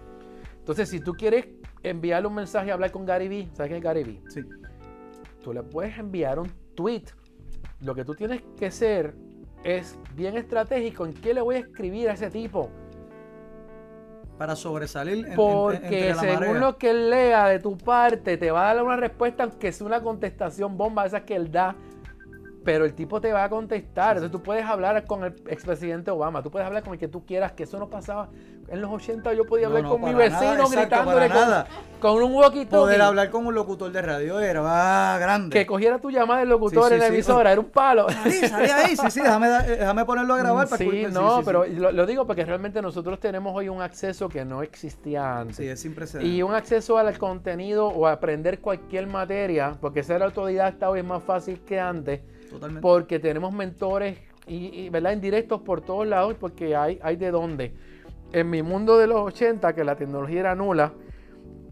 [0.59, 1.47] Entonces, si tú quieres
[1.83, 4.21] enviarle un mensaje, hablar con Gary Vee, ¿sabes qué es Gary Vee?
[4.29, 4.43] Sí.
[5.43, 7.05] Tú le puedes enviar un tweet.
[7.85, 9.15] Lo que tú tienes que ser
[9.63, 12.71] es bien estratégico en qué le voy a escribir a ese tipo.
[14.39, 16.55] Para sobresalir en- en- Porque entre la según marea.
[16.61, 19.87] lo que él lea de tu parte, te va a dar una respuesta, aunque sea
[19.87, 21.77] una contestación bomba, esa que él da.
[22.65, 24.17] Pero el tipo te va a contestar.
[24.17, 27.25] Entonces tú puedes hablar con el expresidente Obama, tú puedes hablar con el que tú
[27.25, 28.29] quieras, que eso no pasaba.
[28.69, 31.31] En los 80 yo podía hablar no, con mi vecino nada, gritándole
[32.01, 35.51] con, un walkie Poder hablar con un locutor de radio era ah, grande.
[35.51, 37.15] Que cogiera tu llamada del locutor Sí, sí, en la sí.
[37.15, 38.09] emisora, era un palo.
[38.11, 41.43] Salí, salí ahí, sí, sí, déjame, eh, déjame ponerlo a grabar para sí, no, sí,
[41.45, 45.57] pero Lo, lo digo porque realmente nosotros tenemos hoy un acceso que no existía antes.
[45.57, 46.35] Sí, es sin precedentes.
[46.35, 51.05] Y un acceso al contenido o a aprender cualquier materia, porque ser autodidacta hoy es
[51.05, 52.21] más fácil que antes,
[52.55, 52.83] Totalmente.
[52.83, 55.13] porque tenemos mentores y, y, ¿verdad?
[55.13, 57.75] indirectos por todos lados, porque hay, hay de dónde.
[58.33, 60.93] En mi mundo de los 80, que la tecnología era nula,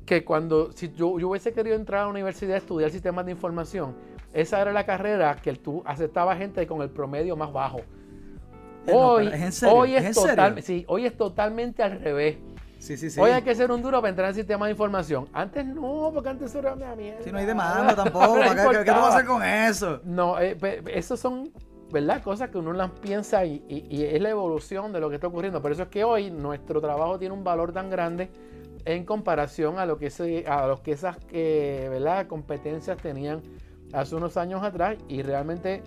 [0.07, 3.33] que cuando si yo, yo hubiese querido entrar a la universidad a estudiar sistemas de
[3.33, 3.95] información,
[4.33, 7.81] esa era la carrera que tú aceptaba gente con el promedio más bajo.
[8.87, 9.77] Eh, no, Hoy, pero ¿es en serio?
[9.77, 12.39] hoy, ¿Es es total, sí, hoy es totalmente al revés.
[12.83, 13.21] Sí, sí, sí.
[13.21, 15.29] Hoy hay que ser un duro para entrar en sistemas de información.
[15.33, 17.23] Antes no, porque antes era una mierda.
[17.23, 18.35] Si no hay demanda tampoco.
[18.39, 20.01] No ¿para ¿Qué, qué, tú vas a hacer con eso?
[20.03, 20.57] No, eh,
[20.93, 21.53] esos son,
[21.93, 22.21] ¿verdad?
[22.25, 25.29] Cosas que uno las piensa y, y- y es la evolución de lo que está
[25.29, 25.63] ocurriendo.
[25.63, 28.31] Por eso es que hoy nuestro trabajo tiene un valor tan grande
[28.85, 32.27] en comparación a lo que, se, a lo que esas eh, ¿verdad?
[32.27, 33.43] competencias tenían
[33.93, 34.97] hace unos años atrás.
[35.07, 35.85] Y realmente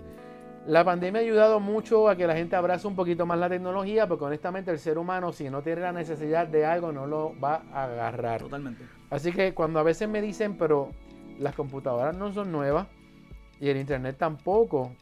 [0.66, 4.06] la pandemia ha ayudado mucho a que la gente abrace un poquito más la tecnología,
[4.08, 7.62] porque honestamente el ser humano, si no tiene la necesidad de algo, no lo va
[7.72, 8.42] a agarrar.
[8.42, 8.84] Totalmente.
[9.10, 10.90] Así que cuando a veces me dicen, pero
[11.38, 12.88] las computadoras no son nuevas
[13.60, 14.92] y el internet tampoco,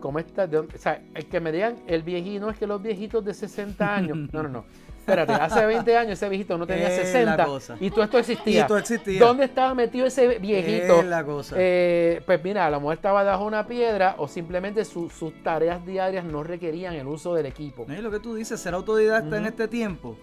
[0.00, 0.44] ¿cómo está?
[0.44, 3.94] O sea, el que me digan, el viejito, no es que los viejitos de 60
[3.94, 4.18] años.
[4.32, 4.64] No, no, no.
[5.04, 7.04] Espérate, hace 20 años ese viejito no tenía Es la
[7.34, 7.76] 60 cosa.
[7.78, 8.52] y todo esto existía.
[8.54, 9.20] Y esto existía.
[9.20, 11.00] ¿Dónde estaba metido ese viejito?
[11.00, 11.56] Es la cosa.
[11.58, 15.84] Eh, pues mira, a lo mejor estaba bajo una piedra o simplemente su- sus tareas
[15.84, 17.84] diarias no requerían el uso del equipo.
[17.86, 20.16] No, y lo que tú dices, ser autodidacta en este tiempo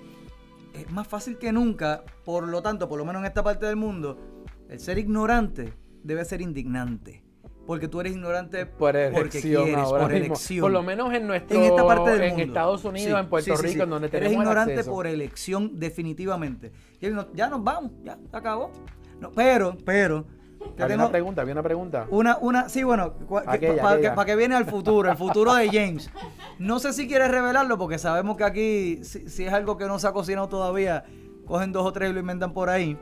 [0.74, 2.04] es más fácil que nunca.
[2.26, 4.18] Por lo tanto, por lo menos en esta parte del mundo,
[4.70, 7.24] el ser ignorante debe ser indignante.
[7.68, 10.62] Porque tú eres ignorante Por porque elección quieres, ahora por elección.
[10.62, 12.44] Por lo menos en nuestro en esta parte del en mundo.
[12.46, 13.82] Estados Unidos, Sí, en Puerto sí, sí, Rico, sí.
[13.84, 14.92] en donde tenemos Eres ignorante acceso.
[14.92, 16.72] por elección, definitivamente.
[17.00, 18.72] Y él no- ya nos vamos, ya se acabó.
[19.20, 20.26] No, pero, pero,
[20.74, 22.08] Había tengo una pregunta, había una pregunta.
[22.10, 23.26] una, una, sí, bueno, que-
[23.74, 26.10] para que, pa' que viene al futuro, el futuro de James.
[26.58, 30.00] No sé si quieres revelarlo porque sabemos que aquí, si, si es algo que no
[30.00, 31.04] se ha cocinado todavía,
[31.46, 32.98] cogen dos o tres y lo inventan por ahí.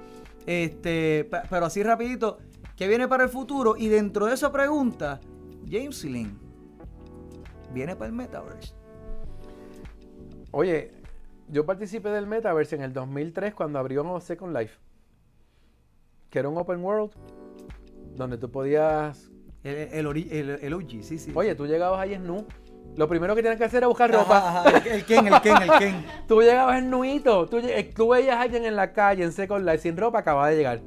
[0.46, 2.40] Este, pe- pero así rapidito,
[2.80, 3.76] ¿qué viene para el futuro?
[3.78, 5.20] Y dentro de esa pregunta,
[5.70, 6.40] James Lynn,
[7.74, 8.74] ¿viene para el Metaverse?
[10.52, 10.94] Oye,
[11.50, 14.80] yo participé del Metaverse en el 2003 cuando abrió Second Life.
[16.30, 17.12] Que era un open world
[18.16, 19.30] donde tú podías...
[19.66, 21.34] El, el, el, el OG, sí, sí.
[21.36, 22.46] Oye, tú llegabas ahí en nu.
[22.96, 24.38] Lo primero que tienes que hacer era buscar Ajá, ropa.
[24.38, 26.06] ajá, el, el Ken, el Ken, el Ken.
[26.30, 27.46] Tú llegabas en nuito.
[27.48, 30.48] Tú, eh, tú veías a alguien en la calle en Second Life sin ropa, acababa
[30.48, 30.80] de llegar.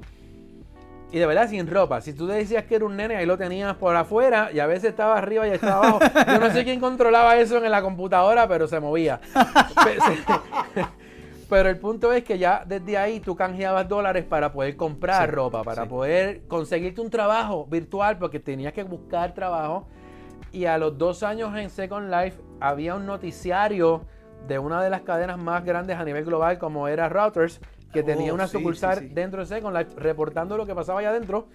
[1.12, 2.00] Y de verdad sin ropa.
[2.00, 4.90] Si tú decías que era un nene, ahí lo tenías por afuera y a veces
[4.90, 5.98] estaba arriba y estaba abajo.
[6.26, 9.20] Yo no sé quién controlaba eso en la computadora, pero se movía.
[11.48, 15.34] Pero el punto es que ya desde ahí tú canjeabas dólares para poder comprar Sí,
[15.34, 15.88] ropa, para sí.
[15.90, 19.86] poder conseguirte un trabajo virtual, porque tenías que buscar trabajo.
[20.50, 24.06] Y a los dos años en Second Life había un noticiario
[24.48, 27.60] de una de las cadenas más grandes a nivel global, como era Reuters,
[27.92, 29.14] que tenía Oh, una sí, sucursal sí, sí.
[29.14, 31.48] dentro de Second Life, reportando lo que pasaba allá adentro.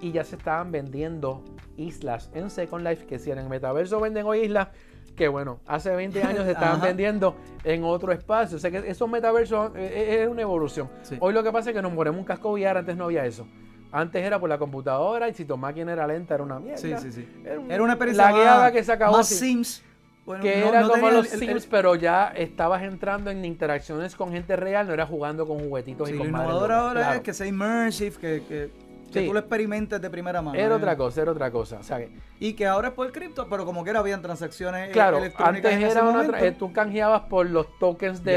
[0.00, 1.42] Y ya se estaban vendiendo
[1.76, 4.68] islas en Second Life, que si en el metaverso venden hoy islas,
[5.16, 7.34] que bueno, hace 20 años se estaban vendiendo
[7.64, 8.58] en otro espacio.
[8.58, 10.88] O sea que esos metaversos eh, eh, es una evolución.
[11.18, 13.48] Hoy lo que pasa es que nos ponemos un casco VR, antes no había eso.
[13.90, 16.78] Antes era por la computadora y si tu máquina era lenta era una mierda.
[16.78, 17.28] Sí, sí, sí.
[17.44, 19.16] Era, un- Era una experiencia lagueada que se acabó.
[19.16, 19.26] más.
[19.28, 19.82] Sims.
[20.28, 23.42] Bueno, que no- era no como los el- el- Sims, pero ya estabas entrando en
[23.46, 26.72] interacciones con gente real, no era jugando con juguetitos Sí, y lo con madres innovador
[26.72, 27.16] ahora claro.
[27.16, 28.70] es que sea immersive, que, que,
[29.10, 29.26] que Sí.
[29.26, 30.58] tú lo experimentes de primera mano.
[30.58, 30.76] Era ¿eh?
[30.76, 31.78] otra cosa, era otra cosa.
[31.78, 32.10] O sea, que-
[32.40, 35.72] Y que ahora es por cripto, pero como que era habían transacciones eh, claro, electrónicas
[35.72, 38.32] antes era una eh, tú canjeabas por los tokens de,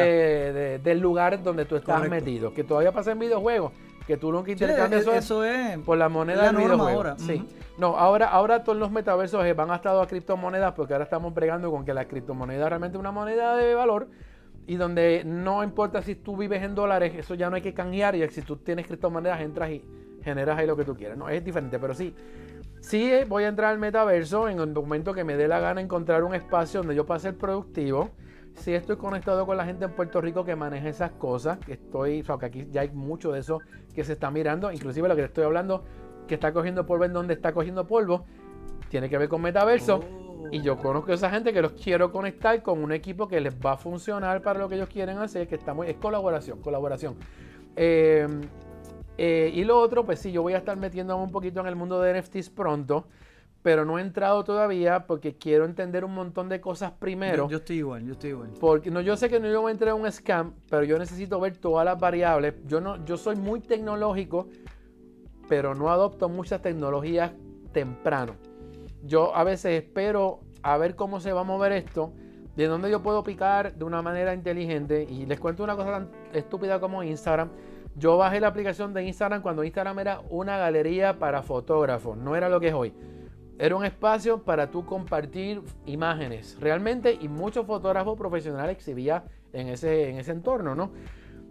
[0.53, 2.25] de- del lugar donde tú estabas Correcto.
[2.25, 3.73] metido, que todavía pasa en videojuegos,
[4.11, 5.77] que tú nunca Sí, intercambias eso, eso, eso es.
[5.79, 7.47] por la moneda la del norma ahora, Sí.
[7.77, 11.71] No, ahora, ahora todos los metaversos eh, van a a criptomonedas porque ahora estamos bregando
[11.71, 14.09] con que la criptomoneda es realmente una moneda de valor
[14.67, 18.15] y donde no importa si tú vives en dólares, eso ya no hay que canjear
[18.15, 19.83] y si tú tienes criptomonedas entras y
[20.23, 21.17] generas ahí lo que tú quieras.
[21.17, 22.13] No, es diferente, pero sí.
[22.81, 25.79] Sí eh, voy a entrar al metaverso en el momento que me dé la gana
[25.79, 28.09] encontrar un espacio donde yo pueda ser productivo.
[28.55, 31.57] Sí estoy conectado con la gente en Puerto Rico que maneja esas cosas.
[31.59, 33.59] que Estoy, o sea, que aquí ya hay mucho de eso
[33.93, 34.71] que se está mirando.
[34.71, 35.83] Inclusive lo que estoy hablando,
[36.27, 38.25] que está cogiendo polvo en donde está cogiendo polvo,
[38.89, 39.97] tiene que ver con metaverso.
[39.99, 40.47] Oh.
[40.51, 43.55] Y yo conozco a esa gente que los quiero conectar con un equipo que les
[43.55, 47.15] va a funcionar para lo que ellos quieren hacer, que está muy, es colaboración, colaboración.
[47.75, 48.27] Eh,
[49.17, 51.75] eh, y lo otro, pues sí, yo voy a estar metiéndome un poquito en el
[51.75, 53.05] mundo de NFTs pronto,
[53.63, 57.45] pero no he entrado todavía porque quiero entender un montón de cosas primero.
[57.45, 58.49] Yo, yo estoy igual, yo estoy igual.
[58.59, 60.97] Porque no, yo sé que no yo voy a entrar en un scam, pero yo
[60.97, 62.55] necesito ver todas las variables.
[62.65, 64.47] Yo no, yo soy muy tecnológico,
[65.47, 67.31] pero no adopto muchas tecnologías
[67.71, 68.35] temprano.
[69.03, 72.13] Yo a veces espero a ver cómo se va a mover esto,
[72.55, 75.03] de dónde yo puedo picar de una manera inteligente.
[75.03, 77.49] Y les cuento una cosa tan estúpida como Instagram.
[77.95, 82.47] Yo bajé la aplicación de Instagram cuando Instagram era una galería para fotógrafos, no era
[82.47, 82.93] lo que es hoy.
[83.59, 89.23] Era un espacio para tú compartir imágenes realmente y muchos fotógrafos profesionales exhibía
[89.53, 90.91] en ese, en ese entorno, ¿no?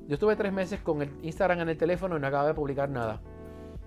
[0.08, 2.88] Yo estuve tres meses con el Instagram en el teléfono y no acababa de publicar
[2.88, 3.20] nada.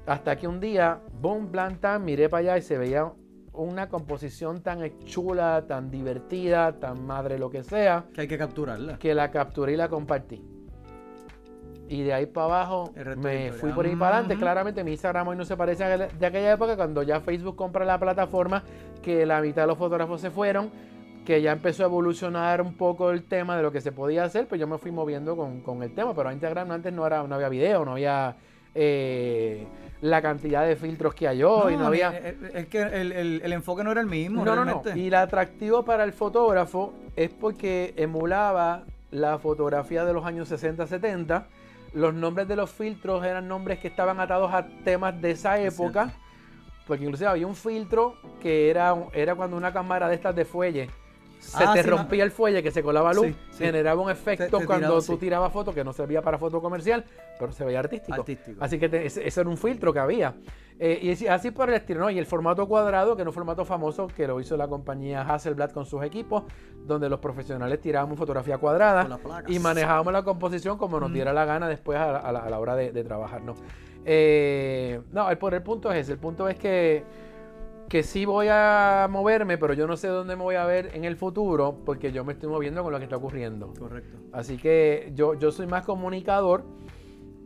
[0.05, 3.11] Hasta que un día, boom, planta, miré para allá y se veía
[3.53, 8.97] una composición tan chula, tan divertida, tan madre lo que sea, Que hay que capturarla.
[8.99, 10.43] que la capturé y la compartí.
[11.93, 14.33] Y de ahí para abajo me fui por ahí para adelante.
[14.39, 17.55] Claramente mi Instagram hoy no se parece a aquel- de aquella época cuando ya Facebook
[17.55, 18.63] compra la plataforma,
[19.03, 20.71] que la mitad de los fotógrafos se fueron,
[21.25, 24.47] que ya empezó a evolucionar un poco el tema de lo que se podía hacer,
[24.47, 26.15] pues yo me fui moviendo con, con el tema.
[26.15, 28.35] Pero Instagram antes no, era, no había video, no había
[28.75, 29.65] eh,
[30.01, 32.17] la cantidad de filtros que hay hoy, no, ni- había...
[32.55, 34.43] Es, que el, el- el enfoque no era el mismo.
[34.43, 34.81] No, no, no.
[34.97, 41.43] Y el atractivo para el fotógrafo es porque emulaba la fotografía de los años 60-70.
[41.93, 45.73] Los nombres de los filtros eran nombres que estaban atados a temas de esa Es
[45.73, 46.11] época.
[46.87, 50.89] porque inclusive había un filtro que era, era cuando una cámara de estas de fuelle
[51.43, 53.63] se Ah, te sí, rompía el fuelle, que se colaba luz, Sí, sí.
[53.65, 57.03] generaba un efecto cuando tiraba, tú tirabas fotos que no servía para foto comercial,
[57.39, 58.13] pero se veía artístico.
[58.13, 58.63] Artístico.
[58.63, 60.33] Así que te- ese, ese era un filtro que había.
[60.79, 62.09] Eh, y así- por el estilo, ¿no?
[62.09, 65.69] Y el formato cuadrado, que era un formato famoso que lo hizo la compañía Hasselblad
[65.71, 66.43] con sus equipos,
[66.87, 69.07] donde los profesionales tirábamos fotografía cuadrada
[69.47, 71.13] y manejábamos la composición como nos Mm.
[71.13, 73.53] diera la gana después a la, a la- a la hora de, de trabajar, ¿no?
[74.05, 76.13] Eh, no, el, el punto es ese.
[76.13, 77.03] El punto es que,
[77.89, 81.05] que sí voy a moverme, pero yo no sé dónde me voy a ver en
[81.05, 83.73] el futuro porque yo me estoy moviendo con lo que está ocurriendo.
[83.77, 84.17] Correcto.
[84.31, 86.65] Así que yo, yo soy más comunicador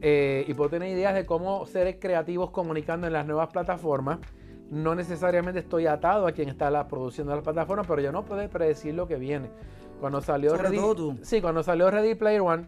[0.02, 4.20] eh, y puedo tener ideas de cómo seres creativos comunicando en las nuevas plataformas.
[4.70, 8.48] No necesariamente estoy atado a quien está la, produciendo las plataformas, pero yo no puedo
[8.50, 9.50] predecir lo que viene.
[10.00, 11.18] Cuando salió Sobre Ready, todo tú.
[11.24, 12.68] Sí, cuando salió Ready Player One,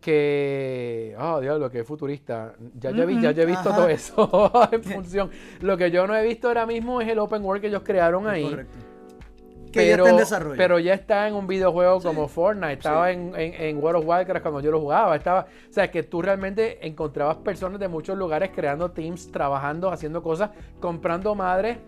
[0.00, 1.14] que.
[1.18, 2.54] Oh, diablo, que futurista.
[2.74, 3.76] Ya, ya, vi, ya, ya he visto Ajá.
[3.76, 5.30] todo eso en función.
[5.60, 8.26] Lo que yo no he visto ahora mismo es el open world que ellos crearon
[8.26, 8.48] ahí.
[8.48, 8.78] Correcto.
[9.72, 10.56] Que ya está en desarrollo.
[10.56, 14.42] Pero ya está en un videojuego como Fortnite, estaba en, en, en World of Warcraft
[14.42, 18.50] cuando yo lo jugaba, estaba, o sea, que tú realmente encontrabas personas de muchos lugares
[18.52, 20.50] creando teams, trabajando, haciendo cosas,
[20.80, 21.78] comprando madres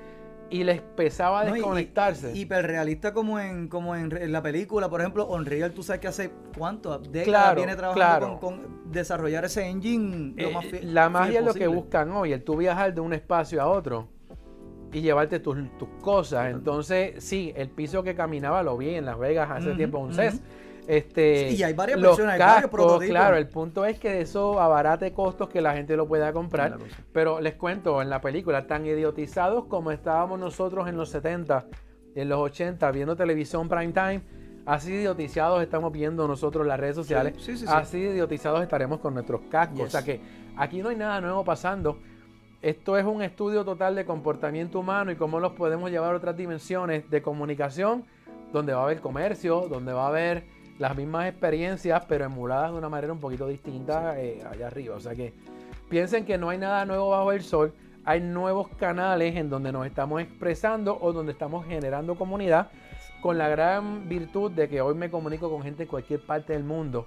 [0.53, 2.33] y les pesaba No, y- desconectarse.
[2.35, 6.31] Y, hiperrealista como en como en, la película, por ejemplo, Unreal, tú sabes que hace
[6.57, 8.41] cuánto décadas Claro, viene trabajando claro.
[8.41, 12.33] con, con desarrollar ese engine lo Eh, más la magia es lo que buscan hoy,
[12.33, 14.09] el tú viajar de un espacio a otro
[14.93, 16.51] y llevarte tus, tus cosas.
[16.51, 20.13] Entonces, sí, el piso que caminaba lo vi en Las Vegas hace tiempo, un.
[20.13, 20.43] CES.
[20.87, 23.11] Este, Sí, y hay varias los versiones, hay varios cascos, prototipos.
[23.11, 26.77] claro, el punto es que eso abarate costos que la gente lo pueda comprar.
[26.77, 26.85] Claro.
[27.13, 31.67] Pero les cuento, en la película, tan idiotizados como estábamos nosotros en los 70,
[32.15, 34.23] en los 80, viendo televisión prime time,
[34.67, 37.67] así idiotizados estamos viendo nosotros las redes sociales, sí, sí, sí.
[37.69, 39.79] así idiotizados estaremos con nuestros cascos.
[39.79, 39.87] Yes.
[39.87, 40.21] O sea que
[40.57, 41.99] aquí no hay nada nuevo pasando.
[42.61, 46.37] Esto es un estudio total de comportamiento humano y cómo los podemos llevar a otras
[46.37, 48.05] dimensiones de comunicación,
[48.53, 50.45] donde va a haber comercio, donde va a haber
[50.79, 54.97] las mismas experiencias, pero emuladas de una manera un poquito distinta eh, allá arriba.
[54.97, 55.33] O sea que
[55.89, 57.73] piensen que no hay nada nuevo bajo el sol.
[58.05, 62.71] Hay nuevos canales en donde nos estamos expresando o donde estamos generando comunidad
[63.21, 66.65] con la gran virtud de que hoy me comunico con gente en cualquier parte del
[66.65, 67.07] mundo,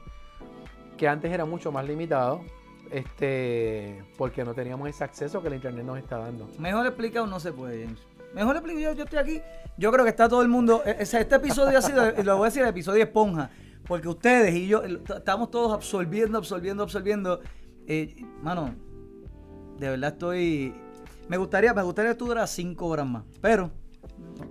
[0.97, 2.41] que antes era mucho más limitado,
[2.89, 6.47] este, porque no teníamos ese acceso que el internet nos está dando.
[6.57, 7.99] Mejor explicado no se puede, James.
[8.36, 9.41] Mejor explicado, yo, yo estoy aquí.
[9.78, 10.84] Yo creo que está todo el mundo.
[10.86, 13.49] e- ese- Este episodio ha sido, lo voy a decir, el episodio esponja.
[13.88, 17.40] Porque ustedes y yo estamos todos absorbiendo, absorbiendo, absorbiendo.
[17.88, 18.74] Eh, mano,
[19.78, 20.74] de verdad estoy.
[21.30, 23.24] Me gustaría, me gustaría que tú duraras cinco horas más.
[23.41, 23.72] Pero.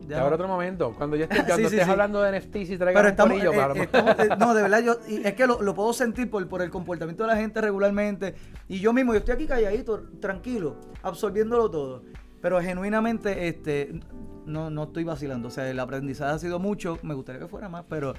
[0.08, 1.90] ya Habrá otro momento, cuando yo esté, cuando Sí, sí, estés sí.
[1.90, 4.62] hablando de NFTs y traigan Pero un estamos, corillo, eh, eh, estamos- eh, no, de
[4.62, 7.60] verdad, yo, es que lo, lo puedo sentir por, por el comportamiento de la gente
[7.60, 8.34] regularmente.
[8.68, 12.02] Y yo mismo, yo estoy aquí calladito, tranquilo, absorbiéndolo todo.
[12.44, 14.00] Pero genuinamente, este,
[14.44, 15.48] no, no estoy vacilando.
[15.48, 16.98] O sea, el aprendizaje ha sido mucho.
[17.02, 18.12] Me gustaría que fuera más, pero.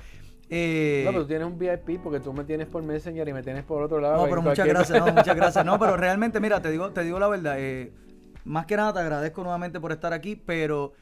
[0.50, 3.44] eh, No, pero tú tienes un VIP porque tú me tienes por Messenger y me
[3.44, 4.18] tienes por otro lado.
[4.18, 5.64] no, pero muchas cualquier- gracias, no, muchas gracias.
[5.64, 7.56] No, pero realmente, mira, te digo, te digo la verdad.
[7.60, 7.94] eh,
[8.46, 10.94] más que nada te agradezco nuevamente por estar aquí, pero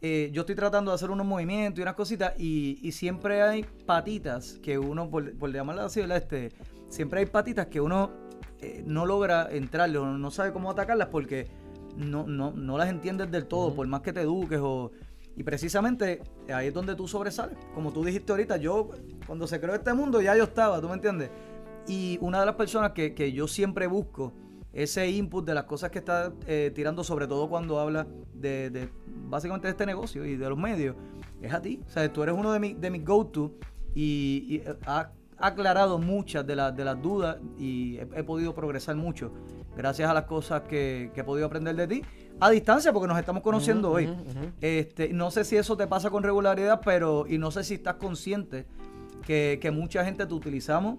[0.00, 3.64] eh, yo estoy tratando de hacer unos movimientos y unas cositas y, y siempre hay
[3.86, 6.18] patitas que uno, por, por llamarlas así, ¿verdad?
[6.18, 6.52] Este,
[6.88, 8.12] siempre hay patitas que uno
[8.60, 11.48] eh, no logra entrarle o no sabe cómo atacarlas porque
[11.96, 14.90] no, no, no las entiendes del todo, por más que te eduques o...
[15.36, 16.20] Y precisamente
[16.52, 17.56] ahí es donde tú sobresales.
[17.72, 18.90] Como tú dijiste ahorita, yo
[19.24, 21.30] cuando se creó este mundo ya yo estaba, ¿tú me entiendes?
[21.86, 24.32] Y una de las personas que, que yo siempre busco
[24.72, 28.88] ese input de las cosas que está eh, tirando, sobre todo cuando habla de, de
[29.28, 30.96] básicamente de este negocio y de los medios,
[31.40, 31.80] es a ti.
[31.86, 33.52] O sea, tú eres uno de, mi- de mis go-to
[33.94, 38.54] y, y, eh, ha aclarado muchas de, las de las dudas y he, he podido
[38.56, 39.32] progresar mucho
[39.78, 42.02] gracias a las cosas que, que he podido aprender de ti
[42.40, 44.06] a distancia porque nos estamos conociendo Ujú, hoy.
[44.08, 44.50] ujú, ujú.
[44.60, 47.94] Este, no sé si eso te pasa con regularidad, pero y no sé si estás
[47.94, 48.66] consciente
[49.26, 50.96] que, que mucha gente te utilizamos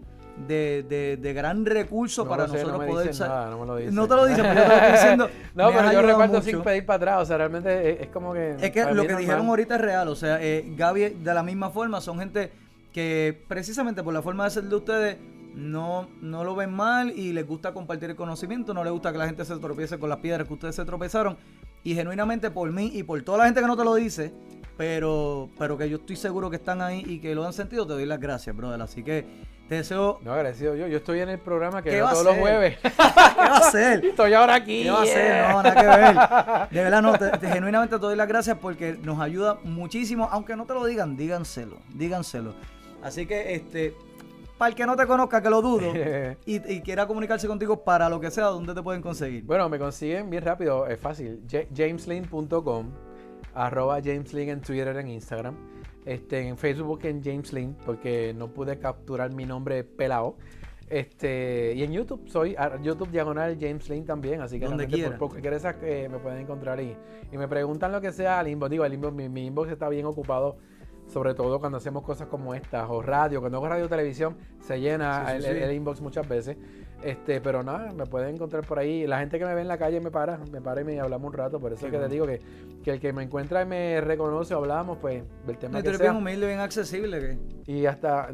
[0.48, 3.66] de, de- de gran recurso No para sé, nosotros no me poder nada, no me
[3.66, 3.96] lo dicen.
[3.96, 5.30] No te lo dicen, pero yo te lo estoy diciendo.
[5.56, 6.64] No, pero yo ayudado recuerdo sin mucho.
[6.64, 8.56] pedir para atrás, o sea, realmente es, es como que...
[8.62, 10.08] Es que lo que dijeron ahorita es real.
[10.08, 12.52] O sea, eh, Gaby, de la misma forma, son gente
[12.94, 15.18] que precisamente por la forma de ser de ustedes
[15.56, 18.74] no, no lo ven mal y les gusta compartir el conocimiento.
[18.74, 21.38] No les gusta que la gente se tropiece con las piedras que ustedes se tropezaron.
[21.84, 24.34] Y genuinamente por mí y por toda la gente que no te lo dice,
[24.78, 27.94] pero, pero que yo estoy seguro que están ahí y que lo han sentido, te
[27.94, 28.82] doy las gracias, brother.
[28.82, 29.26] Así que
[29.68, 30.20] te deseo.
[30.24, 30.88] No, agradecido yo.
[30.88, 32.42] Yo estoy en el programa que ¿Qué veo todos los ser?
[32.42, 32.78] jueves.
[32.82, 34.06] ¿Qué va a hacer?
[34.06, 34.84] estoy ahora aquí.
[34.84, 35.26] ¿Qué va a hacer?
[35.32, 35.52] yeah.
[35.54, 36.70] No, nada que ver.
[36.72, 40.56] De verdad, no, te- te- genuinamente te doy las gracias porque nos ayuda muchísimo, aunque
[40.56, 42.56] no te lo digan, díganselo, díganselo.
[43.04, 43.96] Así que, este,
[44.60, 45.92] para el que no te conozca, que lo dudo,
[46.46, 49.44] y, y, quiera comunicarse contigo para lo que sea, ¿dónde te pueden conseguir?
[49.44, 51.42] Bueno, me consiguen bien rápido, es fácil.
[51.74, 52.92] jameslin.com,
[53.56, 55.56] arroba jameslin en Twitter, en Instagram.
[56.06, 57.54] Este, en Facebook en James
[57.86, 60.38] porque no pude capturar mi nombre pelado.
[60.90, 65.40] Este, y en YouTube soy YouTube diagonal James Lane también, así que Donde por, por
[65.40, 66.98] quieres me pueden encontrar ahí.
[67.32, 70.08] Y me preguntan lo que sea al inbox, digo, el inbox, mi, inbox está bien
[70.08, 70.58] ocupado,
[71.10, 74.80] sobre todo cuando hacemos cosas como estas, o radio, cuando hago radio o televisión, se
[74.80, 76.56] llena el, inbox muchas veces.
[77.02, 79.08] Este, pero nada, me pueden encontrar por ahí.
[79.08, 81.32] La gente que me ve en la calle me para, me para y me hablamos
[81.32, 81.60] un rato.
[81.60, 82.42] Por eso es que te digo que,
[82.84, 85.96] que, el que me encuentra y me reconoce o hablamos, pues, del tema no, que
[85.96, 85.98] sea.
[85.98, 87.40] bien humilde, bien accesible.
[87.66, 88.30] Y hasta,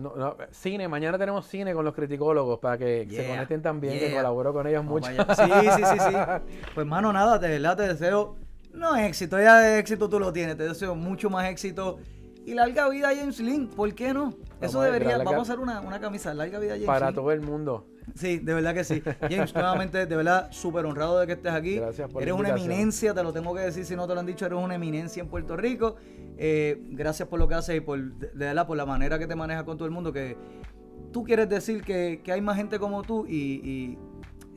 [0.52, 4.65] cine, mañana tenemos cine con los criticólogos para que se conecten también, que colaboro con
[4.65, 5.11] ellos mucho.
[5.11, 6.15] Sí, sí, sí, sí.
[6.73, 8.35] Pues, mano, nada, de verdad te deseo,
[8.73, 11.99] no éxito, ya de éxito tú lo tienes, te deseo mucho más éxito
[12.45, 14.34] y larga vida James Lynn, ¿por qué no?
[14.61, 17.88] Eso debería, vamos a hacer una, una camisa, larga vida James Para todo el mundo.
[18.13, 19.01] Sí, de verdad que sí.
[19.22, 21.77] James, nuevamente, de verdad, súper honrado de que estés aquí.
[21.77, 24.27] Gracias por Eres una eminencia, te lo tengo que decir si no te lo han
[24.27, 25.95] dicho, eres una eminencia en Puerto Rico.
[26.38, 29.35] Eh, gracias por lo que haces y por, de verdad, por la manera que te
[29.35, 30.38] manejas con todo el mundo, que
[31.11, 33.97] tú quieres decir que, hay más gente como tú y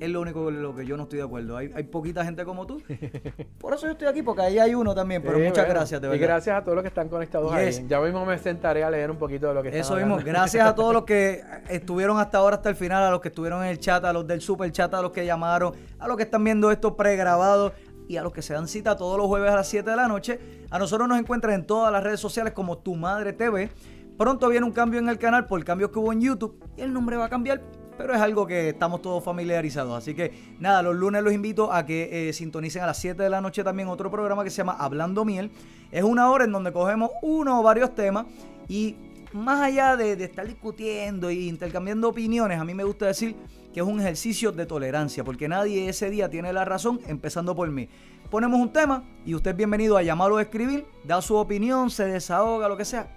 [0.00, 1.56] es lo único con lo que yo no estoy de acuerdo.
[1.56, 2.80] Hay, hay poquita gente como tú.
[3.58, 5.22] Por eso yo estoy aquí, porque ahí hay uno también.
[5.22, 6.22] Pero muchas gracias, de verdad.
[6.22, 7.86] Y gracias a todos los que están conectados ahí.
[7.88, 10.18] Ya mismo me sentaré a leer un poquito de lo que Eso mismo.
[10.18, 13.62] Gracias a todos los que estuvieron hasta ahora, hasta el final, a los que estuvieron
[13.62, 16.22] en el chat, a los del super chat, a los que llamaron, a los que
[16.22, 17.72] están viendo esto pregrabado
[18.08, 20.08] y a los que se dan cita todos los jueves a las 7 de la
[20.08, 20.38] noche.
[20.70, 23.70] A nosotros nos encuentran en todas las redes sociales como Tu Madre TV.
[24.16, 26.80] Pronto viene un cambio en el canal por el cambio que hubo en YouTube y
[26.80, 27.60] el nombre va a cambiar
[27.98, 29.98] pero es algo que estamos todos familiarizados.
[29.98, 33.28] Así que nada, los lunes los invito a que eh, sintonicen a las 7 de
[33.28, 35.50] la noche también otro programa que se llama Hablando Miel.
[35.90, 38.26] Es una hora en donde cogemos uno o varios temas
[38.68, 38.94] y
[39.32, 43.36] más allá de, estar discutiendo e intercambiando opiniones, a mí me gusta decir
[43.74, 47.68] que es un ejercicio de tolerancia, porque nadie ese día tiene la razón, empezando por
[47.70, 47.88] mí.
[48.30, 52.06] Ponemos un tema y usted es bienvenido a llamarlo o escribir, da su opinión, se
[52.06, 53.14] desahoga, lo que sea,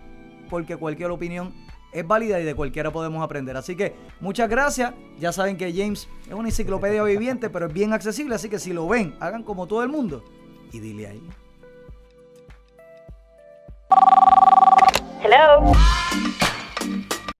[0.50, 1.54] porque cualquier opinión
[1.92, 3.58] es válida y de cualquiera podemos aprender.
[3.58, 4.94] Así que muchas gracias.
[5.20, 8.36] Ya saben que James es una enciclopedia viviente, pero es bien accesible.
[8.36, 10.24] Así que si lo ven, hagan como todo el mundo
[10.72, 11.22] y dile ahí.